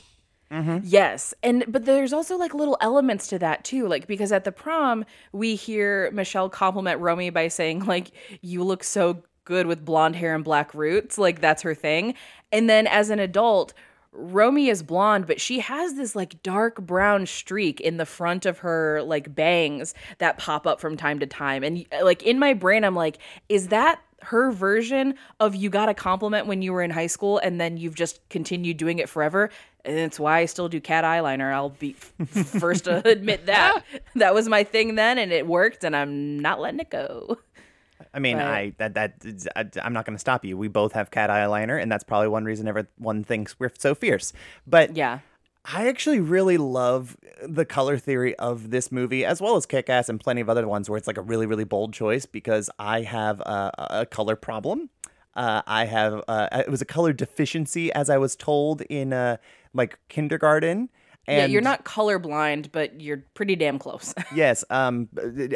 [0.49, 0.79] Mm-hmm.
[0.83, 1.35] Yes.
[1.43, 3.87] And but there's also like little elements to that too.
[3.87, 8.83] Like because at the prom, we hear Michelle compliment Romy by saying, like, you look
[8.83, 11.19] so good with blonde hair and black roots.
[11.19, 12.15] Like that's her thing.
[12.51, 13.73] And then as an adult,
[14.13, 18.59] Romy is blonde, but she has this like dark brown streak in the front of
[18.59, 21.63] her like bangs that pop up from time to time.
[21.63, 25.93] And like in my brain, I'm like, is that her version of you got a
[25.93, 29.49] compliment when you were in high school and then you've just continued doing it forever?
[29.83, 31.51] And it's why I still do cat eyeliner.
[31.53, 33.83] I'll be f- first to admit that.
[34.15, 37.37] That was my thing then and it worked and I'm not letting it go.
[38.13, 38.37] I mean.
[38.37, 39.13] I that that
[39.55, 40.57] I, I'm not going to stop you.
[40.57, 44.33] We both have cat eyeliner, and that's probably one reason everyone thinks we're so fierce.
[44.67, 45.19] But Yeah.
[45.63, 50.09] I actually really love the color theory of this movie, as well as Kick Ass
[50.09, 53.01] and plenty of other ones where it's like a really, really bold choice because I
[53.01, 54.89] have a, a color problem.
[55.35, 59.37] Uh, I have, uh, it was a color deficiency, as I was told in uh,
[59.73, 60.89] like kindergarten.
[61.27, 64.13] And yeah, you're not colorblind, but you're pretty damn close.
[64.35, 64.63] yes.
[64.69, 65.07] Um,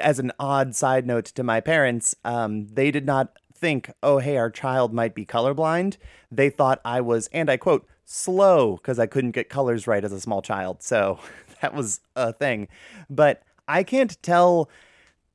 [0.02, 4.38] as an odd side note to my parents, um, they did not think, oh, hey,
[4.38, 5.98] our child might be colorblind.
[6.32, 10.12] They thought I was, and I quote, slow because I couldn't get colors right as
[10.12, 10.84] a small child.
[10.84, 11.20] So
[11.62, 12.68] that was a thing.
[13.10, 14.70] But I can't tell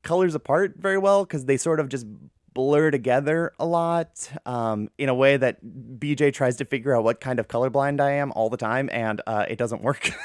[0.03, 2.07] colors apart very well because they sort of just
[2.53, 7.19] blur together a lot um, in a way that BJ tries to figure out what
[7.21, 10.11] kind of colorblind I am all the time, and uh, it doesn't work.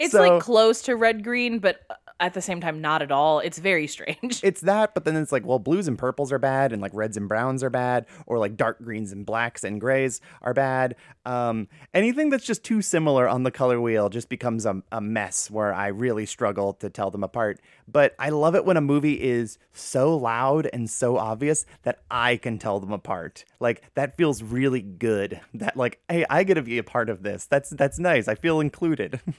[0.00, 3.12] It's So- like close to red green, but uh, at the same time, not at
[3.12, 3.38] all.
[3.40, 4.40] It's very strange.
[4.42, 7.16] it's that, but then it's like, well, blues and purples are bad, and like reds
[7.16, 10.96] and browns are bad, or like dark greens and blacks and grays are bad.
[11.24, 15.50] Um, anything that's just too similar on the color wheel just becomes a, a mess
[15.50, 17.60] where I really struggle to tell them apart.
[17.86, 22.36] But I love it when a movie is so loud and so obvious that I
[22.36, 23.44] can tell them apart.
[23.60, 25.40] Like that feels really good.
[25.54, 27.46] That like, hey, I get to be a part of this.
[27.46, 28.28] That's that's nice.
[28.28, 29.20] I feel included.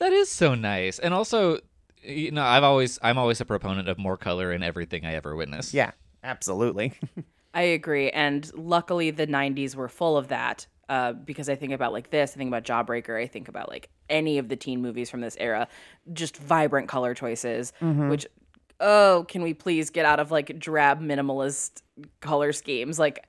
[0.00, 0.98] That is so nice.
[0.98, 1.58] And also,
[2.02, 5.34] you know, I've always I'm always a proponent of more color in everything I ever
[5.36, 5.74] witness.
[5.74, 6.92] yeah, absolutely.
[7.54, 8.10] I agree.
[8.10, 10.66] And luckily, the 90s were full of that.
[10.88, 13.90] Uh, because I think about like this, I think about Jawbreaker, I think about like
[14.08, 15.68] any of the teen movies from this era,
[16.12, 18.26] just vibrant color choices, which,
[18.80, 21.82] oh, can we please get out of like drab minimalist
[22.20, 22.98] color schemes?
[22.98, 23.24] Like,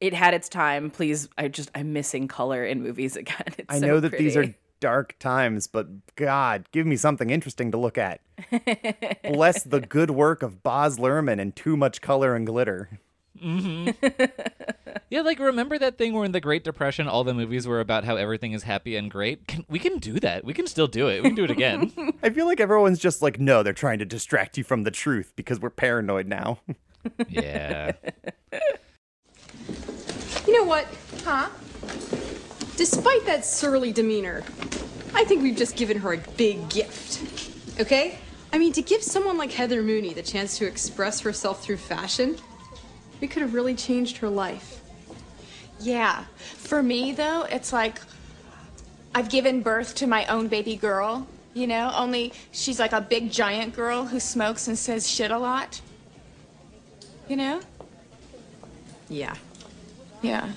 [0.00, 0.90] it had its time.
[0.90, 3.44] Please, I just, I'm missing color in movies again.
[3.56, 4.58] It's I so know that these are pretty.
[4.80, 8.20] Dark times, but God, give me something interesting to look at.
[9.22, 13.00] Bless the good work of Baz Luhrmann and too much color and glitter.
[13.40, 13.90] Mm-hmm.
[15.10, 18.04] Yeah, like remember that thing where in the Great Depression all the movies were about
[18.04, 19.48] how everything is happy and great?
[19.48, 20.44] Can, we can do that.
[20.44, 21.20] We can still do it.
[21.24, 21.92] We can do it again.
[22.22, 25.32] I feel like everyone's just like, no, they're trying to distract you from the truth
[25.34, 26.60] because we're paranoid now.
[27.28, 27.90] yeah.
[30.46, 30.86] You know what?
[31.24, 31.48] Huh?
[32.80, 34.42] Despite that surly demeanor,
[35.12, 37.20] I think we've just given her a big gift.
[37.78, 38.16] Okay?
[38.54, 42.38] I mean, to give someone like Heather Mooney the chance to express herself through fashion,
[43.20, 44.80] we could have really changed her life.
[45.78, 46.24] Yeah.
[46.38, 48.00] For me, though, it's like
[49.14, 51.92] I've given birth to my own baby girl, you know?
[51.94, 55.82] Only she's like a big giant girl who smokes and says shit a lot.
[57.28, 57.60] You know?
[59.10, 59.34] Yeah.
[60.22, 60.50] Yeah.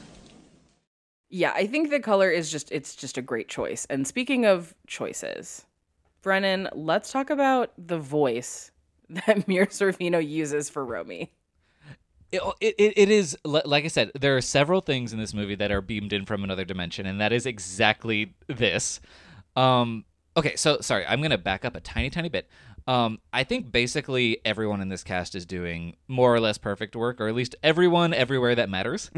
[1.34, 3.88] Yeah, I think the color is just it's just a great choice.
[3.89, 5.65] And speaking of choices,
[6.22, 8.69] Brennan, let's talk about the voice
[9.10, 11.34] that Mira Sorvino uses for Romy.
[12.31, 14.11] It, it, it is like I said.
[14.14, 17.19] There are several things in this movie that are beamed in from another dimension, and
[17.19, 19.01] that is exactly this.
[19.55, 20.05] Um,
[20.38, 22.47] okay, so sorry, I'm gonna back up a tiny, tiny bit.
[22.85, 27.19] Um, I think basically everyone in this cast is doing more or less perfect work,
[27.19, 29.10] or at least everyone everywhere that matters.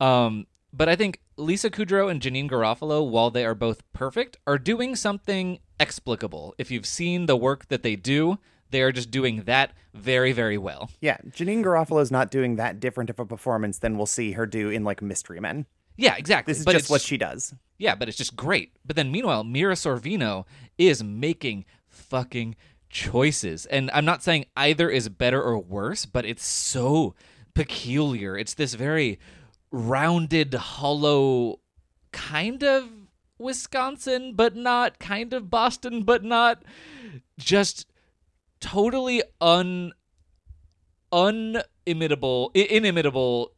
[0.00, 4.58] Um, but I think Lisa Kudrow and Janeane Garofalo, while they are both perfect, are
[4.58, 6.54] doing something explicable.
[6.56, 8.38] If you've seen the work that they do,
[8.70, 10.90] they are just doing that very, very well.
[11.00, 14.46] Yeah, Janeane Garofalo is not doing that different of a performance than we'll see her
[14.46, 15.66] do in like Mystery Men.
[15.98, 16.52] Yeah, exactly.
[16.52, 17.54] This is But just what she does.
[17.78, 18.72] Yeah, but it's just great.
[18.86, 20.46] But then meanwhile, Mira Sorvino
[20.78, 22.56] is making fucking
[22.88, 23.66] choices.
[23.66, 27.14] And I'm not saying either is better or worse, but it's so
[27.54, 28.38] peculiar.
[28.38, 29.18] It's this very
[29.76, 31.60] rounded, hollow
[32.12, 32.88] kind of
[33.38, 36.62] Wisconsin, but not, kind of Boston, but not.
[37.38, 37.86] Just
[38.60, 39.92] totally un
[41.12, 43.52] unimitable inimitable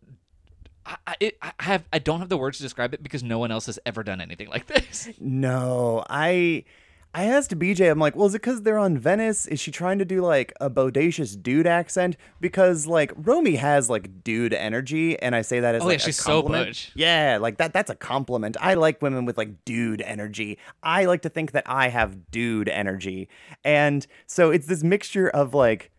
[0.85, 3.51] I, I, I have I don't have the words to describe it because no one
[3.51, 5.09] else has ever done anything like this.
[5.21, 6.65] No, I
[7.15, 9.47] I asked BJ, I'm like, well, is it because they're on Venice?
[9.47, 12.17] Is she trying to do like a bodacious dude accent?
[12.41, 15.99] Because like Romy has like dude energy, and I say that as Oh, yeah, like
[16.01, 16.67] a she's so compliment.
[16.69, 16.93] butch.
[16.95, 17.73] Yeah, like that.
[17.73, 18.57] That's a compliment.
[18.61, 20.59] I like women with like dude energy.
[20.83, 23.29] I like to think that I have dude energy,
[23.65, 25.91] and so it's this mixture of like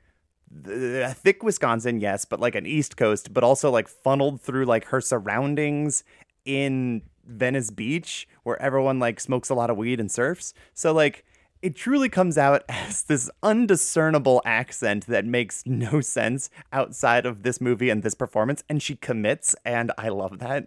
[1.14, 5.02] thick Wisconsin, yes, but like an East Coast, but also like funneled through like her
[5.02, 6.04] surroundings
[6.46, 10.54] in Venice Beach, where everyone like smokes a lot of weed and surfs.
[10.74, 11.26] So like
[11.62, 17.62] it truly comes out as this undiscernible accent that makes no sense outside of this
[17.62, 20.66] movie and this performance, and she commits, and I love that.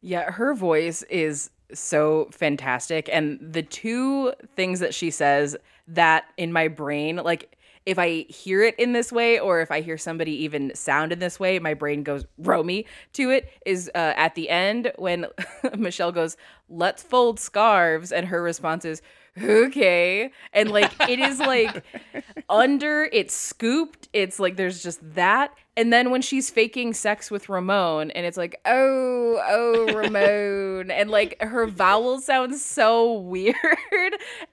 [0.00, 3.08] Yeah, her voice is so fantastic.
[3.12, 5.56] And the two things that she says
[5.88, 9.80] that in my brain, like if I hear it in this way or if I
[9.80, 14.14] hear somebody even sound in this way, my brain goes Romy to it is uh,
[14.16, 15.26] at the end when
[15.76, 16.36] Michelle goes,
[16.68, 18.12] let's fold scarves.
[18.12, 19.02] And her response is,
[19.40, 20.30] okay.
[20.52, 21.84] And like it is like
[22.50, 24.08] under, it's scooped.
[24.12, 25.54] It's like there's just that.
[25.78, 31.08] And then when she's faking sex with Ramon, and it's like, oh, oh, Ramon, and
[31.08, 33.54] like her vowel sounds so weird.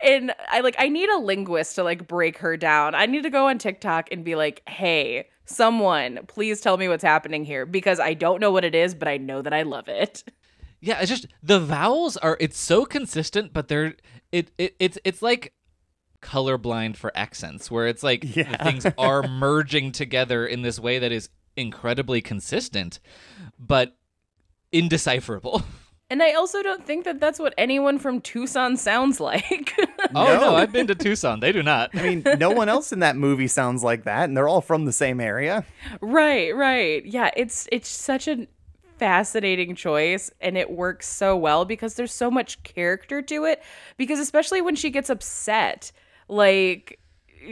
[0.01, 2.93] And I like, I need a linguist to like break her down.
[2.93, 7.03] I need to go on TikTok and be like, hey, someone, please tell me what's
[7.03, 9.87] happening here because I don't know what it is, but I know that I love
[9.87, 10.23] it.
[10.79, 13.95] Yeah, it's just the vowels are it's so consistent, but they're
[14.31, 15.53] it, it it's it's like
[16.25, 18.63] colorblind for accents where it's like the Yeah.
[18.63, 22.99] things are merging together in this way that is incredibly consistent
[23.59, 23.95] but
[24.71, 25.63] indecipherable.
[26.07, 29.73] And I also don't think that that's what anyone from Tucson sounds like.
[30.13, 30.55] Oh no, No.
[30.55, 31.39] I've been to Tucson.
[31.39, 31.89] They do not.
[31.95, 34.85] I mean, no one else in that movie sounds like that, and they're all from
[34.85, 35.65] the same area.
[36.01, 37.03] Right, right.
[37.03, 38.45] Yeah, it's it's such a
[38.99, 43.63] fascinating choice and it works so well because there's so much character to it
[43.97, 45.91] because especially when she gets upset,
[46.27, 46.99] like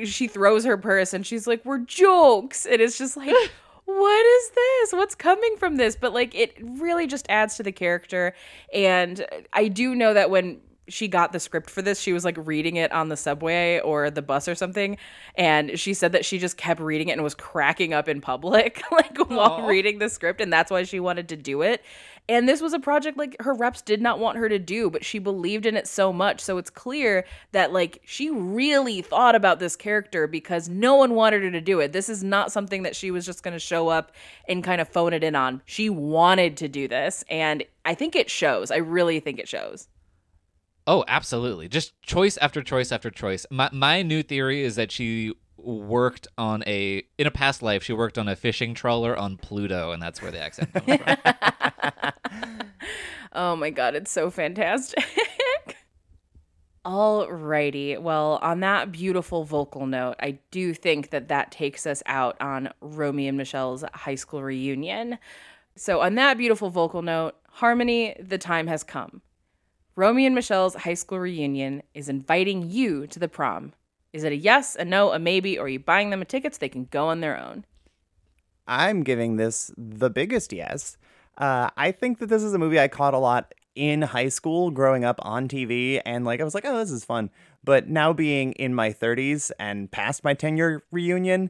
[0.06, 3.36] she throws her purse and she's like, "We're jokes." And it's just like
[3.86, 4.94] what is this?
[4.94, 5.96] What's coming from this?
[5.96, 8.34] But like it really just adds to the character
[8.74, 12.00] and I do know that when she got the script for this.
[12.00, 14.98] She was like reading it on the subway or the bus or something.
[15.36, 18.82] And she said that she just kept reading it and was cracking up in public,
[18.92, 20.42] like while reading the script.
[20.42, 21.84] And that's why she wanted to do it.
[22.30, 25.04] And this was a project like her reps did not want her to do, but
[25.04, 26.40] she believed in it so much.
[26.40, 31.44] So it's clear that like she really thought about this character because no one wanted
[31.44, 31.92] her to do it.
[31.92, 34.14] This is not something that she was just going to show up
[34.48, 35.62] and kind of phone it in on.
[35.66, 37.26] She wanted to do this.
[37.30, 38.72] And I think it shows.
[38.72, 39.90] I really think it shows.
[40.88, 41.68] Oh, absolutely.
[41.68, 43.46] Just choice after choice after choice.
[43.50, 45.34] My my new theory is that she
[45.64, 49.92] worked on a in a past life she worked on a fishing trawler on Pluto
[49.92, 52.54] and that's where the accent comes from.
[53.36, 55.04] Oh my god, it's so fantastic.
[56.86, 57.98] Alrighty.
[57.98, 62.70] Well, on that beautiful vocal note, I do think that that takes us out on
[62.82, 65.18] Romy and Michelle's high school reunion.
[65.76, 69.22] So, on that beautiful vocal note, Harmony, the time has come.
[69.96, 73.74] Romy and Michelle's high school reunion is inviting you to the prom.
[74.14, 76.54] Is it a yes, a no, a maybe, or are you buying them a ticket
[76.54, 77.66] so They can go on their own.
[78.68, 80.98] I'm giving this the biggest yes.
[81.38, 84.70] Uh, I think that this is a movie I caught a lot in high school
[84.70, 87.32] growing up on TV, and like I was like, oh, this is fun.
[87.64, 91.50] But now being in my 30s and past my 10 year reunion,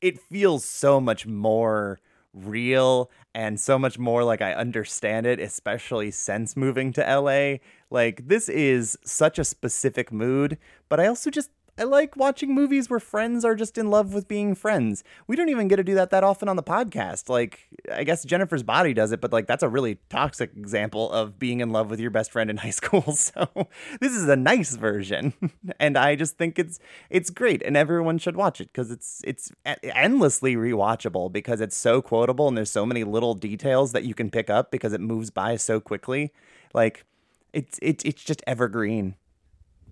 [0.00, 2.00] it feels so much more
[2.32, 7.56] real and so much more like I understand it, especially since moving to LA.
[7.90, 10.56] Like, this is such a specific mood,
[10.88, 11.50] but I also just.
[11.80, 15.02] I like watching movies where friends are just in love with being friends.
[15.26, 17.30] We don't even get to do that that often on the podcast.
[17.30, 21.38] Like, I guess Jennifer's Body does it, but like that's a really toxic example of
[21.38, 23.16] being in love with your best friend in high school.
[23.30, 23.68] So
[24.00, 25.34] this is a nice version,
[25.80, 26.80] and I just think it's
[27.10, 32.02] it's great, and everyone should watch it because it's it's endlessly rewatchable because it's so
[32.02, 35.30] quotable and there's so many little details that you can pick up because it moves
[35.30, 36.32] by so quickly.
[36.74, 37.04] Like,
[37.52, 39.14] it's it's it's just evergreen.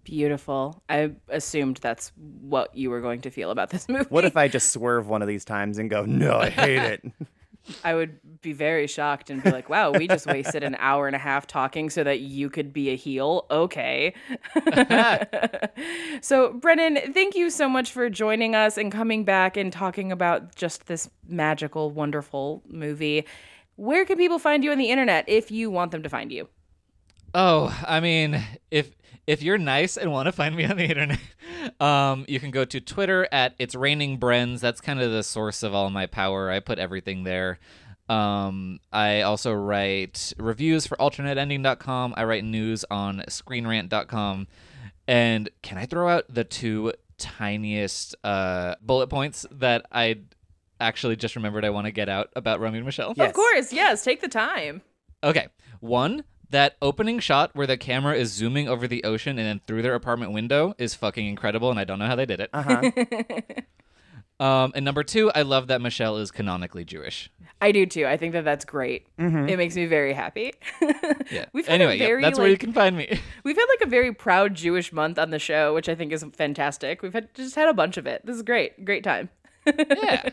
[0.08, 0.82] Beautiful.
[0.88, 4.06] I assumed that's what you were going to feel about this movie.
[4.08, 7.12] What if I just swerve one of these times and go, no, I hate it?
[7.84, 11.14] I would be very shocked and be like, wow, we just wasted an hour and
[11.14, 13.44] a half talking so that you could be a heel.
[13.50, 14.14] Okay.
[16.22, 20.54] so, Brennan, thank you so much for joining us and coming back and talking about
[20.54, 23.26] just this magical, wonderful movie.
[23.76, 26.48] Where can people find you on the internet if you want them to find you?
[27.34, 28.96] Oh, I mean, if
[29.26, 31.20] if you're nice and want to find me on the internet,
[31.80, 34.60] um, you can go to Twitter at it's raining Brens.
[34.60, 36.50] That's kind of the source of all my power.
[36.50, 37.58] I put everything there.
[38.08, 42.14] Um, I also write reviews for alternateending.com.
[42.16, 44.46] I write news on screenrant.com.
[45.06, 50.20] And can I throw out the two tiniest uh, bullet points that I
[50.80, 53.12] actually just remembered I want to get out about Romy and Michelle?
[53.16, 53.28] Yes.
[53.28, 54.04] Of course, yes.
[54.04, 54.80] Take the time.
[55.22, 55.48] Okay.
[55.80, 59.82] One, that opening shot where the camera is zooming over the ocean and then through
[59.82, 62.50] their apartment window is fucking incredible, and I don't know how they did it.
[62.52, 62.90] Uh-huh.
[64.40, 67.28] Um, and number two, I love that Michelle is canonically Jewish.
[67.60, 68.06] I do too.
[68.06, 69.08] I think that that's great.
[69.18, 69.50] Mhm.
[69.50, 70.52] It makes me very happy.
[71.30, 71.44] Yeah.
[71.52, 73.06] We've had anyway, a yep, very, that's where you can find me.
[73.44, 76.24] We've had like a very proud Jewish month on the show, which I think is
[76.34, 77.02] fantastic.
[77.02, 78.24] We've had just had a bunch of it.
[78.24, 78.84] This is great.
[78.84, 79.28] Great time.
[79.66, 80.30] yeah.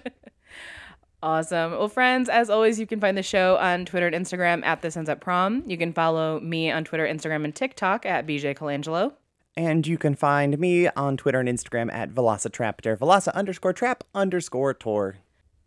[1.25, 1.71] Awesome.
[1.71, 4.91] Well, friends, as always, you can find the show on Twitter and Instagram at The
[4.91, 5.63] Sunset Prom.
[5.65, 9.11] You can follow me on Twitter, Instagram, and TikTok at BJ Colangelo.
[9.57, 14.75] And you can find me on Twitter and Instagram at Velocitraptor, Veloci underscore trap underscore
[14.75, 15.15] tour.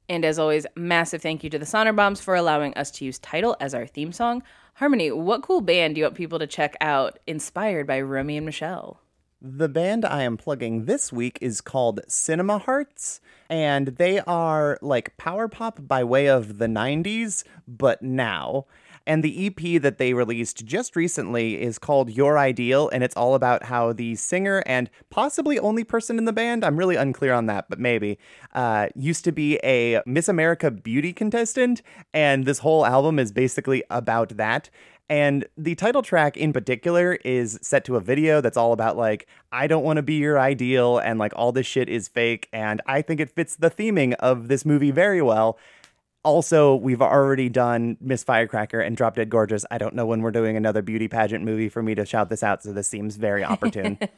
[0.09, 3.18] And as always, massive thank you to the Sonder Bombs for allowing us to use
[3.18, 4.44] title as our theme song.
[4.74, 8.47] Harmony, what cool band do you want people to check out inspired by Romy and
[8.47, 9.01] Michelle?
[9.40, 15.16] The band I am plugging this week is called Cinema Hearts, and they are like
[15.16, 18.66] power pop by way of the 90s, but now.
[19.06, 23.36] And the EP that they released just recently is called Your Ideal, and it's all
[23.36, 27.47] about how the singer and possibly only person in the band, I'm really unclear on
[27.47, 28.19] that, but maybe,
[28.56, 31.81] uh, used to be a Miss America beauty contestant,
[32.12, 34.69] and this whole album is basically about that.
[35.10, 39.26] And the title track in particular is set to a video that's all about like,
[39.51, 42.48] I don't want to be your ideal and like all this shit is fake.
[42.52, 45.59] And I think it fits the theming of this movie very well.
[46.24, 49.64] Also, we've already done Miss Firecracker and Drop Dead Gorgeous.
[49.70, 52.43] I don't know when we're doing another beauty pageant movie for me to shout this
[52.43, 53.98] out, so this seems very opportune.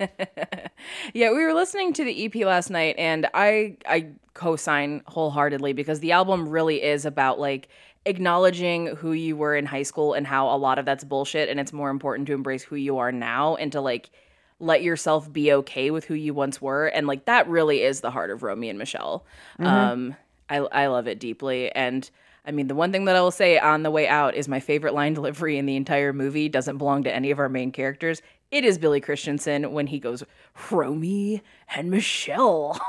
[1.14, 6.00] Yeah, we were listening to the EP last night, and I I co-sign wholeheartedly because
[6.00, 7.68] the album really is about like
[8.06, 11.60] acknowledging who you were in high school and how a lot of that's bullshit, and
[11.60, 14.10] it's more important to embrace who you are now and to like
[14.58, 18.10] let yourself be okay with who you once were, and like that really is the
[18.10, 19.24] heart of Romy and Michelle.
[19.58, 19.66] Mhm.
[19.66, 20.16] Um,
[20.48, 22.08] I I love it deeply, and.
[22.46, 24.60] I mean, the one thing that I will say on the way out is my
[24.60, 28.22] favorite line delivery in the entire movie doesn't belong to any of our main characters.
[28.50, 30.24] It is Billy Christianson when he goes,
[30.70, 31.40] Romy
[31.74, 32.80] and Michelle.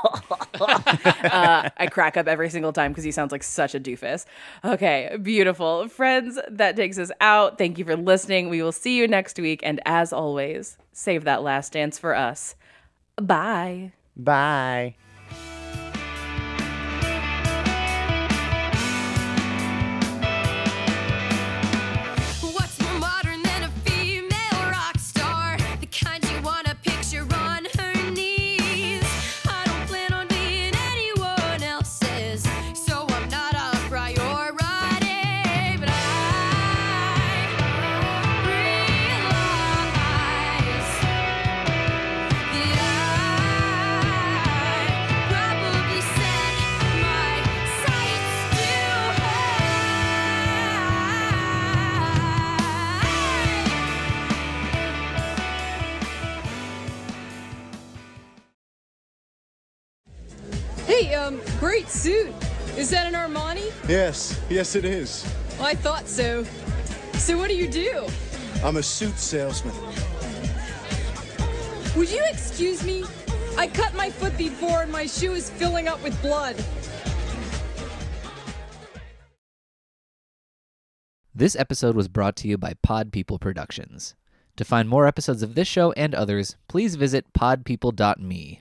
[0.60, 4.26] uh, I crack up every single time because he sounds like such a doofus.
[4.64, 5.86] Okay, beautiful.
[5.86, 7.58] Friends, that takes us out.
[7.58, 8.48] Thank you for listening.
[8.48, 9.60] We will see you next week.
[9.62, 12.56] And as always, save that last dance for us.
[13.16, 13.92] Bye.
[14.16, 14.96] Bye.
[61.22, 62.32] Um, great suit.
[62.76, 63.72] Is that an Armani?
[63.88, 65.26] Yes, yes, it is.
[65.58, 66.44] Well, I thought so.
[67.14, 68.06] So, what do you do?
[68.64, 69.74] I'm a suit salesman.
[71.96, 73.04] Would you excuse me?
[73.58, 76.56] I cut my foot before and my shoe is filling up with blood.
[81.34, 84.14] This episode was brought to you by Pod People Productions.
[84.56, 88.60] To find more episodes of this show and others, please visit podpeople.me.